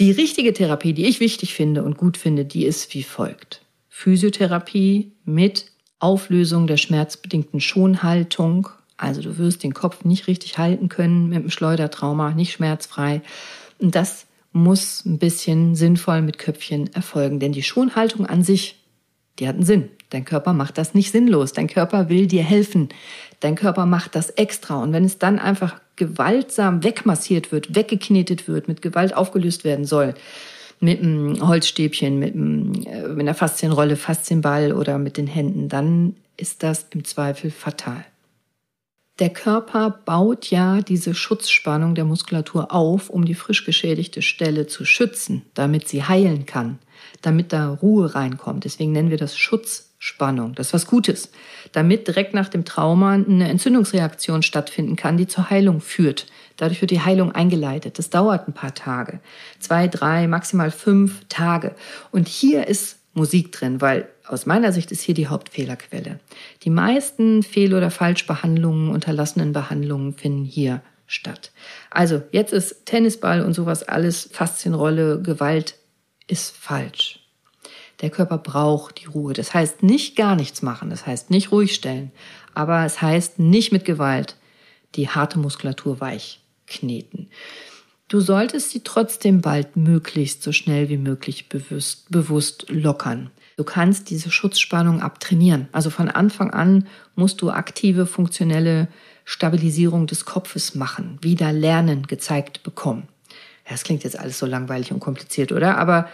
Die 0.00 0.10
richtige 0.10 0.52
Therapie, 0.52 0.92
die 0.92 1.06
ich 1.06 1.20
wichtig 1.20 1.54
finde 1.54 1.84
und 1.84 1.96
gut 1.96 2.16
finde, 2.16 2.44
die 2.44 2.66
ist 2.66 2.92
wie 2.94 3.04
folgt. 3.04 3.62
Physiotherapie 3.90 5.12
mit 5.24 5.66
Auflösung 6.00 6.66
der 6.66 6.78
schmerzbedingten 6.78 7.60
Schonhaltung. 7.60 8.68
Also 8.96 9.22
du 9.22 9.38
wirst 9.38 9.62
den 9.62 9.74
Kopf 9.74 10.04
nicht 10.04 10.26
richtig 10.26 10.58
halten 10.58 10.88
können 10.88 11.28
mit 11.28 11.38
einem 11.38 11.50
Schleudertrauma, 11.50 12.32
nicht 12.32 12.54
schmerzfrei. 12.54 13.22
Und 13.78 13.94
das 13.94 14.26
muss 14.50 15.04
ein 15.04 15.20
bisschen 15.20 15.76
sinnvoll 15.76 16.22
mit 16.22 16.38
Köpfchen 16.38 16.92
erfolgen, 16.92 17.38
denn 17.38 17.52
die 17.52 17.62
Schonhaltung 17.62 18.26
an 18.26 18.42
sich, 18.42 18.82
die 19.38 19.46
hat 19.46 19.54
einen 19.54 19.64
Sinn. 19.64 19.88
Dein 20.12 20.24
Körper 20.24 20.52
macht 20.52 20.76
das 20.76 20.94
nicht 20.94 21.10
sinnlos. 21.10 21.52
Dein 21.52 21.68
Körper 21.68 22.08
will 22.08 22.26
dir 22.26 22.42
helfen. 22.42 22.90
Dein 23.40 23.54
Körper 23.54 23.86
macht 23.86 24.14
das 24.14 24.28
extra. 24.30 24.82
Und 24.82 24.92
wenn 24.92 25.04
es 25.04 25.18
dann 25.18 25.38
einfach 25.38 25.80
gewaltsam 25.96 26.84
wegmassiert 26.84 27.50
wird, 27.50 27.74
weggeknetet 27.74 28.46
wird, 28.46 28.68
mit 28.68 28.82
Gewalt 28.82 29.16
aufgelöst 29.16 29.64
werden 29.64 29.84
soll, 29.86 30.14
mit 30.80 31.00
einem 31.00 31.46
Holzstäbchen, 31.46 32.18
mit, 32.18 32.34
einem, 32.34 32.72
äh, 32.84 33.08
mit 33.08 33.20
einer 33.20 33.34
Faszienrolle, 33.34 33.96
Faszienball 33.96 34.72
oder 34.72 34.98
mit 34.98 35.16
den 35.16 35.28
Händen, 35.28 35.68
dann 35.68 36.16
ist 36.36 36.62
das 36.62 36.86
im 36.90 37.04
Zweifel 37.04 37.50
fatal. 37.50 38.04
Der 39.18 39.30
Körper 39.30 39.90
baut 40.04 40.50
ja 40.50 40.80
diese 40.80 41.14
Schutzspannung 41.14 41.94
der 41.94 42.04
Muskulatur 42.04 42.72
auf, 42.72 43.10
um 43.10 43.24
die 43.24 43.34
frisch 43.34 43.64
geschädigte 43.64 44.22
Stelle 44.22 44.66
zu 44.66 44.84
schützen, 44.84 45.42
damit 45.54 45.86
sie 45.86 46.02
heilen 46.02 46.46
kann, 46.46 46.78
damit 47.20 47.52
da 47.52 47.70
Ruhe 47.70 48.14
reinkommt. 48.14 48.64
Deswegen 48.64 48.92
nennen 48.92 49.10
wir 49.10 49.18
das 49.18 49.36
Schutzspannung. 50.02 50.54
Das 50.54 50.68
ist 50.68 50.74
was 50.74 50.86
Gutes 50.86 51.30
damit 51.70 52.08
direkt 52.08 52.34
nach 52.34 52.48
dem 52.48 52.64
Trauma 52.64 53.12
eine 53.12 53.48
Entzündungsreaktion 53.48 54.42
stattfinden 54.42 54.96
kann, 54.96 55.16
die 55.16 55.26
zur 55.26 55.50
Heilung 55.50 55.80
führt. 55.80 56.26
Dadurch 56.56 56.80
wird 56.80 56.90
die 56.90 57.00
Heilung 57.00 57.32
eingeleitet. 57.32 57.98
Das 57.98 58.10
dauert 58.10 58.48
ein 58.48 58.52
paar 58.52 58.74
Tage. 58.74 59.20
Zwei, 59.58 59.88
drei, 59.88 60.26
maximal 60.26 60.70
fünf 60.70 61.24
Tage. 61.28 61.74
Und 62.10 62.28
hier 62.28 62.66
ist 62.66 62.98
Musik 63.14 63.52
drin, 63.52 63.80
weil 63.80 64.08
aus 64.26 64.46
meiner 64.46 64.72
Sicht 64.72 64.90
ist 64.90 65.02
hier 65.02 65.14
die 65.14 65.28
Hauptfehlerquelle. 65.28 66.18
Die 66.62 66.70
meisten 66.70 67.42
Fehl- 67.42 67.74
oder 67.74 67.90
Falschbehandlungen, 67.90 68.90
unterlassenen 68.90 69.52
Behandlungen 69.52 70.14
finden 70.14 70.44
hier 70.44 70.82
statt. 71.06 71.52
Also 71.90 72.22
jetzt 72.32 72.52
ist 72.52 72.86
Tennisball 72.86 73.42
und 73.42 73.52
sowas 73.52 73.82
alles 73.82 74.30
Faszienrolle, 74.32 75.20
Gewalt 75.20 75.76
ist 76.26 76.56
falsch. 76.56 77.21
Der 78.00 78.10
Körper 78.10 78.38
braucht 78.38 79.00
die 79.00 79.06
Ruhe. 79.06 79.32
Das 79.32 79.54
heißt 79.54 79.82
nicht 79.82 80.16
gar 80.16 80.34
nichts 80.34 80.62
machen, 80.62 80.90
das 80.90 81.06
heißt 81.06 81.30
nicht 81.30 81.52
ruhig 81.52 81.74
stellen, 81.74 82.10
aber 82.54 82.84
es 82.84 83.00
heißt 83.00 83.38
nicht 83.38 83.72
mit 83.72 83.84
Gewalt 83.84 84.36
die 84.94 85.08
harte 85.08 85.38
Muskulatur 85.38 86.00
weich 86.00 86.40
kneten. 86.66 87.28
Du 88.08 88.20
solltest 88.20 88.70
sie 88.70 88.80
trotzdem 88.80 89.40
bald 89.40 89.76
möglichst 89.76 90.42
so 90.42 90.52
schnell 90.52 90.88
wie 90.90 90.98
möglich 90.98 91.48
bewusst, 91.48 92.10
bewusst 92.10 92.66
lockern. 92.68 93.30
Du 93.56 93.64
kannst 93.64 94.10
diese 94.10 94.30
Schutzspannung 94.30 95.00
abtrainieren. 95.00 95.68
Also 95.72 95.88
von 95.88 96.10
Anfang 96.10 96.50
an 96.50 96.88
musst 97.14 97.40
du 97.40 97.50
aktive, 97.50 98.06
funktionelle 98.06 98.88
Stabilisierung 99.24 100.06
des 100.06 100.24
Kopfes 100.24 100.74
machen, 100.74 101.18
wieder 101.22 101.52
lernen, 101.52 102.06
gezeigt 102.06 102.62
bekommen. 102.62 103.08
Das 103.68 103.84
klingt 103.84 104.04
jetzt 104.04 104.18
alles 104.18 104.38
so 104.38 104.46
langweilig 104.46 104.92
und 104.92 105.00
kompliziert, 105.00 105.52
oder? 105.52 105.78
Aber 105.78 106.08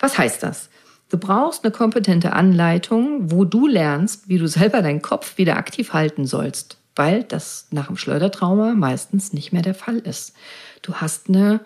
was 0.00 0.18
heißt 0.18 0.42
das? 0.42 0.70
Du 1.14 1.20
brauchst 1.20 1.62
eine 1.62 1.70
kompetente 1.70 2.32
Anleitung, 2.32 3.30
wo 3.30 3.44
du 3.44 3.68
lernst, 3.68 4.28
wie 4.28 4.38
du 4.38 4.48
selber 4.48 4.82
deinen 4.82 5.00
Kopf 5.00 5.38
wieder 5.38 5.56
aktiv 5.56 5.92
halten 5.92 6.26
sollst, 6.26 6.78
weil 6.96 7.22
das 7.22 7.68
nach 7.70 7.86
dem 7.86 7.96
Schleudertrauma 7.96 8.74
meistens 8.74 9.32
nicht 9.32 9.52
mehr 9.52 9.62
der 9.62 9.76
Fall 9.76 9.98
ist. 9.98 10.34
Du 10.82 10.94
hast 10.94 11.28
eine, 11.28 11.60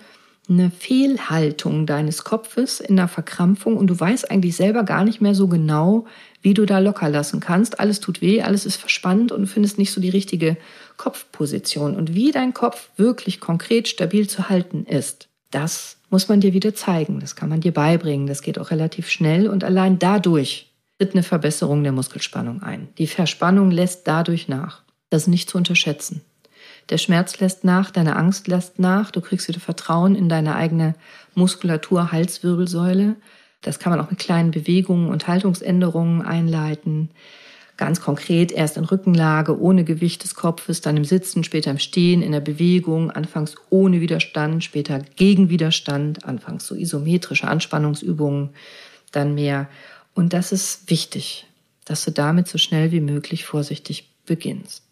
eine 0.50 0.70
Fehlhaltung 0.70 1.86
deines 1.86 2.24
Kopfes 2.24 2.78
in 2.78 2.96
der 2.96 3.08
Verkrampfung 3.08 3.78
und 3.78 3.86
du 3.86 3.98
weißt 3.98 4.30
eigentlich 4.30 4.54
selber 4.54 4.84
gar 4.84 5.02
nicht 5.02 5.22
mehr 5.22 5.34
so 5.34 5.48
genau, 5.48 6.04
wie 6.42 6.52
du 6.52 6.66
da 6.66 6.78
locker 6.78 7.08
lassen 7.08 7.40
kannst. 7.40 7.80
Alles 7.80 8.00
tut 8.00 8.20
weh, 8.20 8.42
alles 8.42 8.66
ist 8.66 8.76
verspannt 8.76 9.32
und 9.32 9.40
du 9.40 9.46
findest 9.46 9.78
nicht 9.78 9.92
so 9.92 10.00
die 10.02 10.10
richtige 10.10 10.58
Kopfposition. 10.98 11.96
Und 11.96 12.14
wie 12.14 12.32
dein 12.32 12.52
Kopf 12.52 12.90
wirklich 12.98 13.40
konkret 13.40 13.88
stabil 13.88 14.28
zu 14.28 14.50
halten 14.50 14.84
ist, 14.84 15.28
das 15.50 15.97
muss 16.10 16.28
man 16.28 16.40
dir 16.40 16.52
wieder 16.52 16.74
zeigen. 16.74 17.20
Das 17.20 17.36
kann 17.36 17.48
man 17.48 17.60
dir 17.60 17.72
beibringen. 17.72 18.26
Das 18.26 18.42
geht 18.42 18.58
auch 18.58 18.70
relativ 18.70 19.08
schnell 19.08 19.48
und 19.48 19.64
allein 19.64 19.98
dadurch 19.98 20.70
tritt 20.98 21.12
eine 21.12 21.22
Verbesserung 21.22 21.82
der 21.82 21.92
Muskelspannung 21.92 22.62
ein. 22.62 22.88
Die 22.98 23.06
Verspannung 23.06 23.70
lässt 23.70 24.08
dadurch 24.08 24.48
nach. 24.48 24.82
Das 25.10 25.22
ist 25.22 25.28
nicht 25.28 25.48
zu 25.48 25.56
unterschätzen. 25.56 26.22
Der 26.90 26.98
Schmerz 26.98 27.38
lässt 27.40 27.64
nach, 27.64 27.90
deine 27.90 28.16
Angst 28.16 28.48
lässt 28.48 28.78
nach, 28.78 29.10
du 29.10 29.20
kriegst 29.20 29.48
wieder 29.48 29.60
Vertrauen 29.60 30.14
in 30.14 30.28
deine 30.28 30.54
eigene 30.54 30.94
Muskulatur, 31.34 32.12
Halswirbelsäule. 32.12 33.16
Das 33.60 33.78
kann 33.78 33.90
man 33.90 34.00
auch 34.00 34.10
mit 34.10 34.18
kleinen 34.18 34.50
Bewegungen 34.50 35.10
und 35.10 35.28
Haltungsänderungen 35.28 36.22
einleiten. 36.22 37.10
Ganz 37.78 38.00
konkret 38.00 38.50
erst 38.50 38.76
in 38.76 38.84
Rückenlage, 38.84 39.58
ohne 39.58 39.84
Gewicht 39.84 40.24
des 40.24 40.34
Kopfes, 40.34 40.80
dann 40.80 40.96
im 40.96 41.04
Sitzen, 41.04 41.44
später 41.44 41.70
im 41.70 41.78
Stehen, 41.78 42.22
in 42.22 42.32
der 42.32 42.40
Bewegung, 42.40 43.12
anfangs 43.12 43.54
ohne 43.70 44.00
Widerstand, 44.00 44.64
später 44.64 44.98
gegen 45.14 45.48
Widerstand, 45.48 46.24
anfangs 46.24 46.66
so 46.66 46.74
isometrische 46.74 47.46
Anspannungsübungen, 47.46 48.50
dann 49.12 49.34
mehr. 49.34 49.68
Und 50.12 50.32
das 50.32 50.50
ist 50.50 50.90
wichtig, 50.90 51.46
dass 51.84 52.04
du 52.04 52.10
damit 52.10 52.48
so 52.48 52.58
schnell 52.58 52.90
wie 52.90 53.00
möglich 53.00 53.44
vorsichtig 53.44 54.10
beginnst. 54.26 54.82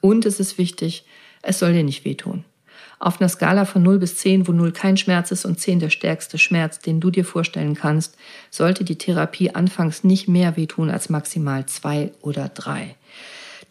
Und 0.00 0.24
es 0.24 0.40
ist 0.40 0.56
wichtig, 0.56 1.04
es 1.42 1.58
soll 1.58 1.74
dir 1.74 1.84
nicht 1.84 2.06
wehtun. 2.06 2.44
Auf 3.04 3.20
einer 3.20 3.28
Skala 3.28 3.66
von 3.66 3.82
0 3.82 3.98
bis 3.98 4.16
10, 4.16 4.48
wo 4.48 4.52
0 4.52 4.72
kein 4.72 4.96
Schmerz 4.96 5.30
ist 5.30 5.44
und 5.44 5.60
10 5.60 5.78
der 5.78 5.90
stärkste 5.90 6.38
Schmerz, 6.38 6.78
den 6.78 7.00
du 7.00 7.10
dir 7.10 7.26
vorstellen 7.26 7.74
kannst, 7.74 8.16
sollte 8.50 8.82
die 8.82 8.96
Therapie 8.96 9.54
anfangs 9.54 10.04
nicht 10.04 10.26
mehr 10.26 10.56
wehtun 10.56 10.88
als 10.88 11.10
maximal 11.10 11.66
2 11.66 12.12
oder 12.22 12.48
3. 12.48 12.96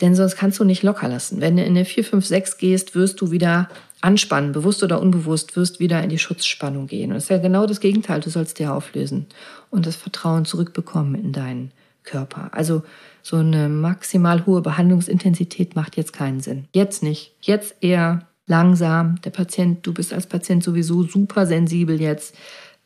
Denn 0.02 0.14
sonst 0.14 0.36
kannst 0.36 0.60
du 0.60 0.66
nicht 0.66 0.84
locker 0.84 1.08
lassen. 1.08 1.42
Wenn 1.42 1.58
du 1.58 1.64
in 1.64 1.72
eine 1.72 1.84
4, 1.84 2.04
5, 2.04 2.24
6 2.24 2.58
gehst, 2.60 2.94
wirst 2.94 3.22
du 3.22 3.32
wieder 3.32 3.70
anspannen, 4.02 4.52
bewusst 4.52 4.84
oder 4.84 5.02
unbewusst, 5.02 5.56
wirst 5.56 5.80
wieder 5.80 6.04
in 6.04 6.10
die 6.10 6.20
Schutzspannung 6.20 6.86
gehen. 6.86 7.10
Und 7.10 7.16
das 7.16 7.24
ist 7.24 7.30
ja 7.30 7.40
genau 7.40 7.66
das 7.66 7.80
Gegenteil. 7.80 8.22
Du 8.22 8.30
sollst 8.30 8.60
dir 8.60 8.72
auflösen 8.72 9.26
und 9.72 9.88
das 9.88 9.96
Vertrauen 9.96 10.46
zurückbekommen 10.46 11.16
in 11.16 11.32
deinen 11.32 11.72
Körper. 12.04 12.50
Also 12.52 12.84
so 13.24 13.38
eine 13.38 13.68
maximal 13.68 14.46
hohe 14.46 14.62
Behandlungsintensität 14.62 15.76
macht 15.76 15.98
jetzt 15.98 16.14
keinen 16.14 16.42
Sinn. 16.42 16.66
Jetzt 16.72 17.02
nicht. 17.02 17.34
Jetzt 17.42 17.78
eher 17.82 18.28
langsam. 18.46 19.20
Der 19.22 19.30
Patient, 19.30 19.86
du 19.86 19.94
bist 19.94 20.14
als 20.14 20.28
Patient 20.28 20.64
sowieso 20.64 21.04
super 21.04 21.46
sensibel 21.46 22.00
jetzt. 22.00 22.36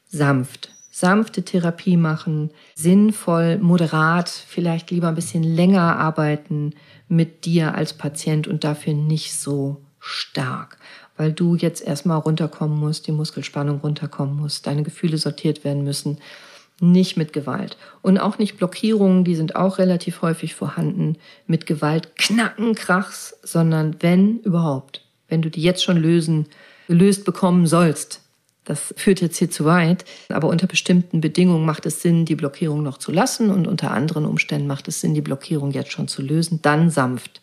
Sanft. 0.05 0.71
Sanfte 0.91 1.43
Therapie 1.43 1.95
machen, 1.95 2.49
sinnvoll, 2.73 3.59
moderat, 3.59 4.29
vielleicht 4.29 4.89
lieber 4.89 5.09
ein 5.09 5.15
bisschen 5.15 5.43
länger 5.43 5.97
arbeiten 5.99 6.73
mit 7.07 7.45
dir 7.45 7.75
als 7.75 7.93
Patient 7.93 8.47
und 8.47 8.63
dafür 8.63 8.95
nicht 8.95 9.35
so 9.35 9.83
stark. 9.99 10.79
weil 11.17 11.33
du 11.33 11.55
jetzt 11.55 11.81
erstmal 11.81 12.19
runterkommen 12.19 12.79
musst, 12.79 13.07
die 13.07 13.11
Muskelspannung 13.11 13.79
runterkommen 13.79 14.35
muss, 14.35 14.61
deine 14.61 14.83
Gefühle 14.83 15.17
sortiert 15.17 15.63
werden 15.63 15.83
müssen. 15.83 16.19
Nicht 16.79 17.17
mit 17.17 17.33
Gewalt. 17.33 17.75
Und 18.03 18.19
auch 18.19 18.37
nicht 18.37 18.57
Blockierungen, 18.57 19.23
die 19.23 19.35
sind 19.35 19.55
auch 19.55 19.79
relativ 19.79 20.21
häufig 20.21 20.53
vorhanden. 20.53 21.17
Mit 21.47 21.65
Gewalt 21.65 22.15
knacken, 22.15 22.75
krachs, 22.75 23.35
sondern 23.41 23.95
wenn 24.01 24.39
überhaupt, 24.41 25.06
wenn 25.27 25.41
du 25.41 25.49
die 25.49 25.61
jetzt 25.61 25.83
schon 25.83 25.97
lösen, 25.97 26.47
gelöst 26.87 27.25
bekommen 27.25 27.67
sollst, 27.67 28.21
das 28.67 28.93
führt 28.97 29.21
jetzt 29.21 29.37
hier 29.37 29.49
zu 29.49 29.63
weit, 29.63 30.03
aber 30.27 30.49
unter 30.49 30.67
bestimmten 30.67 31.21
Bedingungen 31.21 31.65
macht 31.65 31.85
es 31.85 32.01
Sinn, 32.01 32.25
die 32.25 32.35
Blockierung 32.35 32.83
noch 32.83 32.97
zu 32.97 33.13
lassen. 33.13 33.49
Und 33.49 33.65
unter 33.65 33.91
anderen 33.91 34.25
Umständen 34.25 34.67
macht 34.67 34.89
es 34.89 34.99
Sinn, 34.99 35.13
die 35.13 35.21
Blockierung 35.21 35.71
jetzt 35.71 35.93
schon 35.93 36.09
zu 36.09 36.21
lösen, 36.21 36.61
dann 36.61 36.89
sanft 36.89 37.41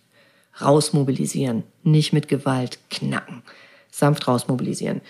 rausmobilisieren, 0.61 1.63
nicht 1.83 2.13
mit 2.13 2.29
Gewalt 2.29 2.79
knacken, 2.91 3.43
sanft 3.91 4.29
rausmobilisieren. 4.29 5.01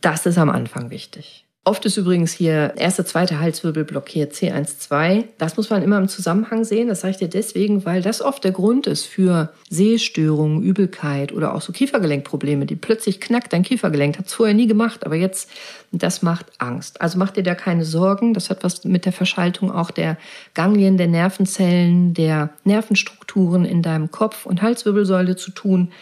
Das 0.00 0.26
ist 0.26 0.38
am 0.38 0.48
Anfang 0.48 0.90
wichtig. 0.90 1.44
Oft 1.64 1.84
ist 1.84 1.96
übrigens 1.96 2.32
hier 2.32 2.74
erste, 2.76 3.04
zweite 3.04 3.38
Halswirbel 3.38 3.84
blockiert, 3.84 4.32
C1-2. 4.32 5.26
Das 5.38 5.56
muss 5.56 5.70
man 5.70 5.84
immer 5.84 5.96
im 5.98 6.08
Zusammenhang 6.08 6.64
sehen. 6.64 6.88
Das 6.88 7.02
sage 7.02 7.12
ich 7.12 7.18
dir 7.18 7.28
deswegen, 7.28 7.84
weil 7.84 8.02
das 8.02 8.20
oft 8.20 8.42
der 8.42 8.50
Grund 8.50 8.88
ist 8.88 9.06
für 9.06 9.52
Sehstörungen, 9.70 10.60
Übelkeit 10.60 11.32
oder 11.32 11.54
auch 11.54 11.62
so 11.62 11.72
Kiefergelenkprobleme, 11.72 12.66
die 12.66 12.74
plötzlich 12.74 13.20
knackt 13.20 13.52
dein 13.52 13.62
Kiefergelenk. 13.62 14.18
Hat 14.18 14.26
es 14.26 14.32
vorher 14.32 14.56
nie 14.56 14.66
gemacht, 14.66 15.06
aber 15.06 15.14
jetzt, 15.14 15.50
das 15.92 16.20
macht 16.20 16.46
Angst. 16.58 17.00
Also 17.00 17.16
mach 17.16 17.30
dir 17.30 17.44
da 17.44 17.54
keine 17.54 17.84
Sorgen. 17.84 18.34
Das 18.34 18.50
hat 18.50 18.64
was 18.64 18.82
mit 18.84 19.04
der 19.04 19.12
Verschaltung 19.12 19.70
auch 19.70 19.92
der 19.92 20.18
Ganglien, 20.54 20.96
der 20.96 21.06
Nervenzellen, 21.06 22.12
der 22.12 22.50
Nervenstrukturen 22.64 23.64
in 23.64 23.82
deinem 23.82 24.10
Kopf 24.10 24.46
und 24.46 24.62
Halswirbelsäule 24.62 25.36
zu 25.36 25.52
tun. 25.52 25.92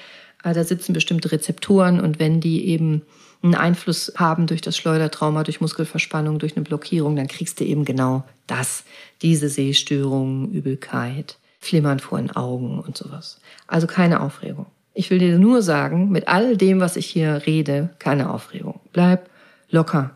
Da 0.43 0.65
sitzen 0.65 0.95
bestimmte 0.95 1.33
Rezeptoren 1.33 2.01
und 2.01 2.19
wenn 2.19 2.41
die 2.41 2.67
eben 2.69 3.03
einen 3.43 3.55
Einfluss 3.55 4.13
haben 4.17 4.47
durch 4.47 4.61
das 4.61 4.77
Schleudertrauma, 4.77 5.45
durch 5.45 5.61
Muskelverspannung, 5.61 6.39
durch 6.39 6.57
eine 6.57 6.65
Blockierung, 6.65 7.17
dann 7.17 7.29
kriegst 7.29 7.61
du 7.61 7.65
eben 7.65 7.85
genau 7.85 8.25
das, 8.47 8.85
diese 9.23 9.49
Sehstörungen, 9.49 10.51
Übelkeit, 10.51 11.39
Flimmern 11.59 12.01
vor 12.01 12.19
den 12.19 12.31
Augen 12.31 12.81
und 12.81 12.97
sowas. 12.97 13.41
Also 13.67 13.87
keine 13.87 14.21
Aufregung. 14.21 14.67
Ich 14.93 15.11
will 15.11 15.19
dir 15.19 15.39
nur 15.39 15.63
sagen, 15.63 16.11
mit 16.11 16.29
all 16.29 16.57
dem, 16.57 16.81
was 16.81 16.97
ich 16.97 17.07
hier 17.07 17.43
rede, 17.47 17.91
keine 17.99 18.33
Aufregung. 18.33 18.81
Bleib 18.93 19.31
locker, 19.71 20.11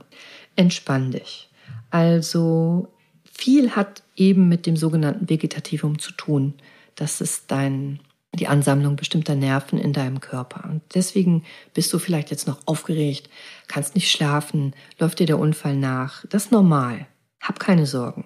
entspann 0.56 1.12
dich. 1.12 1.48
Also 1.90 2.88
viel 3.24 3.70
hat 3.70 4.02
eben 4.16 4.48
mit 4.48 4.66
dem 4.66 4.76
sogenannten 4.76 5.28
Vegetativum 5.28 5.98
zu 5.98 6.12
tun. 6.12 6.54
Das 6.96 7.20
ist 7.20 7.50
dein 7.50 8.00
die 8.36 8.48
Ansammlung 8.48 8.96
bestimmter 8.96 9.34
Nerven 9.34 9.78
in 9.78 9.92
deinem 9.92 10.20
Körper. 10.20 10.68
Und 10.68 10.82
deswegen 10.94 11.44
bist 11.72 11.92
du 11.92 11.98
vielleicht 11.98 12.30
jetzt 12.30 12.46
noch 12.46 12.58
aufgeregt, 12.66 13.28
kannst 13.68 13.94
nicht 13.94 14.10
schlafen, 14.10 14.74
läuft 14.98 15.18
dir 15.18 15.26
der 15.26 15.38
Unfall 15.38 15.76
nach. 15.76 16.24
Das 16.28 16.46
ist 16.46 16.52
normal. 16.52 17.06
Hab 17.40 17.60
keine 17.60 17.86
Sorgen. 17.86 18.24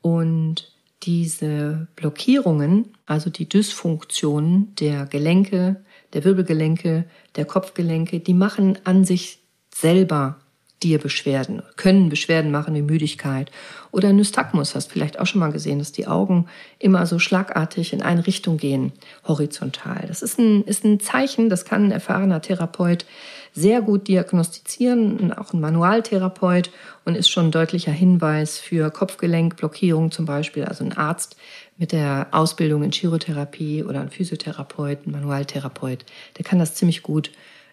Und 0.00 0.72
diese 1.02 1.88
Blockierungen, 1.94 2.92
also 3.06 3.30
die 3.30 3.48
Dysfunktionen 3.48 4.74
der 4.76 5.06
Gelenke, 5.06 5.84
der 6.12 6.24
Wirbelgelenke, 6.24 7.04
der 7.36 7.44
Kopfgelenke, 7.44 8.20
die 8.20 8.34
machen 8.34 8.78
an 8.84 9.04
sich 9.04 9.38
selber 9.74 10.38
dir 10.82 10.98
Beschwerden, 10.98 11.62
können 11.76 12.10
Beschwerden 12.10 12.50
machen 12.50 12.74
wie 12.74 12.82
Müdigkeit 12.82 13.50
oder 13.92 14.12
Nystagmus, 14.12 14.74
hast 14.74 14.92
vielleicht 14.92 15.18
auch 15.18 15.26
schon 15.26 15.40
mal 15.40 15.52
gesehen, 15.52 15.78
dass 15.78 15.90
die 15.90 16.06
Augen 16.06 16.46
immer 16.78 17.06
so 17.06 17.18
schlagartig 17.18 17.94
in 17.94 18.02
eine 18.02 18.26
Richtung 18.26 18.58
gehen, 18.58 18.92
horizontal. 19.26 20.04
Das 20.06 20.20
ist 20.20 20.38
ein, 20.38 20.64
ist 20.64 20.84
ein 20.84 21.00
Zeichen, 21.00 21.48
das 21.48 21.64
kann 21.64 21.86
ein 21.86 21.92
erfahrener 21.92 22.42
Therapeut 22.42 23.06
sehr 23.54 23.80
gut 23.80 24.06
diagnostizieren, 24.06 25.32
auch 25.32 25.54
ein 25.54 25.60
Manualtherapeut 25.60 26.70
und 27.06 27.14
ist 27.14 27.30
schon 27.30 27.46
ein 27.46 27.52
deutlicher 27.52 27.92
Hinweis 27.92 28.58
für 28.58 28.90
Kopfgelenkblockierung 28.90 30.10
zum 30.10 30.26
Beispiel, 30.26 30.66
also 30.66 30.84
ein 30.84 30.94
Arzt 30.94 31.36
mit 31.78 31.92
der 31.92 32.28
Ausbildung 32.32 32.82
in 32.82 32.92
Chirotherapie 32.92 33.82
oder 33.82 34.02
ein 34.02 34.10
Physiotherapeut, 34.10 35.06
ein 35.06 35.12
Manualtherapeut, 35.12 36.04
der 36.36 36.44
kann 36.44 36.58
das 36.58 36.74
ziemlich 36.74 37.02
gut 37.02 37.30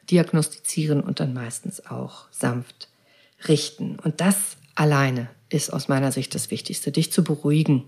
diagnostizieren 0.09 1.01
und 1.01 1.19
dann 1.19 1.33
meistens 1.33 1.85
auch 1.85 2.27
sanft 2.31 2.87
richten. 3.47 3.97
Und 3.99 4.21
das 4.21 4.57
alleine 4.75 5.29
ist 5.49 5.71
aus 5.71 5.87
meiner 5.87 6.11
Sicht 6.11 6.33
das 6.33 6.51
Wichtigste, 6.51 6.91
dich 6.91 7.11
zu 7.11 7.23
beruhigen. 7.23 7.83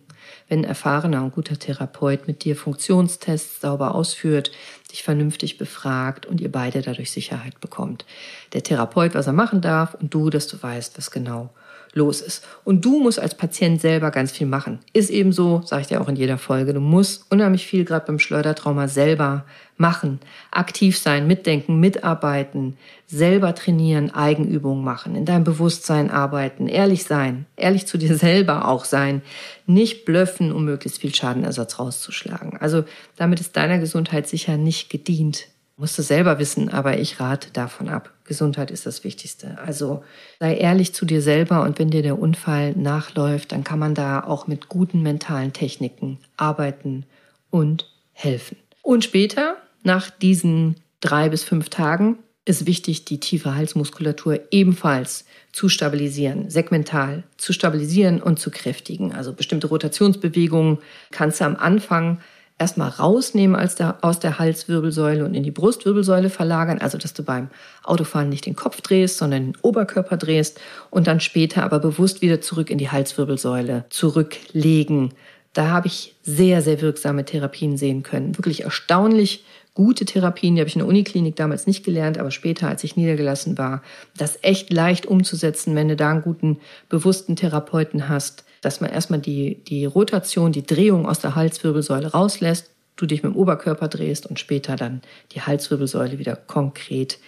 Wenn 0.48 0.60
ein 0.60 0.66
erfahrener 0.66 1.24
und 1.24 1.34
guter 1.34 1.58
Therapeut 1.58 2.28
mit 2.28 2.44
dir 2.44 2.56
Funktionstests 2.56 3.62
sauber 3.62 3.96
ausführt, 3.96 4.52
dich 4.92 5.04
vernünftig 5.04 5.58
befragt 5.58 6.26
und 6.26 6.42
ihr 6.42 6.52
beide 6.52 6.82
dadurch 6.82 7.12
Sicherheit 7.12 7.60
bekommt. 7.60 8.06
Der 8.54 8.64
Therapeut, 8.64 9.16
was 9.16 9.28
er 9.28 9.34
machen 9.34 9.62
darf 9.62 9.96
und 9.96 10.14
du, 10.14 10.30
dass 10.30 10.48
du 10.48 10.62
weißt, 10.62 10.98
was 10.98 11.12
genau 11.12 11.52
los 11.96 12.22
ist. 12.22 12.46
Und 12.64 12.84
du 12.86 13.00
musst 13.00 13.20
als 13.20 13.36
Patient 13.36 13.82
selber 13.82 14.12
ganz 14.12 14.32
viel 14.32 14.46
machen. 14.46 14.80
Ist 14.94 15.10
eben 15.10 15.32
so, 15.32 15.62
sage 15.66 15.82
ich 15.82 15.88
dir 15.88 16.02
auch 16.02 16.10
in 16.10 16.18
jeder 16.18 16.38
Folge. 16.38 16.74
Du 16.74 16.82
musst 16.82 17.32
unheimlich 17.32 17.66
viel 17.66 17.86
gerade 17.86 18.06
beim 18.06 18.20
Schleudertrauma 18.20 18.88
selber 18.88 19.46
machen, 19.78 20.20
aktiv 20.52 20.98
sein, 20.98 21.26
mitdenken, 21.26 21.80
mitarbeiten, 21.80 22.78
selber 23.08 23.56
trainieren, 23.56 24.14
Eigenübungen 24.14 24.84
machen, 24.84 25.16
in 25.16 25.26
deinem 25.26 25.44
Bewusstsein 25.44 26.12
arbeiten, 26.12 26.68
ehrlich 26.68 27.06
sein, 27.06 27.46
ehrlich 27.56 27.88
zu 27.88 27.98
dir 27.98 28.16
selber 28.16 28.68
auch 28.68 28.86
sein, 28.86 29.22
nicht 29.66 30.06
blöffen, 30.06 30.52
um 30.52 30.66
möglichst 30.66 31.00
viel 31.00 31.16
Schadenersatz 31.16 31.80
rauszuschlagen. 31.80 32.58
Also 32.58 32.84
damit 33.16 33.40
ist 33.40 33.56
deiner 33.56 33.80
Gesundheit 33.80 34.28
sicher 34.28 34.58
nicht 34.58 34.90
gedient. 34.90 35.48
Musst 35.78 35.98
du 35.98 36.04
selber 36.04 36.40
wissen, 36.40 36.70
aber 36.70 37.00
ich 37.00 37.20
rate 37.20 37.52
davon 37.52 37.90
ab. 37.90 38.14
Gesundheit 38.24 38.72
ist 38.72 38.86
das 38.86 39.04
Wichtigste. 39.04 39.58
Also 39.60 40.04
sei 40.40 40.56
ehrlich 40.56 40.94
zu 40.94 41.06
dir 41.06 41.22
selber 41.22 41.64
und 41.64 41.80
wenn 41.80 41.90
dir 41.90 42.02
der 42.02 42.18
Unfall 42.18 42.72
nachläuft, 42.72 43.52
dann 43.52 43.66
kann 43.66 43.80
man 43.80 43.94
da 43.94 44.24
auch 44.24 44.48
mit 44.48 44.70
guten 44.70 45.02
mentalen 45.02 45.52
Techniken 45.52 46.20
arbeiten 46.38 47.06
und 47.50 47.92
helfen. 48.14 48.56
Und 48.84 49.04
später, 49.04 49.58
nach 49.84 50.10
diesen 50.10 50.78
drei 51.02 51.28
bis 51.28 51.44
fünf 51.44 51.68
Tagen, 51.68 52.20
ist 52.46 52.68
wichtig, 52.68 53.06
die 53.06 53.20
tiefe 53.20 53.56
Halsmuskulatur 53.56 54.40
ebenfalls 54.52 55.26
zu 55.52 55.68
stabilisieren, 55.68 56.50
segmental 56.50 57.24
zu 57.38 57.54
stabilisieren 57.54 58.22
und 58.22 58.40
zu 58.40 58.52
kräftigen. 58.52 59.14
Also 59.14 59.34
bestimmte 59.34 59.68
Rotationsbewegungen 59.68 60.78
kannst 61.12 61.42
du 61.42 61.46
am 61.46 61.56
Anfang 61.56 62.20
erstmal 62.58 62.90
rausnehmen 62.90 63.56
als 63.56 63.76
der, 63.76 63.98
aus 64.02 64.20
der 64.20 64.40
Halswirbelsäule 64.40 65.26
und 65.26 65.34
in 65.34 65.44
die 65.44 65.52
Brustwirbelsäule 65.52 66.30
verlagern. 66.30 66.80
Also, 66.80 66.98
dass 66.98 67.14
du 67.14 67.24
beim 67.24 67.50
Autofahren 67.84 68.30
nicht 68.30 68.46
den 68.46 68.56
Kopf 68.56 68.82
drehst, 68.82 69.18
sondern 69.18 69.52
den 69.52 69.58
Oberkörper 69.62 70.18
drehst 70.18 70.60
und 70.90 71.08
dann 71.08 71.20
später 71.20 71.64
aber 71.64 71.80
bewusst 71.80 72.22
wieder 72.22 72.42
zurück 72.42 72.70
in 72.70 72.78
die 72.78 72.90
Halswirbelsäule 72.90 73.86
zurücklegen. 73.90 75.14
Da 75.54 75.70
habe 75.70 75.88
ich 75.88 76.16
sehr, 76.24 76.62
sehr 76.62 76.82
wirksame 76.82 77.26
Therapien 77.26 77.78
sehen 77.78 78.04
können. 78.04 78.38
Wirklich 78.38 78.64
erstaunlich 78.64 79.46
gute 79.74 80.06
Therapien, 80.06 80.56
die 80.56 80.62
habe 80.62 80.70
ich 80.70 80.76
in 80.76 80.80
der 80.80 80.88
Uniklinik 80.88 81.36
damals 81.36 81.68
nicht 81.68 81.84
gelernt, 81.84 82.18
aber 82.18 82.32
später, 82.32 82.70
als 82.70 82.84
ich 82.84 82.96
niedergelassen 82.96 83.58
war, 83.58 83.84
das 84.18 84.40
echt 84.42 84.72
leicht 84.72 85.06
umzusetzen, 85.06 85.76
wenn 85.76 85.90
du 85.90 85.98
da 85.98 86.12
einen 86.12 86.22
guten, 86.22 86.60
bewussten 86.88 87.36
Therapeuten 87.36 88.08
hast 88.08 88.46
dass 88.66 88.82
man 88.82 88.90
erstmal 88.90 89.20
die, 89.20 89.64
die 89.64 89.86
Rotation, 89.86 90.52
die 90.52 90.66
Drehung 90.66 91.08
aus 91.08 91.20
der 91.20 91.36
Halswirbelsäule 91.36 92.12
rauslässt, 92.12 92.72
du 92.96 93.06
dich 93.06 93.22
mit 93.22 93.34
dem 93.34 93.38
Oberkörper 93.38 93.88
drehst 93.88 94.26
und 94.26 94.40
später 94.40 94.76
dann 94.76 95.02
die 95.34 95.42
Halswirbelsäule 95.42 96.18
wieder 96.18 96.36
konkret 96.36 97.20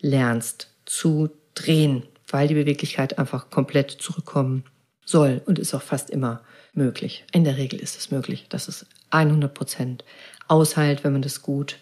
lernst 0.00 0.68
zu 0.84 1.30
drehen, 1.54 2.02
weil 2.28 2.46
die 2.46 2.54
Beweglichkeit 2.54 3.18
einfach 3.18 3.48
komplett 3.48 3.90
zurückkommen 3.90 4.64
soll 5.06 5.40
und 5.46 5.58
ist 5.58 5.72
auch 5.72 5.80
fast 5.80 6.10
immer 6.10 6.42
möglich. 6.74 7.24
In 7.32 7.44
der 7.44 7.56
Regel 7.56 7.80
ist 7.80 7.96
es 7.96 8.10
möglich, 8.10 8.46
dass 8.50 8.68
es 8.68 8.84
100 9.10 9.54
Prozent 9.54 10.04
ausheilt, 10.46 11.04
wenn 11.04 11.12
man 11.14 11.22
das 11.22 11.40
gut 11.40 11.78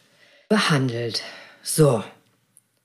behandelt. 0.49 1.23
So, 1.65 2.05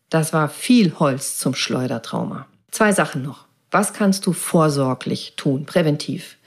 das 0.10 0.34
war 0.34 0.50
viel 0.50 0.98
Holz 0.98 1.38
zum 1.38 1.54
Schleudertrauma. 1.54 2.48
Zwei 2.72 2.94
Sachen 2.94 3.22
noch. 3.22 3.45
Was 3.72 3.94
kannst 3.94 4.26
du 4.26 4.34
vorsorglich 4.34 5.34
tun, 5.36 5.66
präventiv? 5.66 6.38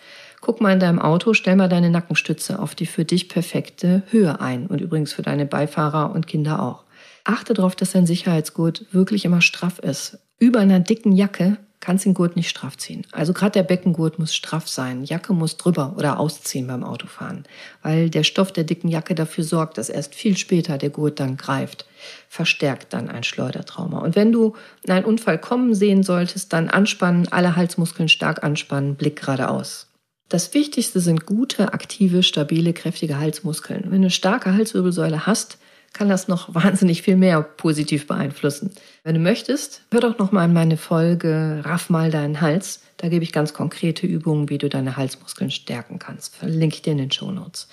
Guck 0.41 0.61
mal 0.61 0.73
in 0.73 0.81
deinem 0.81 1.01
Auto, 1.01 1.35
stell 1.35 1.57
mal 1.57 1.69
deine 1.69 1.91
Nackenstütze 1.91 2.59
auf 2.59 2.75
die 2.75 2.87
für 2.87 3.05
dich 3.05 3.29
perfekte 3.29 4.03
Höhe 4.11 4.41
ein 4.41 4.67
und 4.67 4.81
übrigens 4.81 5.13
für 5.13 5.23
deine 5.23 5.47
Beifahrer 5.47 6.15
und 6.15 6.27
Kinder 6.27 6.63
auch. 6.63 6.85
Achte 7.25 7.55
darauf, 7.55 7.77
dass 7.77 7.93
dein 7.93 8.07
Sicherheitsgurt 8.07 8.87
wirklich 8.93 9.25
immer 9.25 9.41
straff 9.41 9.79
ist. 9.79 10.19
Über 10.39 10.61
einer 10.61 10.81
dicken 10.81 11.13
Jacke 11.13 11.59
kannst 11.89 12.05
den 12.05 12.13
Gurt 12.13 12.37
nicht 12.37 12.51
straff 12.51 12.77
ziehen. 12.77 13.07
Also 13.13 13.33
gerade 13.33 13.53
der 13.53 13.63
Beckengurt 13.63 14.19
muss 14.19 14.35
straff 14.35 14.69
sein. 14.69 15.05
Jacke 15.05 15.33
muss 15.33 15.57
drüber 15.57 15.95
oder 15.97 16.21
ausziehen 16.21 16.67
beim 16.67 16.85
Autofahren, 16.85 17.45
weil 17.83 18.11
der 18.11 18.25
Stoff 18.25 18.53
der 18.53 18.65
dicken 18.65 18.89
Jacke 18.89 19.15
dafür 19.15 19.43
sorgt, 19.43 19.79
dass 19.79 19.89
erst 19.89 20.15
viel 20.15 20.37
später 20.37 20.77
der 20.77 20.91
Gurt 20.91 21.19
dann 21.19 21.39
greift, 21.39 21.87
verstärkt 22.29 22.93
dann 22.93 23.09
ein 23.09 23.25
Schleudertrauma. 23.25 24.01
Und 24.01 24.17
wenn 24.17 24.33
du 24.33 24.55
einen 24.87 25.07
Unfall 25.07 25.39
kommen 25.39 25.75
sehen 25.75 26.03
solltest, 26.03 26.53
dann 26.53 26.69
anspannen, 26.69 27.29
alle 27.29 27.57
Halsmuskeln 27.57 28.11
stark 28.11 28.45
anspannen, 28.45 28.97
Blick 28.97 29.23
geradeaus. 29.23 29.87
Das 30.29 30.53
Wichtigste 30.53 31.01
sind 31.01 31.25
gute, 31.25 31.73
aktive, 31.73 32.23
stabile, 32.23 32.75
kräftige 32.75 33.19
Halsmuskeln. 33.19 33.85
Wenn 33.85 34.03
du 34.03 34.09
eine 34.09 34.11
starke 34.11 34.53
Halswirbelsäule 34.53 35.25
hast, 35.25 35.57
kann 35.93 36.09
das 36.09 36.29
noch 36.29 36.55
wahnsinnig 36.55 37.03
viel 37.03 37.17
mehr 37.17 37.43
positiv 37.43 38.07
beeinflussen. 38.07 38.71
Wenn 39.05 39.15
du 39.15 39.21
möchtest, 39.21 39.83
hör 39.91 40.01
doch 40.01 40.19
noch 40.19 40.33
mal 40.33 40.45
in 40.45 40.53
meine 40.53 40.77
Folge 40.77 41.63
Raff 41.65 41.91
mal 41.91 42.11
deinen 42.11 42.41
Hals. 42.41 42.83
Da 42.97 43.09
gebe 43.09 43.23
ich 43.23 43.33
ganz 43.33 43.55
konkrete 43.55 44.07
Übungen, 44.07 44.49
wie 44.49 44.59
du 44.59 44.69
deine 44.69 44.97
Halsmuskeln 44.97 45.51
stärken 45.51 45.99
kannst. 45.99 46.35
Verlinke 46.35 46.77
ich 46.77 46.83
dir 46.83 46.93
in 46.93 46.99
den 46.99 47.13
Show 47.13 47.31
Notes. 47.31 47.69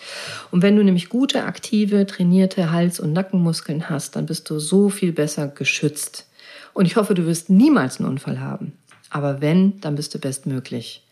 Und 0.51 0.61
wenn 0.61 0.75
du 0.75 0.83
nämlich 0.83 1.09
gute, 1.09 1.45
aktive, 1.45 2.05
trainierte 2.05 2.71
Hals- 2.71 2.99
und 2.99 3.11
Nackenmuskeln 3.13 3.89
hast, 3.89 4.15
dann 4.15 4.27
bist 4.27 4.49
du 4.49 4.59
so 4.59 4.89
viel 4.89 5.11
besser 5.11 5.47
geschützt. 5.47 6.27
Und 6.73 6.85
ich 6.85 6.95
hoffe, 6.95 7.15
du 7.15 7.25
wirst 7.25 7.49
niemals 7.49 7.99
einen 7.99 8.09
Unfall 8.09 8.39
haben. 8.39 8.73
Aber 9.09 9.41
wenn, 9.41 9.79
dann 9.81 9.95
bist 9.95 10.13
du 10.13 10.19
bestmöglich 10.19 11.07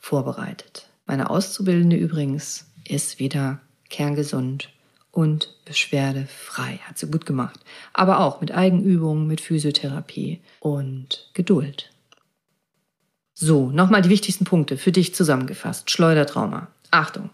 vorbereitet. 0.00 0.88
Meine 1.06 1.30
Auszubildende 1.30 1.96
übrigens 1.96 2.66
ist 2.86 3.18
wieder 3.18 3.60
kerngesund 3.88 4.68
und 5.16 5.48
beschwerdefrei. 5.64 6.78
Hat 6.86 6.98
sie 6.98 7.06
gut 7.06 7.24
gemacht. 7.24 7.58
Aber 7.94 8.20
auch 8.20 8.42
mit 8.42 8.52
Eigenübungen, 8.52 9.26
mit 9.26 9.40
Physiotherapie 9.40 10.40
und 10.60 11.30
Geduld. 11.32 11.90
So, 13.32 13.70
nochmal 13.70 14.02
die 14.02 14.10
wichtigsten 14.10 14.44
Punkte 14.44 14.76
für 14.76 14.92
dich 14.92 15.14
zusammengefasst. 15.14 15.90
Schleudertrauma. 15.90 16.68
Achtung, 16.90 17.30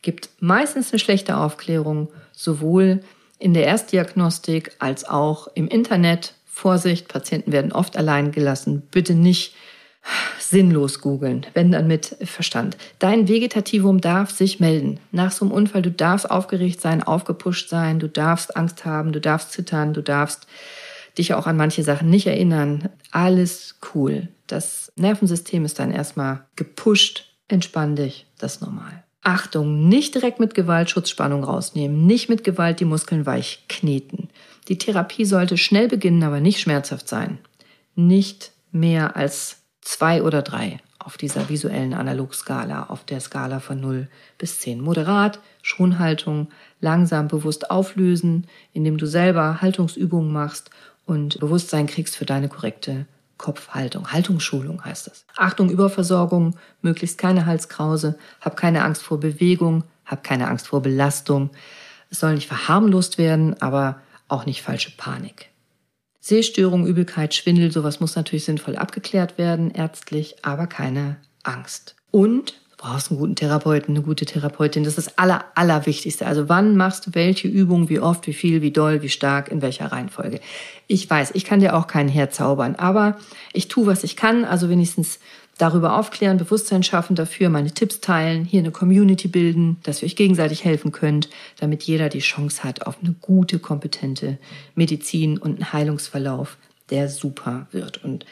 gibt 0.00 0.30
meistens 0.40 0.90
eine 0.90 1.00
schlechte 1.00 1.36
Aufklärung, 1.36 2.08
sowohl 2.32 3.02
in 3.38 3.52
der 3.52 3.66
Erstdiagnostik 3.66 4.72
als 4.78 5.06
auch 5.06 5.48
im 5.54 5.68
Internet. 5.68 6.32
Vorsicht, 6.46 7.08
Patienten 7.08 7.52
werden 7.52 7.72
oft 7.72 7.98
allein 7.98 8.32
gelassen. 8.32 8.82
Bitte 8.90 9.14
nicht 9.14 9.54
sinnlos 10.38 11.00
googeln, 11.00 11.46
wenn 11.54 11.72
dann 11.72 11.86
mit 11.86 12.16
Verstand. 12.22 12.76
Dein 12.98 13.28
Vegetativum 13.28 14.00
darf 14.00 14.30
sich 14.30 14.60
melden. 14.60 15.00
Nach 15.12 15.30
so 15.30 15.44
einem 15.44 15.52
Unfall, 15.52 15.82
du 15.82 15.90
darfst 15.90 16.30
aufgeregt 16.30 16.80
sein, 16.80 17.02
aufgepusht 17.02 17.68
sein, 17.68 17.98
du 17.98 18.08
darfst 18.08 18.56
Angst 18.56 18.84
haben, 18.84 19.12
du 19.12 19.20
darfst 19.20 19.52
zittern, 19.52 19.92
du 19.92 20.02
darfst 20.02 20.46
dich 21.18 21.34
auch 21.34 21.46
an 21.46 21.56
manche 21.56 21.82
Sachen 21.82 22.10
nicht 22.10 22.26
erinnern. 22.26 22.88
Alles 23.10 23.76
cool. 23.94 24.28
Das 24.46 24.92
Nervensystem 24.96 25.64
ist 25.64 25.78
dann 25.78 25.90
erstmal 25.90 26.44
gepusht. 26.56 27.26
Entspann 27.48 27.96
dich, 27.96 28.26
das 28.38 28.56
ist 28.56 28.60
normal. 28.62 29.04
Achtung, 29.22 29.88
nicht 29.88 30.14
direkt 30.14 30.40
mit 30.40 30.54
Gewalt 30.54 30.90
Schutzspannung 30.90 31.44
rausnehmen, 31.44 32.06
nicht 32.06 32.28
mit 32.28 32.44
Gewalt 32.44 32.80
die 32.80 32.84
Muskeln 32.84 33.26
weich 33.26 33.64
kneten. 33.68 34.28
Die 34.68 34.78
Therapie 34.78 35.24
sollte 35.24 35.58
schnell 35.58 35.88
beginnen, 35.88 36.22
aber 36.22 36.40
nicht 36.40 36.60
schmerzhaft 36.60 37.08
sein. 37.08 37.38
Nicht 37.94 38.52
mehr 38.70 39.16
als 39.16 39.56
zwei 39.80 40.22
oder 40.22 40.42
drei 40.42 40.80
auf 40.98 41.16
dieser 41.16 41.48
visuellen 41.48 41.94
Analogskala, 41.94 42.84
auf 42.90 43.04
der 43.04 43.20
Skala 43.20 43.60
von 43.60 43.80
0 43.80 44.08
bis 44.36 44.58
10. 44.58 44.80
Moderat, 44.80 45.40
Schonhaltung, 45.62 46.48
langsam 46.80 47.28
bewusst 47.28 47.70
auflösen, 47.70 48.46
indem 48.72 48.98
du 48.98 49.06
selber 49.06 49.62
Haltungsübungen 49.62 50.32
machst 50.32 50.70
und 51.06 51.38
Bewusstsein 51.40 51.86
kriegst 51.86 52.16
für 52.16 52.26
deine 52.26 52.48
korrekte 52.48 53.06
Kopfhaltung. 53.38 54.12
Haltungsschulung 54.12 54.84
heißt 54.84 55.06
das. 55.06 55.24
Achtung, 55.36 55.70
Überversorgung, 55.70 56.56
möglichst 56.82 57.16
keine 57.16 57.46
Halskrause, 57.46 58.18
hab 58.40 58.56
keine 58.56 58.84
Angst 58.84 59.02
vor 59.02 59.18
Bewegung, 59.18 59.84
hab 60.04 60.24
keine 60.24 60.48
Angst 60.48 60.68
vor 60.68 60.82
Belastung. 60.82 61.50
Es 62.10 62.20
soll 62.20 62.34
nicht 62.34 62.48
verharmlost 62.48 63.16
werden, 63.16 63.60
aber 63.62 64.00
auch 64.26 64.44
nicht 64.44 64.62
falsche 64.62 64.90
Panik. 64.96 65.50
Sehstörung, 66.28 66.86
Übelkeit, 66.86 67.34
Schwindel, 67.34 67.72
sowas 67.72 68.00
muss 68.00 68.14
natürlich 68.14 68.44
sinnvoll 68.44 68.76
abgeklärt 68.76 69.38
werden, 69.38 69.70
ärztlich, 69.70 70.36
aber 70.42 70.66
keine 70.66 71.16
Angst. 71.42 71.96
Und 72.10 72.50
du 72.50 72.76
brauchst 72.76 73.10
einen 73.10 73.18
guten 73.18 73.34
Therapeuten, 73.34 73.96
eine 73.96 74.04
gute 74.04 74.26
Therapeutin. 74.26 74.84
Das 74.84 74.98
ist 74.98 75.06
das 75.06 75.18
Aller, 75.18 75.46
Allerwichtigste. 75.54 76.26
Also 76.26 76.50
wann 76.50 76.76
machst 76.76 77.06
du 77.06 77.14
welche 77.14 77.48
Übung, 77.48 77.88
wie 77.88 77.98
oft, 77.98 78.26
wie 78.26 78.34
viel, 78.34 78.60
wie 78.60 78.72
doll, 78.72 79.00
wie 79.00 79.08
stark, 79.08 79.48
in 79.48 79.62
welcher 79.62 79.90
Reihenfolge. 79.90 80.40
Ich 80.86 81.08
weiß, 81.08 81.30
ich 81.32 81.46
kann 81.46 81.60
dir 81.60 81.74
auch 81.74 81.86
keinen 81.86 82.10
herzaubern, 82.10 82.74
aber 82.76 83.16
ich 83.54 83.68
tue, 83.68 83.86
was 83.86 84.04
ich 84.04 84.14
kann. 84.14 84.44
Also 84.44 84.68
wenigstens 84.68 85.20
darüber 85.58 85.98
aufklären, 85.98 86.38
Bewusstsein 86.38 86.82
schaffen 86.82 87.16
dafür, 87.16 87.50
meine 87.50 87.72
Tipps 87.72 88.00
teilen, 88.00 88.44
hier 88.44 88.60
eine 88.60 88.70
Community 88.70 89.28
bilden, 89.28 89.78
dass 89.82 90.02
ihr 90.02 90.06
euch 90.06 90.16
gegenseitig 90.16 90.64
helfen 90.64 90.92
könnt, 90.92 91.28
damit 91.58 91.82
jeder 91.82 92.08
die 92.08 92.20
Chance 92.20 92.64
hat 92.64 92.86
auf 92.86 92.98
eine 93.02 93.14
gute, 93.20 93.58
kompetente 93.58 94.38
Medizin 94.74 95.36
und 95.36 95.56
einen 95.56 95.72
Heilungsverlauf, 95.72 96.56
der 96.90 97.08
super 97.08 97.66
wird. 97.72 98.02
Und 98.02 98.24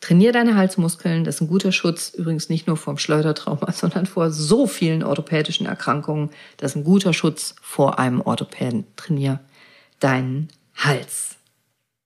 trainier 0.00 0.32
deine 0.32 0.56
Halsmuskeln, 0.56 1.24
das 1.24 1.36
ist 1.36 1.40
ein 1.40 1.48
guter 1.48 1.72
Schutz, 1.72 2.10
übrigens 2.10 2.48
nicht 2.48 2.66
nur 2.66 2.76
vor 2.76 2.98
Schleudertrauma, 2.98 3.72
sondern 3.72 4.06
vor 4.06 4.30
so 4.30 4.66
vielen 4.66 5.02
orthopädischen 5.02 5.66
Erkrankungen. 5.66 6.30
Das 6.58 6.72
ist 6.72 6.76
ein 6.76 6.84
guter 6.84 7.12
Schutz 7.12 7.54
vor 7.60 7.98
einem 7.98 8.20
Orthopäden. 8.20 8.86
Trainier 8.96 9.40
deinen 10.00 10.48
Hals. 10.76 11.36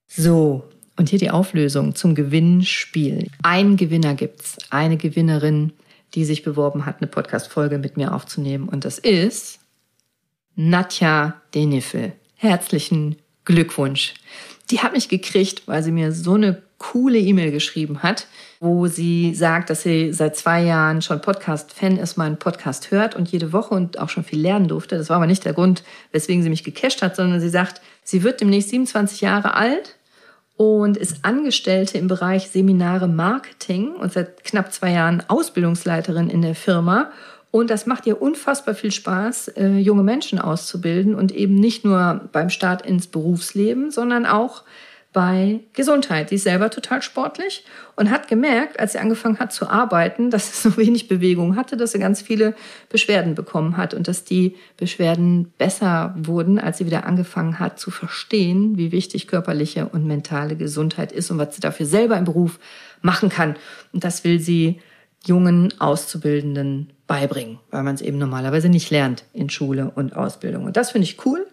So, 0.07 0.65
und 0.99 1.09
hier 1.09 1.19
die 1.19 1.31
Auflösung 1.31 1.95
zum 1.95 2.15
Gewinnspiel. 2.15 3.29
Ein 3.43 3.77
Gewinner 3.77 4.15
gibt's, 4.15 4.59
eine 4.71 4.97
Gewinnerin, 4.97 5.73
die 6.15 6.25
sich 6.25 6.43
beworben 6.43 6.87
hat, 6.87 6.97
eine 7.01 7.07
Podcast-Folge 7.07 7.79
mit 7.79 7.97
mir 7.97 8.15
aufzunehmen. 8.15 8.69
Und 8.69 8.85
das 8.85 8.99
ist 8.99 9.61
Nadja 10.57 11.41
Deniffel. 11.55 12.13
Herzlichen 12.35 13.17
Glückwunsch. 13.45 14.15
Die 14.71 14.81
hat 14.81 14.93
mich 14.93 15.09
gekriegt, 15.09 15.63
weil 15.67 15.83
sie 15.83 15.93
mir 15.93 16.13
so 16.13 16.35
eine 16.35 16.63
coole 16.79 17.19
E-Mail 17.19 17.51
geschrieben 17.51 18.03
hat, 18.03 18.27
wo 18.61 18.87
sie 18.87 19.35
sagt, 19.35 19.71
dass 19.71 19.83
sie 19.83 20.13
seit 20.13 20.37
zwei 20.37 20.63
Jahren 20.63 21.03
schon 21.03 21.21
Podcast-Fan 21.21 21.97
ist, 21.97 22.17
meinen 22.17 22.39
Podcast 22.39 22.91
hört 22.91 23.17
und 23.17 23.31
jede 23.31 23.53
Woche 23.53 23.75
und 23.75 23.99
auch 23.99 24.09
schon 24.09 24.25
viel 24.25 24.41
lernen 24.41 24.69
durfte. 24.69 24.97
Das 24.97 25.09
war 25.09 25.17
aber 25.17 25.27
nicht 25.27 25.45
der 25.45 25.55
Grund, 25.55 25.83
weswegen 26.13 26.43
sie 26.43 26.51
mich 26.51 26.65
gecasht 26.65 27.03
hat, 27.03 27.17
sondern 27.17 27.41
sie 27.41 27.49
sagt, 27.49 27.81
sie 28.05 28.23
wird 28.23 28.41
demnächst 28.41 28.71
27 28.71 29.21
Jahre 29.21 29.55
alt 29.55 29.98
und 30.59 30.97
ist 30.97 31.25
Angestellte 31.25 31.99
im 31.99 32.09
Bereich 32.09 32.51
Seminare 32.51 33.07
Marketing 33.07 33.95
und 33.95 34.13
seit 34.13 34.43
knapp 34.45 34.73
zwei 34.73 34.91
Jahren 34.91 35.23
Ausbildungsleiterin 35.29 36.29
in 36.29 36.43
der 36.43 36.57
Firma. 36.57 37.13
Und 37.53 37.71
das 37.71 37.87
macht 37.87 38.07
ihr 38.07 38.21
unfassbar 38.21 38.75
viel 38.75 38.91
Spaß, 38.91 39.49
äh, 39.57 39.79
junge 39.79 40.03
Menschen 40.03 40.41
auszubilden 40.41 41.15
und 41.15 41.31
eben 41.33 41.55
nicht 41.55 41.85
nur 41.85 42.29
beim 42.33 42.51
Start 42.51 42.85
ins 42.85 43.07
Berufsleben, 43.07 43.93
sondern 43.93 44.27
auch 44.27 44.65
bei 45.13 45.61
Gesundheit. 45.73 46.31
Die 46.31 46.35
ist 46.35 46.45
selber 46.45 46.71
total 46.71 47.01
sportlich 47.03 47.65
und 47.97 48.11
hat 48.11 48.29
gemerkt, 48.29 48.79
als 48.79 48.93
sie 48.93 48.99
angefangen 48.99 49.39
hat 49.39 49.53
zu 49.53 49.69
arbeiten, 49.69 50.31
dass 50.31 50.51
es 50.51 50.63
so 50.65 50.77
wenig 50.77 51.09
Bewegung 51.09 51.57
hatte, 51.57 51.77
dass 51.77 51.93
sie 51.93 51.99
ganz 51.99 52.21
viele 52.21 52.55
Beschwerden 52.89 53.35
bekommen 53.35 53.77
hat 53.77 53.95
und 53.95 54.07
dass 54.07 54.25
die 54.25 54.57
Beschwerden 54.77 55.53
besser 55.57 56.15
wurden, 56.17 56.59
als 56.59 56.79
sie 56.79 56.87
wieder 56.87 57.07
angefangen 57.07 57.59
hat 57.59 57.79
zu 57.79 57.91
verstehen, 57.91 58.77
wie 58.77 58.93
wichtig 58.93 59.27
körperliche 59.29 59.89
und 59.89 60.07
mentale 60.07 60.57
Gesundheit 60.57 61.13
ist 61.13 61.31
und 61.31 61.39
was 61.39 61.55
sie 61.55 61.61
dafür 61.61 61.87
selber 61.87 62.17
im 62.17 62.25
Beruf 62.25 62.59
machen 63.01 63.29
kann. 63.29 63.57
Und 63.93 64.05
das 64.05 64.25
will 64.25 64.41
sie 64.41 64.81
jungen 65.27 65.73
Auszubildenden 65.81 66.93
beibringen, 67.07 67.59
weil 67.71 67.83
man 67.83 67.95
es 67.95 68.03
eben 68.03 68.19
normalerweise 68.19 68.69
nicht 68.69 68.91
lernt 68.91 69.25
in 69.33 69.51
Schule 69.51 69.91
und 69.95 70.15
Ausbildung. 70.15 70.65
Und 70.65 70.77
das 70.77 70.93
finde 70.93 71.07
ich 71.07 71.25
cool. 71.27 71.47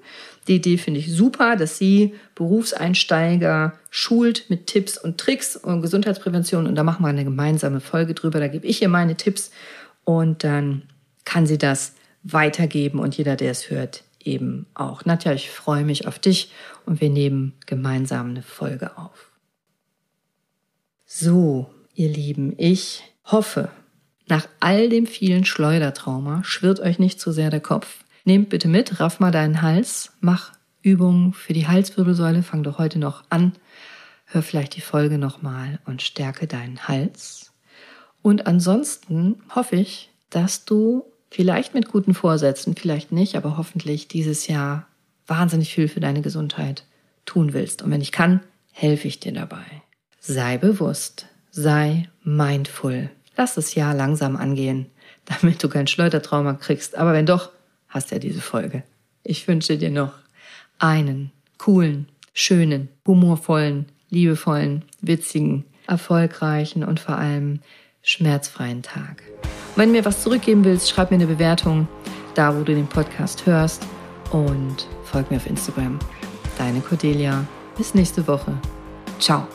Die 0.48 0.56
Idee 0.56 0.78
finde 0.78 1.00
ich 1.00 1.12
super, 1.12 1.56
dass 1.56 1.78
sie 1.78 2.14
Berufseinsteiger 2.36 3.74
schult 3.90 4.50
mit 4.50 4.68
Tipps 4.68 4.98
und 4.98 5.18
Tricks 5.18 5.56
und 5.56 5.82
Gesundheitsprävention. 5.82 6.68
Und 6.68 6.76
da 6.76 6.84
machen 6.84 7.04
wir 7.04 7.10
eine 7.10 7.24
gemeinsame 7.24 7.80
Folge 7.80 8.14
drüber. 8.14 8.40
Da 8.40 8.48
gebe 8.48 8.68
ich 8.68 8.82
ihr 8.82 8.90
meine 8.90 9.16
Tipps 9.16 9.52
und 10.04 10.44
dann 10.44 10.84
kann 11.24 11.48
sie 11.48 11.58
das 11.58 11.94
weitergeben 12.24 13.00
und 13.00 13.18
jeder, 13.18 13.36
der 13.36 13.52
es 13.52 13.70
hört, 13.70 14.04
eben 14.24 14.68
auch. 14.74 15.06
Nadja, 15.06 15.34
ich 15.34 15.50
freue 15.50 15.84
mich 15.84 16.08
auf 16.08 16.20
dich 16.20 16.52
und 16.86 17.02
wir 17.02 17.10
nehmen 17.10 17.54
gemeinsam 17.66 18.30
eine 18.30 18.42
Folge 18.42 18.98
auf. 18.98 19.32
So, 21.06 21.70
ihr 21.94 22.10
Lieben, 22.10 22.54
ich 22.58 23.04
hoffe, 23.26 23.70
nach 24.28 24.48
all 24.60 24.90
dem 24.90 25.06
vielen 25.06 25.46
Schleudertrauma 25.46 26.44
schwirrt 26.44 26.80
euch 26.80 27.00
nicht 27.00 27.20
zu 27.20 27.32
sehr 27.32 27.52
der 27.52 27.60
Kopf. 27.60 28.05
Nehmt 28.26 28.50
bitte 28.50 28.68
mit, 28.68 29.00
raff 29.00 29.20
mal 29.20 29.32
deinen 29.32 29.62
Hals, 29.62 30.12
mach 30.20 30.52
Übungen 30.82 31.34
für 31.34 31.54
die 31.54 31.68
Halswirbelsäule, 31.68 32.44
fang 32.44 32.64
doch 32.64 32.80
heute 32.80 33.00
noch 33.00 33.24
an. 33.30 33.54
Hör 34.26 34.42
vielleicht 34.42 34.76
die 34.76 34.82
Folge 34.82 35.20
nochmal 35.20 35.80
und 35.86 36.02
stärke 36.02 36.48
deinen 36.48 36.88
Hals. 36.88 37.54
Und 38.24 38.48
ansonsten 38.48 39.36
hoffe 39.54 39.76
ich, 39.76 40.10
dass 40.32 40.66
du 40.66 41.06
vielleicht 41.30 41.76
mit 41.76 41.88
guten 41.88 42.16
Vorsätzen, 42.16 42.76
vielleicht 42.76 43.12
nicht, 43.12 43.36
aber 43.36 43.58
hoffentlich 43.58 44.08
dieses 44.08 44.48
Jahr 44.48 44.88
wahnsinnig 45.28 45.74
viel 45.74 45.88
für 45.88 46.00
deine 46.00 46.22
Gesundheit 46.22 46.86
tun 47.26 47.54
willst. 47.54 47.84
Und 47.84 47.92
wenn 47.92 48.02
ich 48.02 48.12
kann, 48.12 48.42
helfe 48.72 49.08
ich 49.08 49.20
dir 49.20 49.34
dabei. 49.34 49.66
Sei 50.20 50.58
bewusst, 50.58 51.28
sei 51.52 52.10
mindful. 52.24 53.12
Lass 53.38 53.54
das 53.54 53.76
Jahr 53.76 53.94
langsam 53.94 54.36
angehen, 54.36 54.88
damit 55.26 55.64
du 55.64 55.70
kein 55.70 55.86
Schleudertrauma 55.86 56.54
kriegst. 56.54 56.98
Aber 56.98 57.14
wenn 57.14 57.28
doch, 57.28 57.52
hast 57.96 58.12
ja 58.12 58.20
diese 58.20 58.42
Folge. 58.42 58.84
Ich 59.24 59.48
wünsche 59.48 59.78
dir 59.78 59.90
noch 59.90 60.14
einen 60.78 61.32
coolen, 61.58 62.08
schönen, 62.34 62.90
humorvollen, 63.08 63.88
liebevollen, 64.10 64.84
witzigen, 65.02 65.66
erfolgreichen 65.88 66.84
und 66.84 67.00
vor 67.00 67.18
allem 67.18 67.60
schmerzfreien 68.02 68.84
Tag. 68.84 69.24
Wenn 69.76 69.90
du 69.90 69.96
mir 69.96 70.06
was 70.06 70.22
zurückgeben 70.22 70.64
willst, 70.64 70.90
schreib 70.90 71.12
mir 71.12 71.16
eine 71.16 71.28
Bewertung 71.28 71.88
da, 72.36 72.56
wo 72.56 72.64
du 72.64 72.76
den 72.76 72.88
Podcast 72.88 73.46
hörst 73.46 73.86
und 74.32 74.88
folg 75.04 75.32
mir 75.32 75.38
auf 75.38 75.48
Instagram. 75.48 75.98
Deine 76.58 76.82
Cordelia. 76.82 77.46
Bis 77.78 77.94
nächste 77.94 78.26
Woche. 78.28 78.58
Ciao. 79.20 79.48